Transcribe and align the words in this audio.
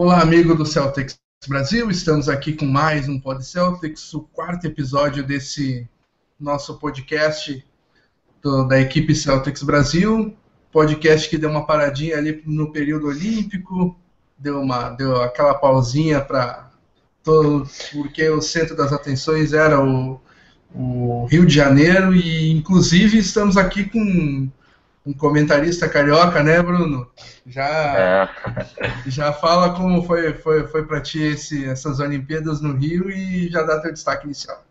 Olá, 0.00 0.22
amigo 0.22 0.54
do 0.54 0.64
Celtics 0.64 1.18
Brasil, 1.48 1.90
estamos 1.90 2.28
aqui 2.28 2.52
com 2.52 2.64
mais 2.64 3.08
um 3.08 3.18
Pod 3.18 3.44
Celtics, 3.44 4.14
o 4.14 4.20
quarto 4.20 4.64
episódio 4.64 5.24
desse 5.24 5.88
nosso 6.38 6.78
podcast 6.78 7.66
do, 8.40 8.62
da 8.62 8.80
equipe 8.80 9.12
Celtics 9.12 9.64
Brasil, 9.64 10.36
podcast 10.70 11.28
que 11.28 11.36
deu 11.36 11.50
uma 11.50 11.66
paradinha 11.66 12.16
ali 12.16 12.40
no 12.46 12.70
período 12.70 13.08
olímpico, 13.08 13.98
deu 14.38 14.60
uma 14.60 14.90
deu 14.90 15.20
aquela 15.20 15.54
pausinha 15.54 16.20
para 16.20 16.70
porque 17.92 18.28
o 18.28 18.40
centro 18.40 18.76
das 18.76 18.92
atenções 18.92 19.52
era 19.52 19.84
o, 19.84 20.20
o 20.72 21.26
Rio 21.26 21.44
de 21.44 21.52
Janeiro. 21.56 22.14
E 22.14 22.52
inclusive 22.52 23.18
estamos 23.18 23.56
aqui 23.56 23.82
com 23.82 24.48
um 25.08 25.14
comentarista 25.14 25.88
carioca, 25.88 26.42
né, 26.42 26.60
Bruno? 26.60 27.10
Já, 27.46 28.28
é. 28.76 29.10
já 29.10 29.32
fala 29.32 29.74
como 29.74 30.02
foi, 30.02 30.34
foi, 30.34 30.66
foi 30.66 30.86
para 30.86 31.00
ti 31.00 31.22
esse, 31.22 31.66
essas 31.66 31.98
Olimpíadas 31.98 32.60
no 32.60 32.76
Rio 32.76 33.10
e 33.10 33.48
já 33.48 33.62
dá 33.62 33.80
teu 33.80 33.90
destaque 33.90 34.26
inicial. 34.26 34.62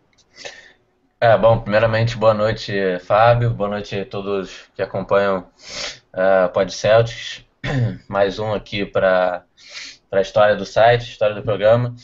É, 1.19 1.35
bom, 1.35 1.59
primeiramente, 1.59 2.15
boa 2.15 2.35
noite, 2.35 2.71
Fábio, 2.99 3.49
boa 3.49 3.71
noite 3.71 3.99
a 3.99 4.05
todos 4.05 4.69
que 4.75 4.81
acompanham 4.83 5.39
uh, 6.13 6.49
Pod 6.53 6.71
Celtics. 6.71 7.43
Mais 8.07 8.37
um 8.37 8.53
aqui 8.53 8.85
para 8.85 9.43
a 10.11 10.21
história 10.21 10.55
do 10.55 10.67
site, 10.67 11.09
história 11.09 11.33
do 11.33 11.41
programa. 11.41 11.95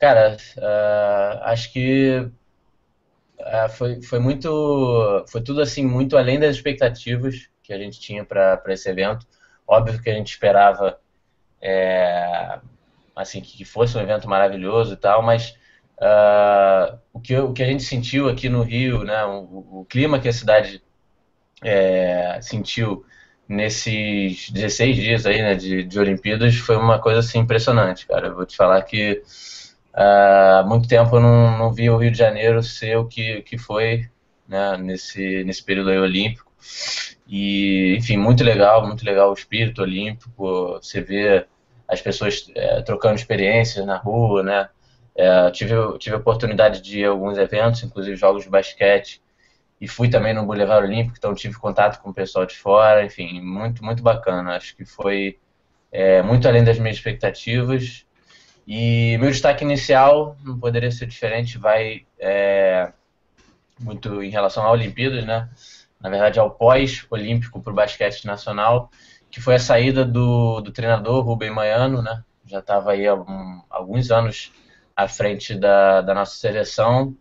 Cara, 0.00 0.36
uh, 0.58 1.44
acho 1.44 1.72
que 1.72 2.28
uh, 3.38 3.68
foi, 3.68 4.02
foi 4.02 4.18
muito. 4.18 5.24
Foi 5.28 5.40
tudo 5.40 5.60
assim, 5.60 5.86
muito 5.86 6.16
além 6.16 6.40
das 6.40 6.56
expectativas 6.56 7.49
que 7.70 7.74
a 7.74 7.78
gente 7.78 8.00
tinha 8.00 8.24
para 8.24 8.60
esse 8.70 8.90
evento. 8.90 9.24
Óbvio 9.64 10.02
que 10.02 10.10
a 10.10 10.14
gente 10.14 10.32
esperava 10.32 10.98
é, 11.62 12.58
assim 13.14 13.40
que 13.40 13.64
fosse 13.64 13.96
um 13.96 14.00
evento 14.00 14.28
maravilhoso 14.28 14.94
e 14.94 14.96
tal, 14.96 15.22
mas 15.22 15.56
uh, 16.00 16.98
o, 17.12 17.20
que, 17.20 17.38
o 17.38 17.52
que 17.52 17.62
a 17.62 17.66
gente 17.66 17.84
sentiu 17.84 18.28
aqui 18.28 18.48
no 18.48 18.62
Rio, 18.62 19.04
né, 19.04 19.24
o, 19.24 19.82
o 19.82 19.86
clima 19.88 20.18
que 20.18 20.28
a 20.28 20.32
cidade 20.32 20.82
é, 21.62 22.40
sentiu 22.42 23.06
nesses 23.48 24.50
16 24.50 24.96
dias 24.96 25.26
aí, 25.26 25.40
né, 25.40 25.54
de, 25.54 25.84
de 25.84 25.98
Olimpíadas 26.00 26.56
foi 26.56 26.76
uma 26.76 26.98
coisa 26.98 27.20
assim 27.20 27.38
impressionante, 27.38 28.04
cara. 28.04 28.28
Eu 28.28 28.34
vou 28.34 28.46
te 28.46 28.56
falar 28.56 28.82
que 28.82 29.22
uh, 29.94 30.58
há 30.58 30.64
muito 30.66 30.88
tempo 30.88 31.14
eu 31.14 31.20
não, 31.20 31.56
não 31.56 31.72
vi 31.72 31.88
o 31.88 31.96
Rio 31.96 32.10
de 32.10 32.18
Janeiro 32.18 32.64
ser 32.64 32.96
o 32.96 33.06
que, 33.06 33.42
que 33.42 33.56
foi 33.56 34.10
né, 34.48 34.76
nesse, 34.76 35.44
nesse 35.44 35.62
período 35.62 35.90
aí 35.90 35.98
olímpico. 35.98 36.50
E, 37.32 37.94
enfim, 37.96 38.16
muito 38.16 38.42
legal, 38.42 38.84
muito 38.84 39.04
legal 39.04 39.30
o 39.30 39.34
espírito 39.34 39.82
olímpico. 39.82 40.80
Você 40.82 41.00
vê 41.00 41.46
as 41.86 42.00
pessoas 42.02 42.50
é, 42.56 42.82
trocando 42.82 43.14
experiências 43.14 43.86
na 43.86 43.96
rua, 43.96 44.42
né? 44.42 44.68
É, 45.14 45.48
tive, 45.52 45.74
tive 45.98 46.16
a 46.16 46.18
oportunidade 46.18 46.82
de 46.82 47.00
ir 47.00 47.04
a 47.04 47.10
alguns 47.10 47.38
eventos, 47.38 47.84
inclusive 47.84 48.16
jogos 48.16 48.42
de 48.42 48.50
basquete, 48.50 49.22
e 49.80 49.86
fui 49.86 50.08
também 50.10 50.34
no 50.34 50.44
Boulevard 50.44 50.84
Olímpico, 50.84 51.14
então 51.16 51.32
tive 51.32 51.56
contato 51.56 52.02
com 52.02 52.10
o 52.10 52.14
pessoal 52.14 52.44
de 52.44 52.56
fora, 52.56 53.04
enfim, 53.04 53.40
muito, 53.40 53.84
muito 53.84 54.02
bacana. 54.02 54.56
Acho 54.56 54.76
que 54.76 54.84
foi 54.84 55.38
é, 55.92 56.22
muito 56.22 56.48
além 56.48 56.64
das 56.64 56.80
minhas 56.80 56.96
expectativas. 56.96 58.04
E 58.66 59.16
meu 59.18 59.30
destaque 59.30 59.64
inicial, 59.64 60.36
não 60.44 60.58
poderia 60.58 60.90
ser 60.90 61.06
diferente, 61.06 61.58
vai 61.58 62.06
é, 62.18 62.92
muito 63.78 64.20
em 64.22 64.30
relação 64.30 64.64
a 64.64 64.72
Olimpíadas, 64.72 65.24
né? 65.24 65.48
Na 66.00 66.08
verdade, 66.08 66.40
ao 66.40 66.50
pós-olímpico 66.50 67.60
para 67.60 67.72
o 67.72 67.76
basquete 67.76 68.24
nacional, 68.24 68.90
que 69.30 69.40
foi 69.40 69.56
a 69.56 69.60
saída 69.60 70.04
do, 70.04 70.60
do 70.60 70.72
treinador 70.72 71.24
Rubem 71.24 71.50
Maiano, 71.50 72.02
né? 72.02 72.24
Já 72.46 72.58
estava 72.58 72.92
aí 72.92 73.06
há 73.06 73.16
alguns 73.68 74.10
anos 74.10 74.50
à 74.96 75.06
frente 75.06 75.54
da, 75.54 76.00
da 76.00 76.14
nossa 76.14 76.36
seleção 76.36 77.16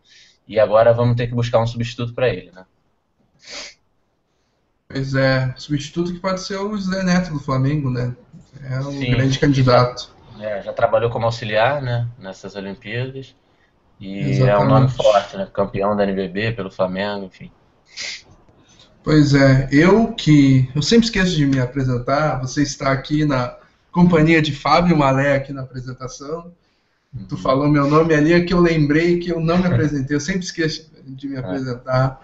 e 0.47 0.59
agora 0.59 0.93
vamos 0.93 1.15
ter 1.15 1.27
que 1.27 1.35
buscar 1.35 1.59
um 1.59 1.67
substituto 1.67 2.13
para 2.13 2.29
ele, 2.29 2.51
né? 2.51 2.65
Pois 4.87 5.13
é, 5.13 5.53
substituto 5.55 6.11
que 6.11 6.19
pode 6.19 6.41
ser 6.41 6.57
o 6.57 6.75
Zé 6.77 7.03
Neto 7.03 7.31
do 7.31 7.39
Flamengo, 7.39 7.91
né? 7.91 8.15
É 8.63 8.79
um 8.79 8.91
Sim, 8.91 9.11
grande 9.11 9.37
candidato. 9.37 10.11
Já, 10.37 10.49
é, 10.49 10.61
já 10.63 10.73
trabalhou 10.73 11.11
como 11.11 11.25
auxiliar, 11.25 11.79
né? 11.79 12.07
Nessas 12.17 12.55
Olimpíadas. 12.55 13.35
E 13.99 14.19
Exatamente. 14.19 14.49
é 14.49 14.57
um 14.57 14.67
nome 14.67 14.89
forte, 14.89 15.37
né? 15.37 15.47
Campeão 15.53 15.95
da 15.95 16.03
NBB 16.03 16.53
pelo 16.53 16.71
Flamengo, 16.71 17.25
enfim. 17.25 17.51
Pois 19.03 19.33
é, 19.33 19.69
eu 19.71 20.13
que. 20.13 20.69
Eu 20.75 20.81
sempre 20.81 21.05
esqueço 21.05 21.35
de 21.35 21.45
me 21.45 21.59
apresentar. 21.59 22.39
Você 22.41 22.61
está 22.61 22.91
aqui 22.91 23.25
na 23.25 23.55
companhia 23.91 24.41
de 24.41 24.53
Fábio 24.53 24.97
Malé 24.97 25.35
aqui 25.35 25.53
na 25.53 25.61
apresentação. 25.61 26.51
Uhum. 27.13 27.25
Tu 27.27 27.37
falou 27.37 27.69
meu 27.69 27.89
nome 27.89 28.13
ali, 28.13 28.33
é 28.33 28.41
que 28.41 28.53
eu 28.53 28.59
lembrei 28.59 29.19
que 29.19 29.29
eu 29.29 29.39
não 29.39 29.57
me 29.57 29.67
apresentei. 29.67 30.15
Eu 30.15 30.19
sempre 30.19 30.41
esqueço 30.41 30.91
de 31.05 31.27
me 31.27 31.35
é. 31.37 31.39
apresentar. 31.39 32.21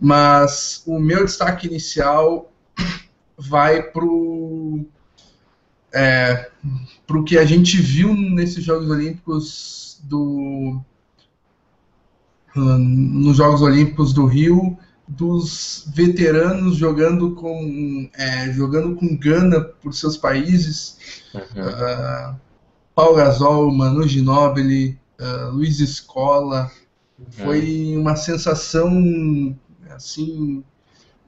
Mas 0.00 0.82
o 0.86 0.98
meu 0.98 1.24
destaque 1.24 1.66
inicial 1.66 2.52
vai 3.36 3.82
pro. 3.82 4.84
É, 5.94 6.50
pro 7.06 7.24
que 7.24 7.36
a 7.36 7.44
gente 7.44 7.78
viu 7.80 8.14
nesses 8.14 8.62
Jogos 8.62 8.90
Olímpicos 8.90 10.00
do. 10.04 10.80
Nos 12.54 13.38
Jogos 13.38 13.62
Olímpicos 13.62 14.12
do 14.12 14.26
Rio 14.26 14.78
dos 15.16 15.84
veteranos 15.94 16.76
jogando 16.76 17.34
com 17.34 18.08
é, 18.14 18.50
jogando 18.52 18.94
com 18.96 19.16
gana 19.16 19.60
por 19.60 19.94
seus 19.94 20.16
países. 20.16 20.96
Uhum. 21.34 21.40
uh, 21.40 22.40
Paul 22.94 23.14
Gasol, 23.14 23.72
Manu 23.72 24.06
Ginóbili, 24.06 24.98
uh, 25.20 25.50
Luiz 25.52 25.80
Escola. 25.80 26.70
Foi 27.30 27.94
uma 27.96 28.16
sensação 28.16 29.56
assim 29.90 30.64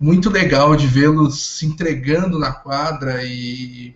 muito 0.01 0.29
legal 0.29 0.75
de 0.75 0.87
vê-los 0.87 1.57
se 1.57 1.67
entregando 1.67 2.39
na 2.39 2.53
quadra 2.53 3.23
e 3.23 3.95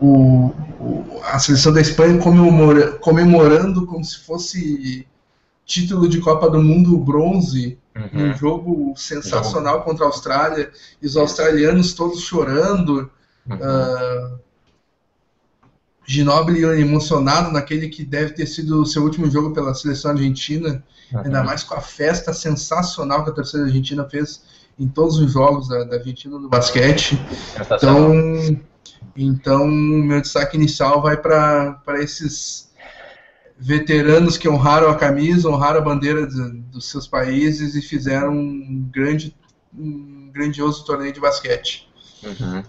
o, 0.00 0.52
o, 0.80 1.20
a 1.24 1.38
seleção 1.38 1.72
da 1.72 1.80
Espanha 1.80 2.18
comemora, 2.18 2.92
comemorando 2.92 3.86
como 3.86 4.04
se 4.04 4.18
fosse 4.20 5.06
título 5.66 6.08
de 6.08 6.20
Copa 6.20 6.48
do 6.48 6.62
Mundo 6.62 6.96
bronze, 6.98 7.78
uhum. 7.96 8.30
um 8.30 8.34
jogo 8.34 8.94
sensacional 8.96 9.78
uhum. 9.78 9.84
contra 9.84 10.04
a 10.04 10.08
Austrália, 10.08 10.70
e 11.00 11.06
os 11.06 11.16
australianos 11.16 11.94
todos 11.94 12.20
chorando. 12.20 13.10
Uhum. 13.48 13.56
Uh, 13.56 14.40
Ginóbili 16.06 16.64
emocionado 16.64 17.52
naquele 17.52 17.88
que 17.88 18.04
deve 18.04 18.32
ter 18.32 18.46
sido 18.46 18.82
o 18.82 18.86
seu 18.86 19.04
último 19.04 19.30
jogo 19.30 19.54
pela 19.54 19.72
seleção 19.74 20.10
argentina, 20.10 20.82
uhum. 21.12 21.20
ainda 21.20 21.44
mais 21.44 21.62
com 21.62 21.74
a 21.74 21.80
festa 21.80 22.32
sensacional 22.32 23.22
que 23.22 23.30
a 23.30 23.32
torcida 23.32 23.64
argentina 23.64 24.08
fez 24.08 24.42
em 24.78 24.88
todos 24.88 25.18
os 25.18 25.32
jogos 25.32 25.68
da, 25.68 25.84
da 25.84 25.96
Argentina 25.96 26.38
no 26.38 26.48
basquete. 26.48 27.20
Então, 27.60 28.60
então, 29.14 29.66
meu 29.68 30.20
destaque 30.20 30.56
inicial 30.56 31.02
vai 31.02 31.16
para 31.16 31.78
esses 31.98 32.69
veteranos 33.60 34.38
que 34.38 34.48
honraram 34.48 34.88
a 34.88 34.96
camisa, 34.96 35.48
honraram 35.48 35.80
a 35.80 35.84
bandeira 35.84 36.26
de, 36.26 36.50
dos 36.72 36.90
seus 36.90 37.06
países 37.06 37.74
e 37.74 37.82
fizeram 37.82 38.32
um 38.32 38.88
grande, 38.90 39.36
um 39.76 40.30
grandioso 40.32 40.84
torneio 40.84 41.12
de 41.12 41.20
basquete. 41.20 41.86
Uhum. 42.22 42.62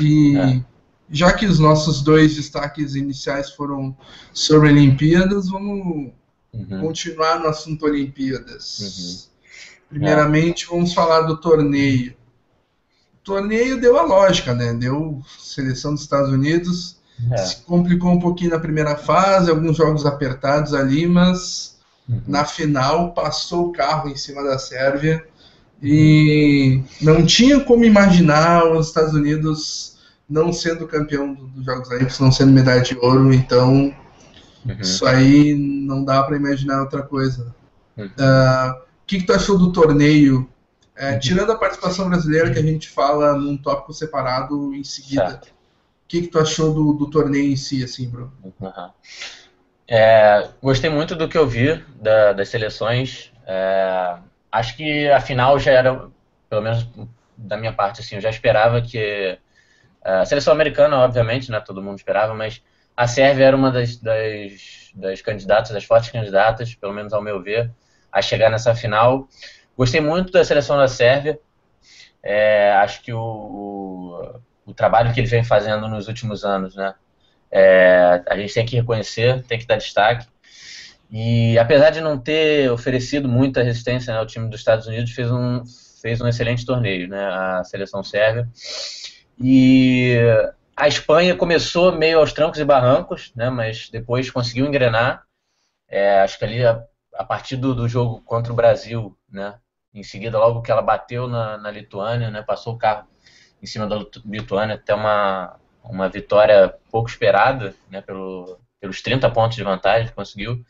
E 0.00 0.38
é. 0.38 0.64
já 1.10 1.32
que 1.34 1.44
os 1.44 1.58
nossos 1.58 2.00
dois 2.00 2.34
destaques 2.34 2.94
iniciais 2.94 3.50
foram 3.50 3.94
sobre 4.32 4.70
Olimpíadas, 4.70 5.50
vamos 5.50 6.12
uhum. 6.54 6.80
continuar 6.80 7.40
no 7.40 7.48
assunto 7.48 7.84
Olimpíadas. 7.84 8.80
Uhum. 8.80 9.48
Primeiramente, 9.90 10.64
é. 10.64 10.68
vamos 10.68 10.94
falar 10.94 11.22
do 11.22 11.36
torneio. 11.36 12.16
O 13.16 13.18
torneio 13.22 13.78
deu 13.78 13.98
a 13.98 14.02
lógica, 14.02 14.54
né? 14.54 14.72
Deu 14.72 15.22
seleção 15.38 15.92
dos 15.92 16.02
Estados 16.02 16.30
Unidos 16.30 16.97
é. 17.32 17.36
Se 17.38 17.56
complicou 17.62 18.12
um 18.12 18.20
pouquinho 18.20 18.50
na 18.50 18.60
primeira 18.60 18.96
fase, 18.96 19.50
alguns 19.50 19.76
jogos 19.76 20.06
apertados 20.06 20.72
ali, 20.72 21.06
mas 21.06 21.76
uhum. 22.08 22.20
na 22.26 22.44
final 22.44 23.12
passou 23.12 23.68
o 23.68 23.72
carro 23.72 24.08
em 24.08 24.16
cima 24.16 24.42
da 24.42 24.58
Sérvia 24.58 25.24
e 25.82 26.80
não 27.00 27.24
tinha 27.24 27.60
como 27.60 27.84
imaginar 27.84 28.64
os 28.70 28.88
Estados 28.88 29.14
Unidos 29.14 29.96
não 30.28 30.52
sendo 30.52 30.86
campeão 30.86 31.34
dos 31.34 31.64
Jogos 31.64 31.88
Olímpicos, 31.88 32.20
não 32.20 32.30
sendo 32.30 32.52
medalha 32.52 32.82
de 32.82 32.96
ouro, 32.98 33.32
então 33.32 33.94
uhum. 34.64 34.76
isso 34.80 35.04
aí 35.06 35.54
não 35.54 36.04
dá 36.04 36.22
para 36.22 36.36
imaginar 36.36 36.82
outra 36.82 37.02
coisa. 37.02 37.54
Uhum. 37.96 38.06
Uh, 38.06 38.72
o 38.72 39.06
que, 39.06 39.18
que, 39.18 39.26
tu 39.26 39.32
achou 39.32 39.58
do 39.58 39.72
torneio? 39.72 40.48
É, 40.94 41.12
uhum. 41.12 41.18
tirando 41.20 41.52
a 41.52 41.56
participação 41.56 42.08
brasileira, 42.08 42.50
que 42.50 42.58
a 42.58 42.62
gente 42.62 42.88
fala 42.88 43.34
num 43.34 43.56
tópico 43.56 43.92
separado 43.94 44.74
em 44.74 44.84
seguida. 44.84 45.30
Certo 45.30 45.57
que, 46.08 46.22
que 46.22 46.28
tu 46.28 46.38
achou 46.38 46.72
do, 46.72 46.94
do 46.94 47.10
torneio 47.10 47.52
em 47.52 47.56
si, 47.56 47.84
assim, 47.84 48.08
Bruno? 48.08 48.32
Uhum. 48.42 48.90
É, 49.86 50.48
gostei 50.62 50.90
muito 50.90 51.14
do 51.14 51.28
que 51.28 51.38
eu 51.38 51.46
vi 51.46 51.76
da, 52.00 52.32
das 52.32 52.48
seleções. 52.48 53.32
É, 53.46 54.16
acho 54.50 54.76
que 54.76 55.08
a 55.10 55.20
final 55.20 55.58
já 55.58 55.72
era, 55.72 56.08
pelo 56.48 56.62
menos 56.62 56.88
da 57.36 57.56
minha 57.56 57.72
parte, 57.72 58.00
assim, 58.00 58.16
eu 58.16 58.20
já 58.20 58.30
esperava 58.30 58.80
que 58.82 58.98
é, 58.98 59.38
a 60.02 60.24
seleção 60.24 60.52
americana, 60.52 60.98
obviamente, 60.98 61.50
né, 61.50 61.60
todo 61.60 61.82
mundo 61.82 61.98
esperava, 61.98 62.34
mas 62.34 62.62
a 62.96 63.06
Sérvia 63.06 63.44
era 63.44 63.56
uma 63.56 63.70
das, 63.70 63.96
das, 63.96 64.90
das 64.94 65.22
candidatas, 65.22 65.70
das 65.70 65.84
fortes 65.84 66.10
candidatas, 66.10 66.74
pelo 66.74 66.92
menos 66.92 67.12
ao 67.12 67.22
meu 67.22 67.40
ver, 67.42 67.70
a 68.10 68.20
chegar 68.20 68.50
nessa 68.50 68.74
final. 68.74 69.28
Gostei 69.76 70.00
muito 70.00 70.32
da 70.32 70.44
seleção 70.44 70.76
da 70.76 70.88
Sérvia. 70.88 71.38
É, 72.22 72.72
acho 72.72 73.00
que 73.02 73.12
o, 73.12 73.20
o, 73.20 74.40
o, 74.70 74.74
trabalho 74.74 75.12
que 75.12 75.20
eles 75.20 75.30
vem 75.30 75.44
fazendo 75.44 75.88
nos 75.88 76.08
últimos 76.08 76.44
anos, 76.44 76.74
né? 76.76 76.94
É, 77.50 78.22
a 78.28 78.36
gente 78.36 78.52
tem 78.52 78.66
que 78.66 78.76
reconhecer, 78.76 79.42
tem 79.44 79.58
que 79.58 79.66
dar 79.66 79.76
destaque. 79.76 80.26
E 81.10 81.58
apesar 81.58 81.90
de 81.90 82.00
não 82.00 82.18
ter 82.18 82.70
oferecido 82.70 83.28
muita 83.28 83.62
resistência 83.62 84.12
né, 84.12 84.20
ao 84.20 84.26
time 84.26 84.48
dos 84.48 84.60
Estados 84.60 84.86
Unidos, 84.86 85.12
fez 85.12 85.30
um, 85.30 85.62
fez 86.02 86.20
um 86.20 86.28
excelente 86.28 86.66
torneio, 86.66 87.08
né? 87.08 87.24
A 87.24 87.64
seleção 87.64 88.02
sérvia. 88.02 88.48
E 89.40 90.18
a 90.76 90.86
Espanha 90.86 91.34
começou 91.34 91.90
meio 91.92 92.18
aos 92.18 92.32
trancos 92.32 92.60
e 92.60 92.64
barrancos, 92.64 93.32
né, 93.34 93.50
mas 93.50 93.88
depois 93.90 94.30
conseguiu 94.30 94.66
engrenar. 94.66 95.24
É, 95.88 96.20
acho 96.20 96.38
que 96.38 96.44
ali, 96.44 96.64
a, 96.64 96.84
a 97.14 97.24
partir 97.24 97.56
do, 97.56 97.74
do, 97.74 97.88
jogo 97.88 98.20
contra 98.22 98.52
o 98.52 98.56
Brasil, 98.56 99.16
né, 99.28 99.58
em 99.92 100.04
seguida, 100.04 100.38
logo 100.38 100.62
que 100.62 100.70
ela 100.70 100.82
bateu 100.82 101.26
na, 101.26 101.56
na 101.58 101.70
Lituânia, 101.70 102.30
né, 102.30 102.42
passou 102.42 102.74
o 102.74 102.78
carro 102.78 103.08
em 103.62 103.66
cima 103.66 103.86
da 103.86 104.04
Lituânia, 104.24 104.76
até 104.76 104.94
uma, 104.94 105.58
uma 105.82 106.08
vitória 106.08 106.74
pouco 106.90 107.08
esperada, 107.08 107.74
né, 107.90 108.00
pelo, 108.00 108.58
pelos 108.80 109.02
30 109.02 109.30
pontos 109.30 109.56
de 109.56 109.64
vantagem 109.64 110.08
que 110.08 110.14
conseguiu. 110.14 110.64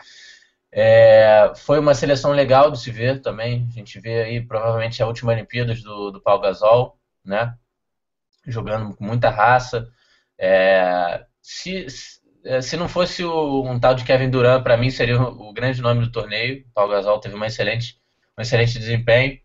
É, 0.71 1.53
foi 1.57 1.79
uma 1.79 1.95
seleção 1.95 2.33
legal 2.33 2.71
de 2.71 2.79
se 2.79 2.91
ver 2.91 3.21
também. 3.21 3.67
A 3.71 3.73
gente 3.73 3.99
vê 4.01 4.23
aí 4.23 4.41
provavelmente 4.41 5.03
a 5.03 5.07
última 5.07 5.33
Olimpíadas 5.33 5.83
do, 5.83 6.11
do 6.11 6.21
Pau 6.21 6.41
Gasol, 6.41 6.99
né? 7.25 7.55
Jogando 8.47 8.95
com 8.97 9.05
muita 9.05 9.31
raça, 9.31 9.89
é, 10.39 11.25
se, 11.43 11.87
se 12.63 12.77
não 12.77 12.89
fosse 12.89 13.25
o, 13.25 13.65
um 13.65 13.81
tal 13.81 13.95
de 13.95 14.05
Kevin 14.05 14.31
Durant, 14.31 14.63
para 14.63 14.77
mim 14.77 14.91
seria 14.91 15.21
o, 15.21 15.49
o, 15.49 15.53
grande 15.53 15.83
nome 15.83 16.01
do 16.01 16.13
torneio. 16.13 16.65
O 16.69 16.73
Paulo 16.73 16.93
Gasol 16.93 17.19
teve 17.19 17.35
uma 17.35 17.47
excelente, 17.47 17.99
um 18.39 18.43
excelente 18.43 18.79
desempenho. 18.79 19.39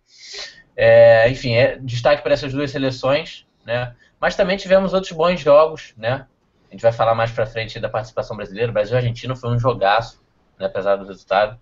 É, 0.76 1.30
enfim, 1.30 1.54
é, 1.54 1.78
destaque 1.78 2.22
para 2.22 2.34
essas 2.34 2.52
duas 2.52 2.72
seleções, 2.72 3.46
né? 3.66 3.96
Mas 4.20 4.36
também 4.36 4.58
tivemos 4.58 4.94
outros 4.94 5.12
bons 5.12 5.40
jogos, 5.40 5.94
né? 5.98 6.26
A 6.70 6.72
gente 6.74 6.82
vai 6.82 6.92
falar 6.92 7.14
mais 7.14 7.32
para 7.32 7.46
frente 7.46 7.80
da 7.80 7.90
participação 7.90 8.36
brasileira. 8.36 8.72
O 8.72 8.74
Brasil 8.74 8.96
e 8.96 8.98
Argentina 8.98 9.36
foi 9.36 9.52
um 9.52 9.60
jogaço, 9.60 10.24
né, 10.58 10.66
apesar 10.66 10.96
do 10.96 11.06
resultado. 11.06 11.60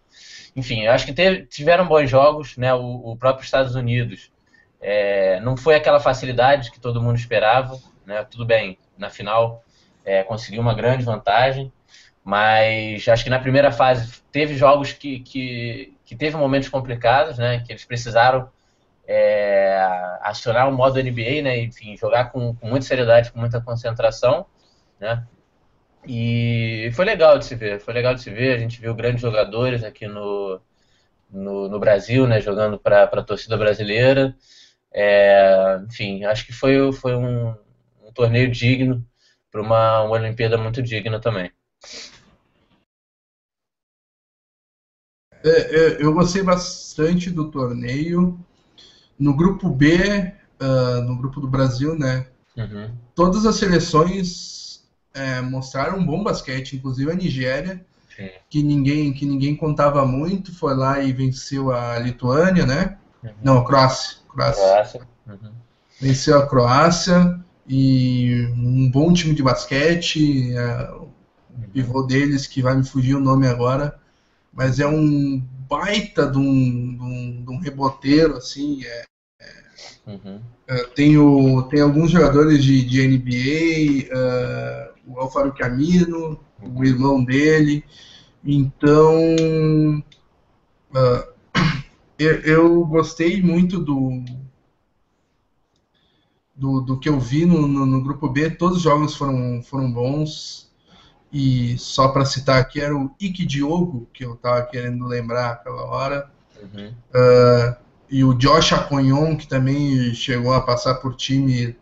Enfim, 0.56 0.84
eu 0.84 0.92
acho 0.92 1.06
que 1.06 1.14
teve, 1.14 1.46
tiveram 1.48 1.86
bons 1.86 2.10
jogos, 2.10 2.56
né? 2.58 2.74
O, 2.74 3.12
o 3.12 3.18
próprio 3.18 3.44
Estados 3.44 3.76
Unidos 3.76 4.32
é, 4.80 5.40
não 5.42 5.58
foi 5.58 5.76
aquela 5.76 6.00
facilidade 6.00 6.72
que 6.72 6.80
todo 6.80 7.02
mundo 7.02 7.18
esperava, 7.18 7.78
né? 8.06 8.24
Tudo 8.24 8.46
bem, 8.46 8.78
na 8.98 9.10
final 9.10 9.64
é, 10.06 10.24
conseguiu 10.24 10.62
uma 10.62 10.74
grande 10.74 11.04
vantagem, 11.04 11.72
mas 12.24 13.08
acho 13.08 13.24
que 13.24 13.30
na 13.30 13.40
primeira 13.40 13.72
fase 13.72 14.22
teve 14.32 14.56
jogos 14.56 14.94
que, 14.94 15.20
que, 15.20 15.98
que 16.06 16.16
teve 16.16 16.38
momentos 16.38 16.70
complicados, 16.70 17.38
né? 17.38 17.64
Que 17.66 17.74
eles 17.74 17.86
precisaram 17.86 18.50
é, 19.12 19.78
acionar 20.22 20.70
o 20.70 20.72
modo 20.72 20.98
NBA, 20.98 21.42
né? 21.44 21.60
Enfim, 21.60 21.98
jogar 21.98 22.32
com, 22.32 22.56
com 22.56 22.68
muita 22.68 22.86
seriedade, 22.86 23.32
com 23.32 23.40
muita 23.40 23.60
concentração, 23.60 24.46
né? 25.00 25.28
E 26.08 26.90
foi 26.94 27.06
legal 27.06 27.38
de 27.38 27.46
se 27.46 27.56
ver, 27.56 27.80
foi 27.82 27.94
legal 27.94 28.16
de 28.16 28.22
se 28.22 28.30
ver. 28.30 28.56
A 28.56 28.58
gente 28.58 28.80
viu 28.80 28.96
grandes 28.96 29.22
jogadores 29.22 29.84
aqui 29.84 30.08
no, 30.08 30.62
no, 31.30 31.68
no 31.68 31.80
Brasil, 31.80 32.26
né? 32.26 32.40
Jogando 32.40 32.80
para 32.80 33.04
a 33.04 33.24
torcida 33.24 33.58
brasileira. 33.58 34.36
É, 34.94 35.80
enfim, 35.88 36.24
acho 36.24 36.46
que 36.46 36.54
foi, 36.54 36.92
foi 36.94 37.16
um, 37.16 37.50
um 38.04 38.12
torneio 38.14 38.50
digno 38.50 39.06
para 39.52 39.62
uma, 39.62 40.04
uma 40.04 40.14
Olimpíada 40.14 40.58
muito 40.58 40.82
digna 40.82 41.20
também. 41.20 41.52
É, 45.44 45.50
é, 45.50 46.04
eu 46.04 46.14
gostei 46.14 46.44
bastante 46.44 47.30
do 47.30 47.52
torneio. 47.52 48.40
No 49.22 49.36
grupo 49.36 49.70
B, 49.70 50.34
uh, 50.60 51.02
no 51.04 51.16
grupo 51.16 51.40
do 51.40 51.48
Brasil, 51.48 51.98
né? 51.98 52.26
Uhum. 52.58 52.92
Todas 53.16 53.46
as 53.46 53.56
seleções 53.56 54.84
é, 55.14 55.42
mostraram 55.42 56.00
um 56.00 56.06
bom 56.06 56.24
basquete, 56.24 56.76
inclusive 56.76 57.12
a 57.12 57.16
Nigéria, 57.16 57.86
Sim. 58.16 58.30
que 58.50 58.64
ninguém 58.64 59.14
que 59.14 59.26
ninguém 59.26 59.56
contava 59.56 60.06
muito, 60.06 60.54
foi 60.54 60.76
lá 60.76 61.00
e 61.00 61.14
venceu 61.14 61.72
a 61.72 62.00
Lituânia, 62.00 62.66
né? 62.66 62.98
Uhum. 63.24 63.32
Não, 63.44 63.58
a 63.60 63.66
Croácia. 63.66 64.18
Croácia. 64.28 64.64
Croácia. 64.64 65.02
Uhum. 65.28 65.52
Venceu 66.00 66.38
a 66.40 66.48
Croácia 66.48 67.40
e 67.68 68.48
um 68.56 68.90
bom 68.90 69.14
time 69.14 69.34
de 69.34 69.44
basquete. 69.44 70.54
É, 70.56 70.92
o 70.94 71.10
pivô 71.72 72.04
deles, 72.04 72.48
que 72.48 72.62
vai 72.62 72.76
me 72.76 72.84
fugir 72.84 73.16
o 73.16 73.20
nome 73.20 73.48
agora, 73.48 74.00
mas 74.52 74.80
é 74.80 74.88
um 74.88 75.42
baita 75.70 76.28
de 76.28 76.38
um, 76.38 76.96
de 76.96 77.04
um, 77.04 77.44
de 77.46 77.52
um 77.52 77.60
reboteiro, 77.60 78.36
assim. 78.36 78.84
É, 78.84 79.06
uhum. 80.06 80.40
é, 80.68 80.84
tem, 80.96 81.18
o, 81.18 81.64
tem 81.64 81.82
alguns 81.82 82.12
jogadores 82.12 82.64
de, 82.64 82.84
de 82.84 83.08
NBA, 83.08 84.14
uh, 84.16 84.94
o 85.08 85.20
Alfaro 85.20 85.54
Camino, 85.54 86.40
uhum. 86.62 86.80
o 86.80 86.86
irmão 86.86 87.24
dele. 87.24 87.84
Então, 88.44 89.36
uh, 90.92 91.32
eu, 92.18 92.40
eu 92.42 92.86
gostei 92.86 93.42
muito 93.42 93.80
do, 93.80 94.24
do, 96.56 96.82
do 96.82 97.00
que 97.00 97.10
eu 97.10 97.20
vi 97.20 97.46
no, 97.46 97.68
no, 97.68 97.86
no, 97.86 98.04
grupo 98.04 98.30
B, 98.30 98.52
todos 98.52 98.78
os 98.78 98.84
jogos 98.84 99.16
foram, 99.16 99.62
foram 99.64 99.92
bons. 99.92 100.70
E 101.34 101.78
só 101.78 102.10
para 102.10 102.26
citar 102.26 102.60
aqui, 102.60 102.82
era 102.82 102.96
o 102.96 103.10
Ike 103.20 103.46
Diogo, 103.46 104.08
que 104.14 104.26
eu 104.26 104.34
estava 104.34 104.64
querendo 104.66 105.06
lembrar 105.06 105.52
aquela 105.52 105.86
hora. 105.86 106.30
Uhum. 106.62 106.94
Uh, 107.10 107.76
e 108.12 108.26
o 108.26 108.34
Josh 108.34 108.74
Aconhon, 108.74 109.38
que 109.38 109.48
também 109.48 110.14
chegou 110.14 110.54
a 110.54 110.62
passar 110.62 110.96
por 110.96 111.16
time 111.16 111.76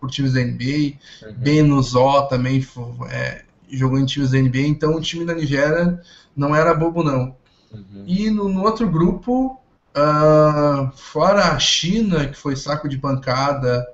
por 0.00 0.10
times 0.10 0.34
da 0.34 0.40
NBA. 0.40 0.94
Uhum. 1.22 1.34
Ben 1.36 1.62
Nuzó 1.62 2.22
também 2.22 2.64
é, 3.10 3.42
jogou 3.70 3.98
em 3.98 4.06
times 4.06 4.30
da 4.30 4.38
NBA. 4.38 4.60
Então 4.60 4.94
o 4.94 5.00
time 5.00 5.24
da 5.24 5.34
Nigéria 5.34 6.00
não 6.36 6.54
era 6.54 6.74
bobo, 6.74 7.02
não. 7.02 7.36
Uhum. 7.72 8.04
E 8.06 8.30
no, 8.30 8.48
no, 8.48 8.62
outro 8.62 8.88
grupo, 8.88 9.60
uh, 9.96 10.90
fora 10.94 11.52
a 11.52 11.58
China, 11.58 12.28
que 12.28 12.36
foi 12.36 12.54
saco 12.54 12.88
de 12.88 12.98
pancada, 12.98 13.84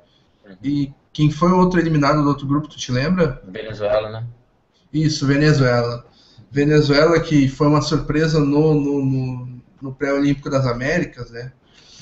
e 0.62 0.92
quem 1.12 1.30
foi 1.30 1.50
o 1.50 1.58
outro 1.58 1.80
eliminado 1.80 2.22
do 2.22 2.28
outro 2.28 2.46
grupo, 2.46 2.68
tu 2.68 2.76
te 2.76 2.92
lembra? 2.92 3.42
Venezuela, 3.48 4.10
né? 4.10 4.26
Isso, 4.92 5.26
Venezuela. 5.26 6.04
Venezuela 6.50 7.18
que 7.18 7.48
foi 7.48 7.66
uma 7.66 7.80
surpresa 7.80 8.38
no, 8.38 8.74
no, 8.74 9.04
no, 9.04 9.62
no 9.80 9.94
pré-olímpico 9.94 10.50
das 10.50 10.66
Américas, 10.66 11.30
né? 11.30 11.52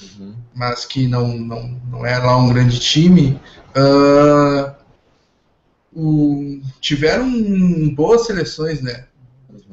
Uhum. 0.03 0.35
Mas 0.55 0.85
que 0.85 1.07
não, 1.07 1.37
não, 1.37 1.81
não 1.91 2.07
é 2.07 2.19
lá 2.19 2.37
um 2.37 2.49
grande 2.49 2.79
time. 2.79 3.41
Uh, 3.77 4.75
o, 5.93 6.61
tiveram 6.81 7.29
boas 7.95 8.27
seleções, 8.27 8.81
né? 8.81 9.07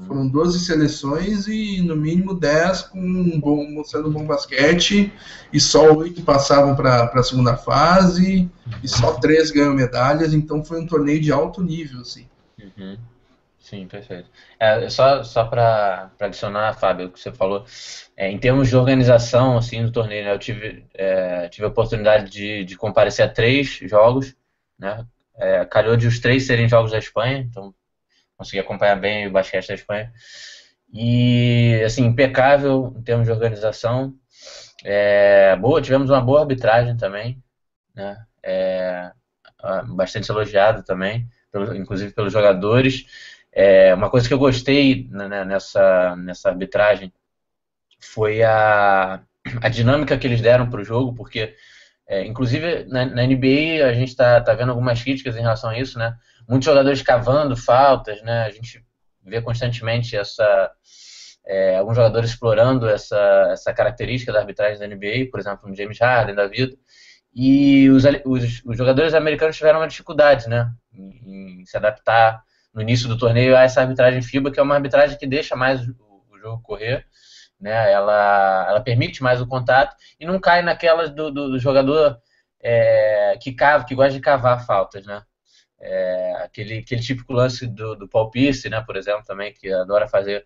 Foram 0.08 0.28
12 0.28 0.60
seleções 0.60 1.48
e 1.48 1.82
no 1.82 1.96
mínimo 1.96 2.34
10 2.34 2.84
com 2.84 3.00
um 3.00 3.40
bom, 3.40 3.70
mostrando 3.70 4.08
um 4.08 4.12
bom 4.12 4.26
basquete, 4.26 5.12
e 5.52 5.60
só 5.60 5.94
8 5.94 6.22
passavam 6.22 6.76
para 6.76 7.04
a 7.04 7.24
segunda 7.24 7.58
fase, 7.58 8.50
e 8.82 8.88
só 8.88 9.14
3 9.14 9.52
ganham 9.52 9.74
medalhas, 9.74 10.34
então 10.34 10.64
foi 10.64 10.80
um 10.80 10.88
torneio 10.88 11.20
de 11.20 11.32
alto 11.32 11.62
nível, 11.62 12.02
assim. 12.02 12.26
Uhum. 12.58 12.98
Sim, 13.70 13.86
perfeito. 13.86 14.30
É, 14.58 14.90
só 14.90 15.22
só 15.24 15.44
para 15.46 16.10
adicionar, 16.22 16.74
Fábio, 16.80 17.08
o 17.08 17.12
que 17.12 17.20
você 17.20 17.34
falou, 17.34 17.66
é, 18.16 18.32
em 18.32 18.40
termos 18.40 18.70
de 18.70 18.78
organização 18.78 19.58
assim, 19.58 19.84
do 19.84 19.92
torneio, 19.92 20.24
né, 20.24 20.32
eu 20.34 20.40
tive, 20.40 20.86
é, 20.94 21.50
tive 21.50 21.66
a 21.66 21.70
oportunidade 21.70 22.30
de, 22.32 22.64
de 22.64 22.78
comparecer 22.78 23.26
a 23.26 23.30
três 23.30 23.68
jogos, 23.82 24.34
né, 24.80 25.06
é, 25.36 25.66
calhou 25.66 25.98
de 25.98 26.08
os 26.08 26.18
três 26.20 26.48
serem 26.48 26.70
jogos 26.70 26.92
da 26.92 26.98
Espanha, 26.98 27.40
então 27.40 27.76
consegui 28.38 28.60
acompanhar 28.60 28.96
bem 29.00 29.28
o 29.28 29.32
basquete 29.32 29.68
da 29.70 29.76
Espanha. 29.76 30.14
E, 30.94 31.82
assim, 31.86 32.06
impecável 32.06 32.94
em 32.98 33.04
termos 33.04 33.28
de 33.28 33.32
organização. 33.34 34.16
É, 34.86 35.56
boa, 35.58 35.82
tivemos 35.82 36.10
uma 36.10 36.22
boa 36.22 36.42
arbitragem 36.42 36.98
também, 36.98 37.42
né? 37.96 38.18
É, 38.44 39.12
bastante 39.96 40.30
elogiado 40.32 40.84
também, 40.84 41.28
pelo, 41.52 41.76
inclusive 41.76 42.14
pelos 42.14 42.34
jogadores. 42.34 43.06
É, 43.60 43.92
uma 43.96 44.08
coisa 44.08 44.28
que 44.28 44.34
eu 44.36 44.38
gostei 44.38 45.08
né, 45.10 45.44
nessa, 45.44 46.16
nessa 46.16 46.50
arbitragem 46.50 47.12
foi 48.00 48.44
a, 48.44 49.20
a 49.64 49.68
dinâmica 49.68 50.16
que 50.16 50.28
eles 50.28 50.42
deram 50.42 50.70
para 50.70 50.80
o 50.80 50.84
jogo, 50.84 51.16
porque, 51.16 51.56
é, 52.08 52.24
inclusive, 52.24 52.86
na, 52.86 53.04
na, 53.04 53.26
NBA 53.26 53.84
a 53.84 53.94
gente 53.94 54.10
está 54.10 54.40
tá 54.42 54.54
vendo 54.54 54.70
algumas 54.70 55.02
críticas 55.02 55.36
em 55.36 55.42
relação 55.42 55.72
a 55.72 55.80
isso, 55.80 55.98
né? 55.98 56.16
muitos 56.48 56.68
jogadores 56.68 57.02
cavando 57.02 57.58
faltas, 57.58 58.22
né? 58.22 58.44
A 58.44 58.52
gente 58.52 58.86
vê 59.24 59.42
constantemente 59.42 60.16
essa 60.16 60.72
é, 61.44 61.78
alguns 61.78 61.96
jogadores 61.96 62.30
explorando 62.30 62.88
essa, 62.88 63.50
essa 63.52 63.74
característica 63.74 64.32
da 64.32 64.40
arbitragem 64.40 64.78
da 64.78 64.86
NBA, 64.86 65.32
por 65.32 65.40
exemplo, 65.40 65.68
o 65.68 65.76
James 65.76 66.00
Harden 66.00 66.36
da 66.36 66.46
vida. 66.46 66.78
E 67.34 67.90
os, 67.90 68.04
os, 68.24 68.62
os, 68.64 68.78
jogadores 68.78 69.16
americanos 69.16 69.58
tiveram 69.58 69.80
uma 69.80 69.88
dificuldade, 69.88 70.48
né, 70.48 70.72
em, 70.94 71.62
em 71.62 71.66
se 71.66 71.76
adaptar 71.76 72.44
no 72.78 72.84
início 72.84 73.08
do 73.08 73.18
torneio 73.18 73.56
essa 73.56 73.82
arbitragem 73.82 74.22
FIBA, 74.22 74.52
que 74.52 74.60
é 74.60 74.64
uma 74.64 74.76
arbitragem 74.76 75.18
que 75.18 75.26
deixa 75.26 75.56
mais 75.56 75.82
o, 75.82 75.96
o 76.30 76.38
jogo 76.38 76.62
correr, 76.62 77.08
né? 77.60 77.92
Ela, 77.92 78.68
ela 78.70 78.82
permite 78.82 79.24
mais 79.24 79.42
o 79.42 79.48
contato 79.48 79.96
e 80.20 80.28
não 80.28 80.40
cai 80.40 80.62
naquelas 80.62 81.10
do, 81.10 81.32
do, 81.32 81.50
do 81.50 81.60
jogador 81.60 82.20
é, 82.62 83.36
que 83.42 83.52
cava, 83.52 83.84
que 83.84 83.96
gosta 83.96 84.14
de 84.14 84.20
cavar 84.20 84.64
faltas, 84.64 85.08
né? 85.08 85.24
É, 85.80 86.34
aquele, 86.44 86.78
aquele 86.78 87.02
típico 87.02 87.34
lance 87.34 87.66
do, 87.66 87.96
do 87.96 88.08
Paul 88.08 88.30
Pierce, 88.30 88.70
né, 88.70 88.80
por 88.82 88.96
exemplo, 88.96 89.24
também, 89.26 89.54
que 89.54 89.72
adora 89.74 90.08
fazer 90.08 90.46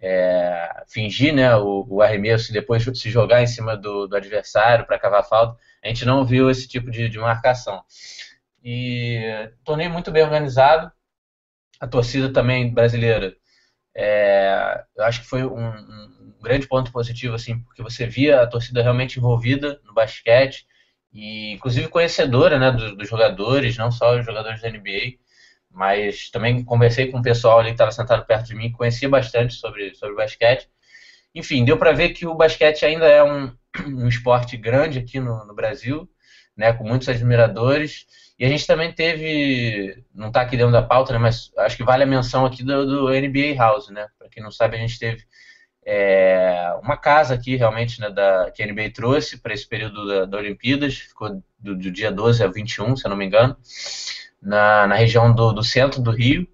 é, 0.00 0.84
fingir 0.86 1.34
né, 1.34 1.56
o, 1.56 1.84
o, 1.88 2.00
arremesso 2.00 2.50
e 2.50 2.52
depois 2.52 2.84
se 2.84 3.10
jogar 3.10 3.42
em 3.42 3.46
cima 3.48 3.76
do, 3.76 4.06
do 4.06 4.14
adversário 4.14 4.86
para 4.86 5.00
cavar 5.00 5.24
falta. 5.28 5.58
A 5.82 5.88
gente 5.88 6.04
não 6.04 6.24
viu 6.24 6.48
esse 6.48 6.68
tipo 6.68 6.92
de, 6.92 7.08
de 7.08 7.18
marcação. 7.18 7.82
E 8.62 9.50
torneio 9.64 9.90
muito 9.90 10.12
bem 10.12 10.22
organizado. 10.22 10.92
A 11.80 11.86
torcida 11.86 12.32
também 12.32 12.72
brasileira, 12.72 13.34
é, 13.94 14.84
eu 14.96 15.04
acho 15.04 15.20
que 15.20 15.26
foi 15.26 15.44
um, 15.44 15.68
um, 15.68 16.34
grande 16.42 16.68
ponto 16.68 16.92
positivo, 16.92 17.34
assim, 17.34 17.60
porque 17.60 17.82
você 17.82 18.06
via 18.06 18.42
a 18.42 18.46
torcida 18.46 18.82
realmente 18.82 19.18
envolvida 19.18 19.80
no 19.84 19.92
basquete 19.94 20.66
e, 21.12 21.52
inclusive, 21.52 21.88
conhecedora 21.88 22.58
né, 22.58 22.70
dos, 22.70 22.96
dos 22.96 23.08
jogadores, 23.08 23.76
não 23.76 23.90
só 23.90 24.18
os 24.18 24.24
jogadores 24.24 24.60
da 24.60 24.70
NBA 24.70 25.18
mas 25.76 26.30
também 26.30 26.64
conversei 26.64 27.10
com 27.12 27.18
o 27.18 27.22
pessoal 27.22 27.58
ali 27.58 27.68
que 27.68 27.74
estava 27.74 27.92
sentado 27.92 28.24
perto 28.24 28.46
de 28.46 28.54
mim, 28.54 28.70
que 28.70 28.78
conhecia 28.78 29.10
bastante 29.10 29.52
sobre, 29.52 29.94
sobre 29.94 30.16
basquete. 30.16 30.70
Enfim, 31.34 31.66
deu 31.66 31.76
para 31.76 31.92
ver 31.92 32.10
que 32.10 32.26
o 32.26 32.34
basquete 32.34 32.86
ainda 32.86 33.06
é 33.06 33.22
um, 33.22 33.54
um 33.86 34.08
esporte 34.08 34.56
grande 34.56 34.98
aqui 34.98 35.20
no, 35.20 35.44
no, 35.44 35.54
Brasil, 35.54 36.08
né, 36.56 36.72
com 36.72 36.82
muitos 36.82 37.10
admiradores. 37.10 38.06
E 38.38 38.44
a 38.44 38.48
gente 38.48 38.66
também 38.66 38.92
teve, 38.92 40.04
não 40.14 40.28
está 40.28 40.42
aqui 40.42 40.56
dentro 40.56 40.72
da 40.72 40.82
pauta, 40.82 41.12
né, 41.12 41.18
mas 41.18 41.50
acho 41.56 41.76
que 41.76 41.84
vale 41.84 42.02
a 42.02 42.06
menção 42.06 42.44
aqui 42.44 42.62
do, 42.62 42.84
do 42.86 43.08
NBA 43.08 43.54
House, 43.56 43.88
né? 43.88 44.06
Para 44.18 44.28
quem 44.28 44.42
não 44.42 44.50
sabe, 44.50 44.76
a 44.76 44.80
gente 44.80 44.98
teve 44.98 45.24
é, 45.84 46.70
uma 46.82 46.96
casa 46.96 47.34
aqui 47.34 47.56
realmente 47.56 48.00
né, 48.00 48.10
da, 48.10 48.50
que 48.50 48.62
a 48.62 48.66
NBA 48.66 48.90
trouxe 48.92 49.38
para 49.38 49.54
esse 49.54 49.66
período 49.66 50.06
da, 50.06 50.24
da 50.26 50.38
Olimpíadas, 50.38 50.96
ficou 50.96 51.42
do, 51.58 51.74
do 51.76 51.90
dia 51.90 52.12
12 52.12 52.42
a 52.42 52.48
21, 52.48 52.96
se 52.96 53.06
eu 53.06 53.10
não 53.10 53.16
me 53.16 53.24
engano 53.24 53.56
na, 54.42 54.86
na 54.86 54.94
região 54.94 55.34
do, 55.34 55.52
do 55.52 55.62
centro 55.62 56.02
do 56.02 56.10
Rio, 56.10 56.46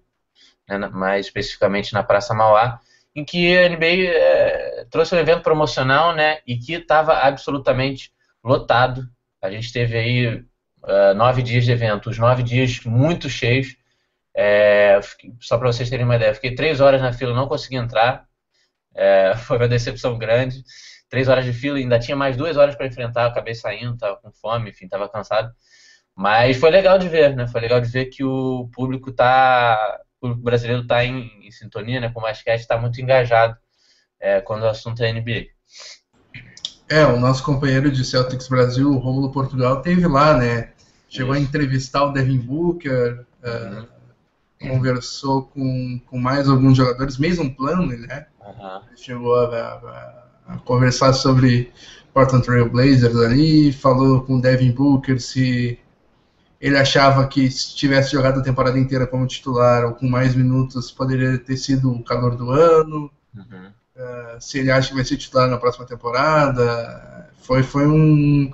né, 0.67 0.77
mais 0.77 1.25
especificamente 1.25 1.93
na 1.93 2.03
Praça 2.03 2.33
Mauá, 2.33 2.79
em 3.15 3.23
que 3.23 3.55
a 3.57 3.69
NBA 3.69 4.07
é, 4.07 4.85
trouxe 4.89 5.13
um 5.15 5.19
evento 5.19 5.43
promocional 5.43 6.15
né, 6.15 6.39
e 6.47 6.57
que 6.57 6.73
estava 6.73 7.13
absolutamente 7.13 8.11
lotado. 8.43 9.07
A 9.41 9.51
gente 9.51 9.71
teve 9.71 9.97
aí 9.97 10.43
uh, 10.83 11.13
nove 11.15 11.41
dias 11.41 11.65
de 11.65 11.71
evento, 11.71 12.09
os 12.09 12.17
nove 12.17 12.43
dias 12.43 12.81
muito 12.85 13.29
cheios. 13.29 13.75
É, 14.35 14.99
só 15.39 15.57
para 15.57 15.71
vocês 15.71 15.89
terem 15.89 16.05
uma 16.05 16.15
ideia, 16.15 16.33
fiquei 16.33 16.55
três 16.55 16.81
horas 16.81 17.01
na 17.01 17.13
fila, 17.13 17.33
não 17.33 17.47
consegui 17.47 17.75
entrar. 17.75 18.25
É, 18.95 19.35
foi 19.37 19.57
uma 19.57 19.67
decepção 19.67 20.17
grande. 20.17 20.63
Três 21.09 21.27
horas 21.27 21.45
de 21.45 21.53
fila, 21.53 21.77
ainda 21.77 21.99
tinha 21.99 22.17
mais 22.17 22.35
duas 22.35 22.57
horas 22.57 22.75
para 22.75 22.87
enfrentar. 22.87 23.27
Acabei 23.27 23.53
saindo, 23.53 23.93
estava 23.93 24.17
com 24.17 24.31
fome, 24.31 24.71
enfim, 24.71 24.85
estava 24.85 25.07
cansado. 25.07 25.53
Mas 26.15 26.57
foi 26.57 26.69
legal 26.69 26.97
de 26.97 27.07
ver, 27.07 27.35
né? 27.35 27.47
Foi 27.47 27.61
legal 27.61 27.81
de 27.81 27.89
ver 27.89 28.05
que 28.05 28.23
o 28.23 28.69
público 28.73 29.11
tá, 29.11 29.99
o 30.17 30.21
público 30.21 30.43
brasileiro 30.43 30.83
está 30.83 31.03
em, 31.03 31.31
em, 31.45 31.51
sintonia, 31.51 31.99
né? 31.99 32.09
Com 32.11 32.19
o 32.19 32.23
basquete, 32.23 32.61
está 32.61 32.77
muito 32.77 33.01
engajado 33.01 33.57
é, 34.19 34.41
quando 34.41 34.63
o 34.63 34.67
assunto 34.67 35.03
é 35.03 35.11
NBA. 35.11 35.47
É, 36.89 37.05
o 37.05 37.19
nosso 37.19 37.43
companheiro 37.43 37.91
de 37.91 38.05
Celtics 38.05 38.47
Brasil, 38.47 38.89
o 38.91 38.97
Romulo 38.97 39.31
Portugal, 39.31 39.81
teve 39.81 40.07
lá, 40.07 40.37
né? 40.37 40.72
Chegou 41.13 41.35
Isso. 41.35 41.43
a 41.43 41.47
entrevistar 41.47 42.05
o 42.05 42.11
Devin 42.11 42.39
Booker, 42.39 43.23
é, 43.43 43.49
uhum. 43.49 43.83
uh, 43.83 43.87
conversou 44.67 45.43
com, 45.43 46.01
com 46.07 46.17
mais 46.17 46.49
alguns 46.49 46.75
jogadores, 46.75 47.19
Mason 47.19 47.49
Plumlee, 47.49 48.07
né? 48.07 48.25
Uhum. 48.43 48.81
Chegou 48.95 49.35
a, 49.35 49.45
a, 50.47 50.53
a, 50.53 50.57
conversar 50.65 51.13
sobre 51.13 51.71
Portland 52.11 52.43
Trail 52.43 52.67
Blazers 52.67 53.15
ali, 53.15 53.71
falou 53.71 54.21
com 54.21 54.37
o 54.37 54.41
Devin 54.41 54.71
Booker 54.71 55.21
se 55.21 55.77
ele 56.59 56.77
achava 56.77 57.27
que 57.27 57.51
se 57.51 57.75
tivesse 57.75 58.13
jogado 58.13 58.39
a 58.39 58.43
temporada 58.43 58.79
inteira 58.79 59.05
como 59.05 59.27
titular 59.27 59.85
ou 59.85 59.93
com 59.93 60.09
mais 60.09 60.33
minutos, 60.33 60.91
poderia 60.91 61.37
ter 61.37 61.57
sido 61.57 61.91
o 61.91 62.03
calor 62.03 62.35
do 62.35 62.49
ano. 62.49 63.11
Uhum. 63.35 63.67
Uh, 63.95 64.41
se 64.41 64.57
ele 64.57 64.71
acha 64.71 64.89
que 64.89 64.95
vai 64.95 65.05
ser 65.05 65.17
titular 65.17 65.47
na 65.47 65.57
próxima 65.57 65.85
temporada. 65.85 67.29
Foi, 67.43 67.61
foi 67.61 67.85
um. 67.85 68.51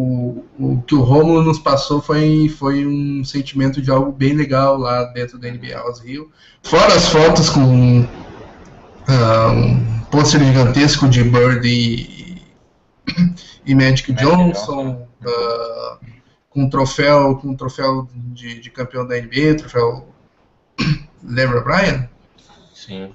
O, 0.00 0.44
o 0.58 0.82
que 0.82 0.94
o 0.94 1.00
Romulo 1.00 1.42
nos 1.42 1.58
passou 1.58 2.00
foi, 2.00 2.48
foi 2.48 2.86
um 2.86 3.24
sentimento 3.24 3.82
de 3.82 3.90
algo 3.90 4.12
bem 4.12 4.32
legal 4.32 4.76
lá 4.76 5.02
dentro 5.04 5.38
do 5.38 5.50
NBA 5.50 5.74
House 5.74 5.98
Rio. 6.00 6.30
Fora 6.62 6.94
as 6.94 7.08
fotos 7.08 7.50
com 7.50 8.02
uh, 8.02 9.52
um 9.52 10.00
pôster 10.10 10.40
gigantesco 10.40 11.08
de 11.08 11.24
Bird 11.24 11.66
e, 11.66 12.40
e 13.66 13.74
Magic, 13.74 14.12
Johnson. 14.12 15.08
Uh, 15.20 15.98
com 16.48 16.62
um 16.62 16.70
troféu, 16.70 17.36
com 17.36 17.48
um 17.48 17.56
troféu 17.56 18.08
de, 18.14 18.60
de 18.60 18.70
campeão 18.70 19.04
da 19.04 19.16
NBA, 19.20 19.56
troféu 19.58 20.08
Lembra 21.22 21.60
Bryan? 21.60 22.08
Sim. 22.72 23.14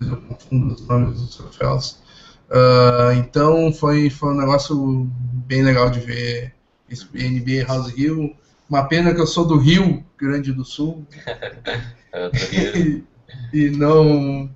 Eu 0.00 0.16
confundo 0.22 0.74
os 0.74 0.86
nomes 0.86 1.20
dos 1.20 1.36
troféus. 1.36 2.02
Uh, 2.50 3.12
então 3.18 3.72
foi, 3.72 4.10
foi 4.10 4.32
um 4.32 4.38
negócio 4.38 5.08
bem 5.46 5.62
legal 5.62 5.90
de 5.90 6.00
ver 6.00 6.54
esse 6.88 7.06
NBA 7.12 7.66
House 7.66 7.92
Rio. 7.92 8.34
Uma 8.68 8.84
pena 8.84 9.14
que 9.14 9.20
eu 9.20 9.26
sou 9.26 9.46
do 9.46 9.56
Rio 9.56 10.04
Grande 10.18 10.52
do 10.52 10.64
Sul. 10.64 11.06
É 12.14 12.30
e, 12.78 13.04
e 13.52 13.70
não, 13.70 14.06
uhum. 14.06 14.50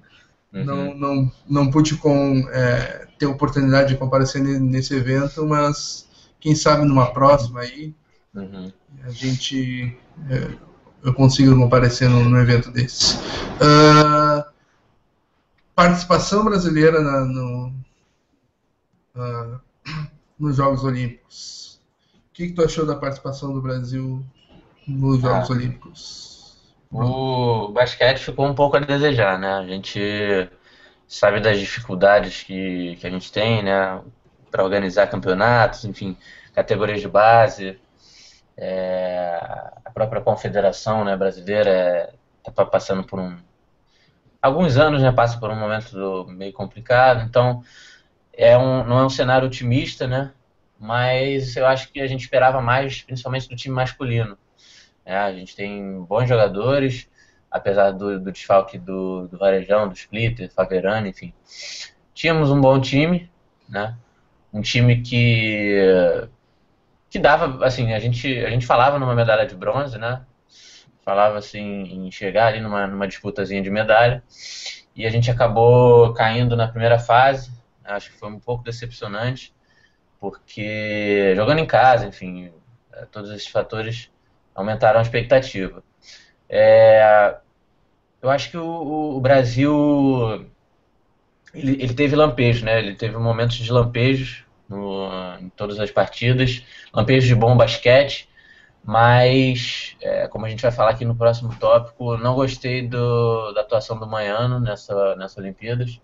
não, 0.52 0.94
não, 0.94 1.32
não 1.50 1.70
pude 1.72 1.96
com, 1.96 2.48
é, 2.52 3.08
ter 3.18 3.26
oportunidade 3.26 3.88
de 3.88 3.96
comparecer 3.96 4.40
nesse 4.40 4.94
evento, 4.94 5.44
mas 5.44 6.08
quem 6.38 6.54
sabe 6.54 6.84
numa 6.84 7.12
próxima 7.12 7.62
aí 7.62 7.92
uhum. 8.32 8.70
a 9.02 9.10
gente 9.10 9.92
é, 10.30 10.48
eu 11.04 11.14
consigo 11.14 11.56
comparecer 11.56 12.08
no, 12.08 12.28
no 12.28 12.38
evento 12.38 12.70
desse. 12.70 13.16
Uh, 13.16 14.07
participação 15.78 16.44
brasileira 16.44 17.00
na, 17.00 17.24
no, 17.24 17.68
uh, 19.14 19.60
nos 20.36 20.56
Jogos 20.56 20.82
Olímpicos. 20.82 21.80
O 22.16 22.32
que, 22.32 22.48
que, 22.48 22.52
tu 22.52 22.64
achou 22.64 22.84
da 22.84 22.96
participação 22.96 23.52
do 23.52 23.62
Brasil 23.62 24.26
nos 24.88 25.20
Jogos 25.20 25.48
ah, 25.48 25.52
Olímpicos? 25.52 26.74
O 26.90 27.68
basquete 27.68 28.18
ficou 28.18 28.46
um 28.46 28.56
pouco 28.56 28.76
a 28.76 28.80
desejar, 28.80 29.38
né? 29.38 29.52
A 29.52 29.66
gente 29.68 30.50
sabe 31.06 31.38
das 31.38 31.60
dificuldades 31.60 32.42
que, 32.42 32.96
que 32.96 33.06
a 33.06 33.10
gente 33.10 33.30
tem, 33.30 33.62
né? 33.62 34.02
para 34.50 34.64
organizar 34.64 35.06
campeonatos, 35.06 35.84
enfim, 35.84 36.16
categorias 36.54 37.00
de 37.00 37.06
base. 37.08 37.78
É, 38.56 39.38
a 39.84 39.90
própria 39.94 40.20
confederação 40.22 41.04
né, 41.04 41.16
brasileira 41.16 42.12
está 42.44 42.66
passando 42.66 43.04
por 43.04 43.20
um. 43.20 43.38
Alguns 44.40 44.76
anos 44.76 45.02
né, 45.02 45.10
passa 45.12 45.38
por 45.38 45.50
um 45.50 45.58
momento 45.58 46.26
meio 46.28 46.52
complicado, 46.52 47.24
então 47.24 47.62
é 48.32 48.56
um, 48.56 48.84
não 48.84 49.00
é 49.00 49.04
um 49.06 49.10
cenário 49.10 49.46
otimista, 49.46 50.06
né? 50.06 50.32
Mas 50.78 51.56
eu 51.56 51.66
acho 51.66 51.90
que 51.92 52.00
a 52.00 52.06
gente 52.06 52.22
esperava 52.22 52.60
mais, 52.60 53.02
principalmente 53.02 53.48
do 53.48 53.56
time 53.56 53.74
masculino. 53.74 54.38
É, 55.04 55.16
a 55.16 55.32
gente 55.32 55.56
tem 55.56 56.02
bons 56.04 56.28
jogadores, 56.28 57.08
apesar 57.50 57.90
do, 57.92 58.20
do 58.20 58.30
desfalque 58.30 58.78
do, 58.78 59.26
do 59.26 59.38
Varejão, 59.38 59.88
do 59.88 59.94
Splitter, 59.94 60.52
Faverano, 60.52 61.08
enfim. 61.08 61.32
Tínhamos 62.14 62.50
um 62.50 62.60
bom 62.60 62.80
time, 62.80 63.30
né? 63.68 63.96
um 64.52 64.60
time 64.60 65.02
que 65.02 66.28
que 67.10 67.18
dava, 67.18 67.64
assim, 67.64 67.94
a 67.94 67.98
gente, 67.98 68.28
a 68.44 68.50
gente 68.50 68.66
falava 68.66 68.98
numa 68.98 69.14
medalha 69.14 69.46
de 69.46 69.54
bronze, 69.54 69.96
né? 69.96 70.20
Falava 71.08 71.38
assim 71.38 71.84
em 71.84 72.10
chegar 72.10 72.48
ali 72.48 72.60
numa, 72.60 72.86
numa 72.86 73.08
disputazinha 73.08 73.62
de 73.62 73.70
medalha. 73.70 74.22
E 74.94 75.06
a 75.06 75.10
gente 75.10 75.30
acabou 75.30 76.12
caindo 76.12 76.54
na 76.54 76.68
primeira 76.68 76.98
fase. 76.98 77.50
Acho 77.82 78.10
que 78.10 78.18
foi 78.18 78.28
um 78.28 78.38
pouco 78.38 78.62
decepcionante, 78.62 79.54
porque 80.20 81.32
jogando 81.34 81.60
em 81.60 81.66
casa, 81.66 82.04
enfim, 82.04 82.52
é, 82.92 83.06
todos 83.06 83.30
esses 83.30 83.48
fatores 83.48 84.10
aumentaram 84.54 84.98
a 84.98 85.02
expectativa. 85.02 85.82
É, 86.46 87.38
eu 88.20 88.28
acho 88.28 88.50
que 88.50 88.58
o, 88.58 89.16
o 89.16 89.18
Brasil 89.18 90.46
ele, 91.54 91.82
ele, 91.82 91.94
teve 91.94 92.14
lampejos, 92.16 92.62
né? 92.62 92.80
Ele 92.80 92.94
teve 92.94 93.16
momentos 93.16 93.56
de 93.56 93.72
lampejos 93.72 94.44
no, 94.68 95.08
em 95.40 95.48
todas 95.48 95.80
as 95.80 95.90
partidas, 95.90 96.62
lampejos 96.92 97.26
de 97.26 97.34
bom 97.34 97.56
basquete, 97.56 98.28
mas, 98.84 99.96
é, 100.00 100.26
como 100.28 100.46
a 100.46 100.48
gente 100.48 100.62
vai 100.62 100.70
falar 100.70 100.90
aqui 100.90 101.04
no 101.04 101.14
próximo 101.14 101.54
tópico, 101.56 102.16
não 102.16 102.34
gostei 102.34 102.86
do, 102.86 103.52
da 103.52 103.60
atuação 103.60 103.98
do 103.98 104.06
Manhano 104.06 104.58
nessa, 104.60 105.14
nessa 105.16 105.40
Olimpíadas, 105.40 106.00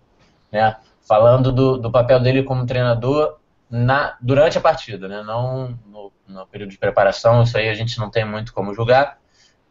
né? 0.51 0.77
Falando 1.07 1.51
do, 1.51 1.77
do 1.77 1.91
papel 1.91 2.19
dele 2.19 2.43
como 2.43 2.65
treinador 2.65 3.37
na, 3.69 4.15
durante 4.21 4.57
a 4.57 4.61
partida, 4.61 5.07
né? 5.07 5.23
Não 5.23 5.77
no, 5.85 6.11
no 6.27 6.47
período 6.47 6.71
de 6.71 6.77
preparação, 6.77 7.43
isso 7.43 7.57
aí 7.57 7.69
a 7.69 7.73
gente 7.73 7.97
não 7.99 8.09
tem 8.09 8.25
muito 8.25 8.53
como 8.53 8.73
julgar. 8.73 9.19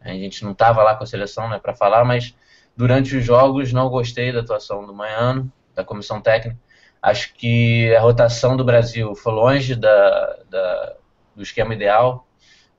A 0.01 0.11
gente 0.11 0.45
não 0.45 0.53
estava 0.53 0.83
lá 0.83 0.95
com 0.95 1.05
a 1.05 1.07
seleção 1.07 1.49
né, 1.49 1.59
para 1.59 1.75
falar, 1.75 2.05
mas 2.05 2.35
durante 2.77 3.17
os 3.17 3.25
jogos 3.25 3.73
não 3.73 3.89
gostei 3.89 4.33
da 4.33 4.41
atuação 4.41 4.85
do 4.87 4.93
Manhano, 4.93 5.51
da 5.75 5.83
comissão 5.83 6.21
técnica. 6.21 6.59
Acho 7.01 7.33
que 7.35 7.95
a 7.95 8.01
rotação 8.01 8.57
do 8.57 8.65
Brasil 8.65 9.15
foi 9.15 9.33
longe 9.33 9.75
da, 9.75 10.37
da 10.51 10.97
do 11.35 11.43
esquema 11.43 11.75
ideal 11.75 12.27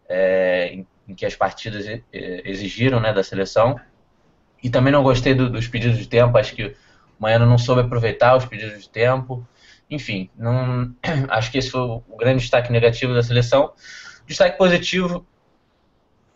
é, 0.07 0.69
em, 0.73 0.87
em, 1.07 1.15
que 1.15 1.25
as 1.25 1.35
partidas 1.35 1.85
exigiram 2.11 2.99
né, 2.99 3.13
da 3.13 3.23
seleção. 3.23 3.79
E 4.63 4.69
também 4.69 4.91
não 4.91 5.03
gostei 5.03 5.33
do, 5.33 5.49
dos 5.49 5.67
pedidos 5.67 5.97
de 5.97 6.07
tempo. 6.07 6.37
Acho 6.37 6.55
que 6.55 6.65
o 6.65 6.75
Manhano 7.19 7.45
não 7.45 7.57
soube 7.57 7.81
aproveitar 7.81 8.35
os 8.35 8.45
pedidos 8.45 8.81
de 8.81 8.89
tempo. 8.89 9.47
Enfim, 9.89 10.29
não, 10.35 10.93
acho 11.29 11.51
que 11.51 11.57
esse 11.57 11.69
foi 11.69 11.81
o 11.81 12.17
grande 12.17 12.41
destaque 12.41 12.71
negativo 12.71 13.13
da 13.13 13.21
seleção. 13.21 13.73
Destaque 14.25 14.57
positivo 14.57 15.25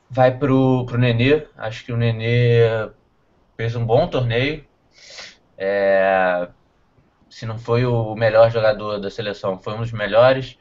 vai 0.10 0.36
para 0.36 0.54
o 0.54 0.86
Nenê. 0.98 1.48
Acho 1.58 1.84
que 1.84 1.92
o 1.92 1.98
Nenê 1.98 2.90
fez 3.58 3.76
um 3.76 3.86
bom 3.86 4.08
torneio. 4.08 4.64
É, 5.58 6.48
se 7.30 7.46
não 7.46 7.58
foi 7.58 7.86
o 7.86 8.16
melhor 8.16 8.52
jogador 8.52 9.00
da 9.00 9.10
seleção, 9.10 9.58
foi 9.58 9.74
um 9.74 9.80
dos 9.80 9.92
melhores. 9.92 10.59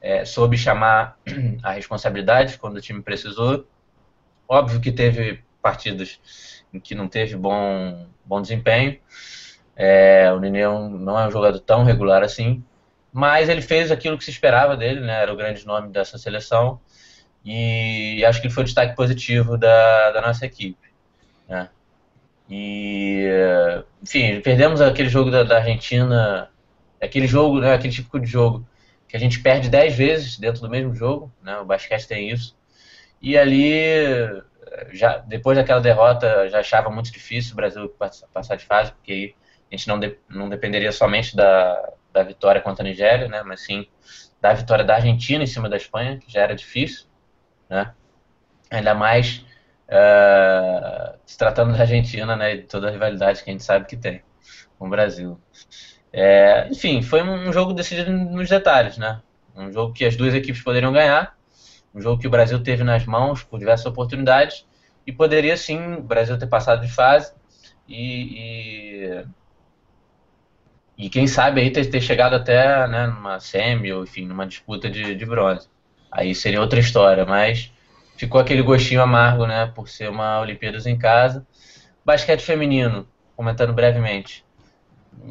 É, 0.00 0.24
soube 0.24 0.56
chamar 0.56 1.18
a 1.62 1.72
responsabilidade 1.72 2.58
quando 2.58 2.76
o 2.76 2.80
time 2.80 3.02
precisou. 3.02 3.66
Óbvio 4.48 4.80
que 4.80 4.92
teve 4.92 5.42
partidas 5.60 6.20
em 6.72 6.78
que 6.78 6.94
não 6.94 7.08
teve 7.08 7.36
bom, 7.36 8.06
bom 8.24 8.40
desempenho. 8.40 8.98
É, 9.76 10.32
o 10.32 10.40
Nenê 10.40 10.64
não 10.64 11.18
é 11.18 11.26
um 11.26 11.30
jogador 11.30 11.60
tão 11.60 11.84
regular 11.84 12.22
assim, 12.22 12.64
mas 13.12 13.48
ele 13.48 13.62
fez 13.62 13.90
aquilo 13.90 14.18
que 14.18 14.24
se 14.24 14.30
esperava 14.30 14.76
dele, 14.76 15.00
né? 15.00 15.22
Era 15.22 15.32
o 15.32 15.36
grande 15.36 15.66
nome 15.66 15.90
dessa 15.90 16.18
seleção 16.18 16.80
e 17.44 18.24
acho 18.24 18.40
que 18.40 18.46
ele 18.46 18.54
foi 18.54 18.62
o 18.62 18.66
destaque 18.66 18.94
positivo 18.94 19.56
da, 19.56 20.10
da 20.10 20.20
nossa 20.20 20.44
equipe. 20.44 20.88
Né? 21.48 21.68
E, 22.50 23.26
enfim, 24.02 24.40
perdemos 24.40 24.80
aquele 24.80 25.08
jogo 25.08 25.30
da, 25.30 25.42
da 25.42 25.58
Argentina, 25.58 26.50
aquele 27.00 27.26
jogo, 27.26 27.60
né, 27.60 27.74
aquele 27.74 27.92
tipo 27.92 28.18
de 28.18 28.26
jogo 28.26 28.66
que 29.08 29.16
a 29.16 29.20
gente 29.20 29.40
perde 29.40 29.68
10 29.68 29.96
vezes 29.96 30.38
dentro 30.38 30.60
do 30.60 30.68
mesmo 30.68 30.94
jogo, 30.94 31.32
né? 31.42 31.58
O 31.58 31.64
basquete 31.64 32.06
tem 32.06 32.30
isso. 32.30 32.56
E 33.20 33.36
ali, 33.36 33.72
já 34.92 35.18
depois 35.18 35.56
daquela 35.56 35.80
derrota, 35.80 36.48
já 36.48 36.60
achava 36.60 36.90
muito 36.90 37.10
difícil 37.10 37.52
o 37.52 37.56
Brasil 37.56 37.88
passar 38.32 38.56
de 38.56 38.64
fase, 38.64 38.92
porque 38.92 39.12
aí 39.12 39.34
a 39.70 39.76
gente 39.76 39.88
não, 39.88 39.98
de, 39.98 40.16
não 40.28 40.48
dependeria 40.48 40.92
somente 40.92 41.34
da, 41.34 41.92
da 42.12 42.22
vitória 42.22 42.60
contra 42.60 42.82
a 42.82 42.88
Nigéria, 42.88 43.28
né? 43.28 43.42
Mas 43.42 43.62
sim 43.62 43.86
da 44.40 44.52
vitória 44.52 44.84
da 44.84 44.94
Argentina 44.94 45.42
em 45.42 45.46
cima 45.46 45.68
da 45.68 45.76
Espanha, 45.76 46.18
que 46.18 46.30
já 46.30 46.42
era 46.42 46.54
difícil, 46.54 47.06
né? 47.68 47.92
Ainda 48.70 48.94
mais 48.94 49.44
uh, 49.88 51.18
se 51.24 51.36
tratando 51.36 51.72
da 51.72 51.80
Argentina, 51.80 52.36
né? 52.36 52.54
E 52.54 52.62
toda 52.62 52.88
a 52.88 52.90
rivalidade 52.90 53.42
que 53.42 53.50
a 53.50 53.52
gente 53.52 53.64
sabe 53.64 53.86
que 53.86 53.96
tem 53.96 54.22
com 54.78 54.86
o 54.86 54.90
Brasil. 54.90 55.40
É, 56.12 56.68
enfim, 56.70 57.02
foi 57.02 57.22
um 57.22 57.52
jogo 57.52 57.72
decidido 57.72 58.10
nos 58.10 58.48
detalhes, 58.48 58.96
né? 58.96 59.20
Um 59.54 59.72
jogo 59.72 59.92
que 59.92 60.04
as 60.04 60.16
duas 60.16 60.34
equipes 60.34 60.62
poderiam 60.62 60.92
ganhar, 60.92 61.36
um 61.94 62.00
jogo 62.00 62.20
que 62.20 62.26
o 62.26 62.30
Brasil 62.30 62.62
teve 62.62 62.84
nas 62.84 63.04
mãos 63.04 63.42
por 63.42 63.58
diversas 63.58 63.86
oportunidades 63.86 64.66
e 65.06 65.12
poderia 65.12 65.56
sim 65.56 65.94
o 65.94 66.02
Brasil 66.02 66.38
ter 66.38 66.46
passado 66.46 66.80
de 66.86 66.92
fase 66.92 67.32
e, 67.86 69.24
e, 70.98 71.06
e 71.06 71.10
quem 71.10 71.26
sabe 71.26 71.60
aí 71.60 71.70
ter, 71.70 71.86
ter 71.86 72.00
chegado 72.00 72.34
até 72.34 72.86
né, 72.86 73.06
numa 73.06 73.40
semi 73.40 73.92
ou 73.92 74.04
enfim 74.04 74.26
numa 74.26 74.46
disputa 74.46 74.88
de, 74.88 75.14
de 75.14 75.26
bronze. 75.26 75.68
Aí 76.10 76.34
seria 76.34 76.60
outra 76.60 76.80
história, 76.80 77.26
mas 77.26 77.72
ficou 78.16 78.40
aquele 78.40 78.62
gostinho 78.62 79.02
amargo, 79.02 79.46
né, 79.46 79.66
por 79.74 79.88
ser 79.88 80.08
uma 80.08 80.40
Olimpíadas 80.40 80.86
em 80.86 80.96
casa. 80.96 81.46
Basquete 82.04 82.40
feminino, 82.40 83.06
comentando 83.36 83.72
brevemente 83.72 84.47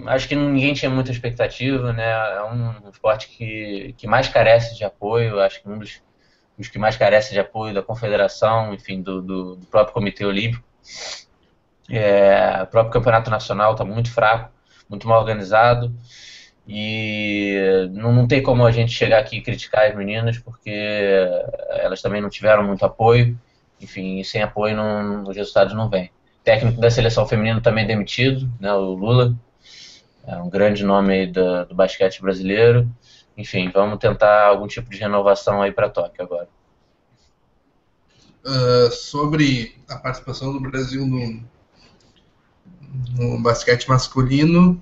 acho 0.07 0.27
que 0.27 0.35
ninguém 0.35 0.73
tinha 0.73 0.89
muita 0.89 1.11
expectativa, 1.11 1.93
né? 1.93 2.09
É 2.35 2.43
um 2.43 2.89
esporte 2.89 3.27
que, 3.29 3.93
que 3.97 4.07
mais 4.07 4.27
carece 4.27 4.75
de 4.75 4.83
apoio, 4.83 5.39
acho 5.39 5.61
que 5.61 5.69
um 5.69 5.77
dos, 5.77 6.01
dos 6.57 6.67
que 6.67 6.79
mais 6.79 6.95
carece 6.97 7.33
de 7.33 7.39
apoio 7.39 7.73
da 7.73 7.81
confederação, 7.81 8.73
enfim, 8.73 9.01
do, 9.01 9.21
do, 9.21 9.55
do 9.55 9.65
próprio 9.67 9.93
Comitê 9.93 10.25
Olímpico. 10.25 10.63
É, 11.89 12.61
o 12.63 12.67
próprio 12.67 12.93
Campeonato 12.93 13.29
Nacional 13.29 13.71
está 13.71 13.85
muito 13.85 14.11
fraco, 14.11 14.51
muito 14.89 15.07
mal 15.07 15.19
organizado 15.19 15.93
e 16.67 17.87
não, 17.91 18.11
não 18.11 18.27
tem 18.27 18.43
como 18.43 18.65
a 18.65 18.71
gente 18.71 18.91
chegar 18.91 19.19
aqui 19.19 19.37
e 19.37 19.41
criticar 19.41 19.85
as 19.85 19.95
meninas 19.95 20.37
porque 20.37 20.69
elas 21.69 22.01
também 22.01 22.21
não 22.21 22.29
tiveram 22.29 22.63
muito 22.63 22.83
apoio, 22.83 23.39
enfim, 23.79 24.21
sem 24.23 24.41
apoio 24.41 24.75
não, 24.75 25.23
os 25.23 25.35
resultados 25.35 25.73
não 25.73 25.89
vêm. 25.89 26.11
Técnico 26.43 26.79
da 26.79 26.89
seleção 26.89 27.25
feminina 27.25 27.61
também 27.61 27.87
demitido, 27.87 28.51
né, 28.59 28.73
o 28.73 28.93
Lula, 28.93 29.33
é 30.27 30.35
um 30.37 30.49
grande 30.49 30.83
nome 30.83 31.27
do, 31.27 31.65
do 31.65 31.73
basquete 31.73 32.21
brasileiro. 32.21 32.89
Enfim, 33.37 33.71
vamos 33.73 33.97
tentar 33.97 34.47
algum 34.47 34.67
tipo 34.67 34.89
de 34.89 34.97
renovação 34.97 35.61
aí 35.61 35.71
para 35.71 35.89
Tóquio 35.89 36.23
agora. 36.23 36.49
Uh, 38.45 38.91
sobre 38.91 39.75
a 39.89 39.95
participação 39.95 40.51
do 40.51 40.59
Brasil 40.59 41.05
no, 41.05 41.43
no 43.15 43.41
basquete 43.41 43.87
masculino, 43.87 44.81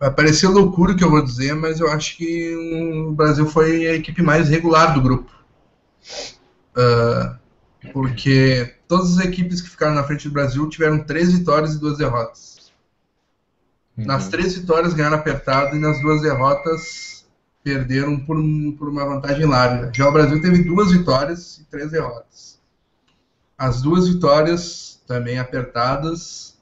vai 0.00 0.10
parecer 0.10 0.48
loucura 0.48 0.92
o 0.92 0.96
que 0.96 1.04
eu 1.04 1.10
vou 1.10 1.22
dizer, 1.22 1.54
mas 1.54 1.78
eu 1.80 1.90
acho 1.90 2.16
que 2.16 2.54
o 3.08 3.12
Brasil 3.12 3.46
foi 3.46 3.86
a 3.86 3.94
equipe 3.94 4.22
mais 4.22 4.48
regular 4.48 4.94
do 4.94 5.02
grupo. 5.02 5.30
Uh, 6.76 7.36
porque 7.92 8.74
todas 8.88 9.18
as 9.18 9.24
equipes 9.24 9.60
que 9.60 9.70
ficaram 9.70 9.94
na 9.94 10.04
frente 10.04 10.28
do 10.28 10.32
Brasil 10.32 10.68
tiveram 10.68 11.04
três 11.04 11.32
vitórias 11.32 11.74
e 11.74 11.80
duas 11.80 11.98
derrotas. 11.98 12.55
Nas 13.96 14.24
uhum. 14.24 14.30
três 14.30 14.54
vitórias 14.54 14.92
ganharam 14.92 15.16
apertado 15.16 15.74
e 15.74 15.78
nas 15.78 16.00
duas 16.02 16.20
derrotas 16.20 17.24
perderam 17.64 18.20
por, 18.20 18.36
por 18.78 18.88
uma 18.88 19.04
vantagem 19.04 19.46
larga. 19.46 19.90
Já 19.92 20.08
o 20.08 20.12
Brasil 20.12 20.40
teve 20.40 20.62
duas 20.62 20.92
vitórias 20.92 21.58
e 21.58 21.64
três 21.64 21.90
derrotas. 21.90 22.60
As 23.56 23.80
duas 23.80 24.06
vitórias 24.06 25.00
também 25.06 25.38
apertadas 25.38 26.58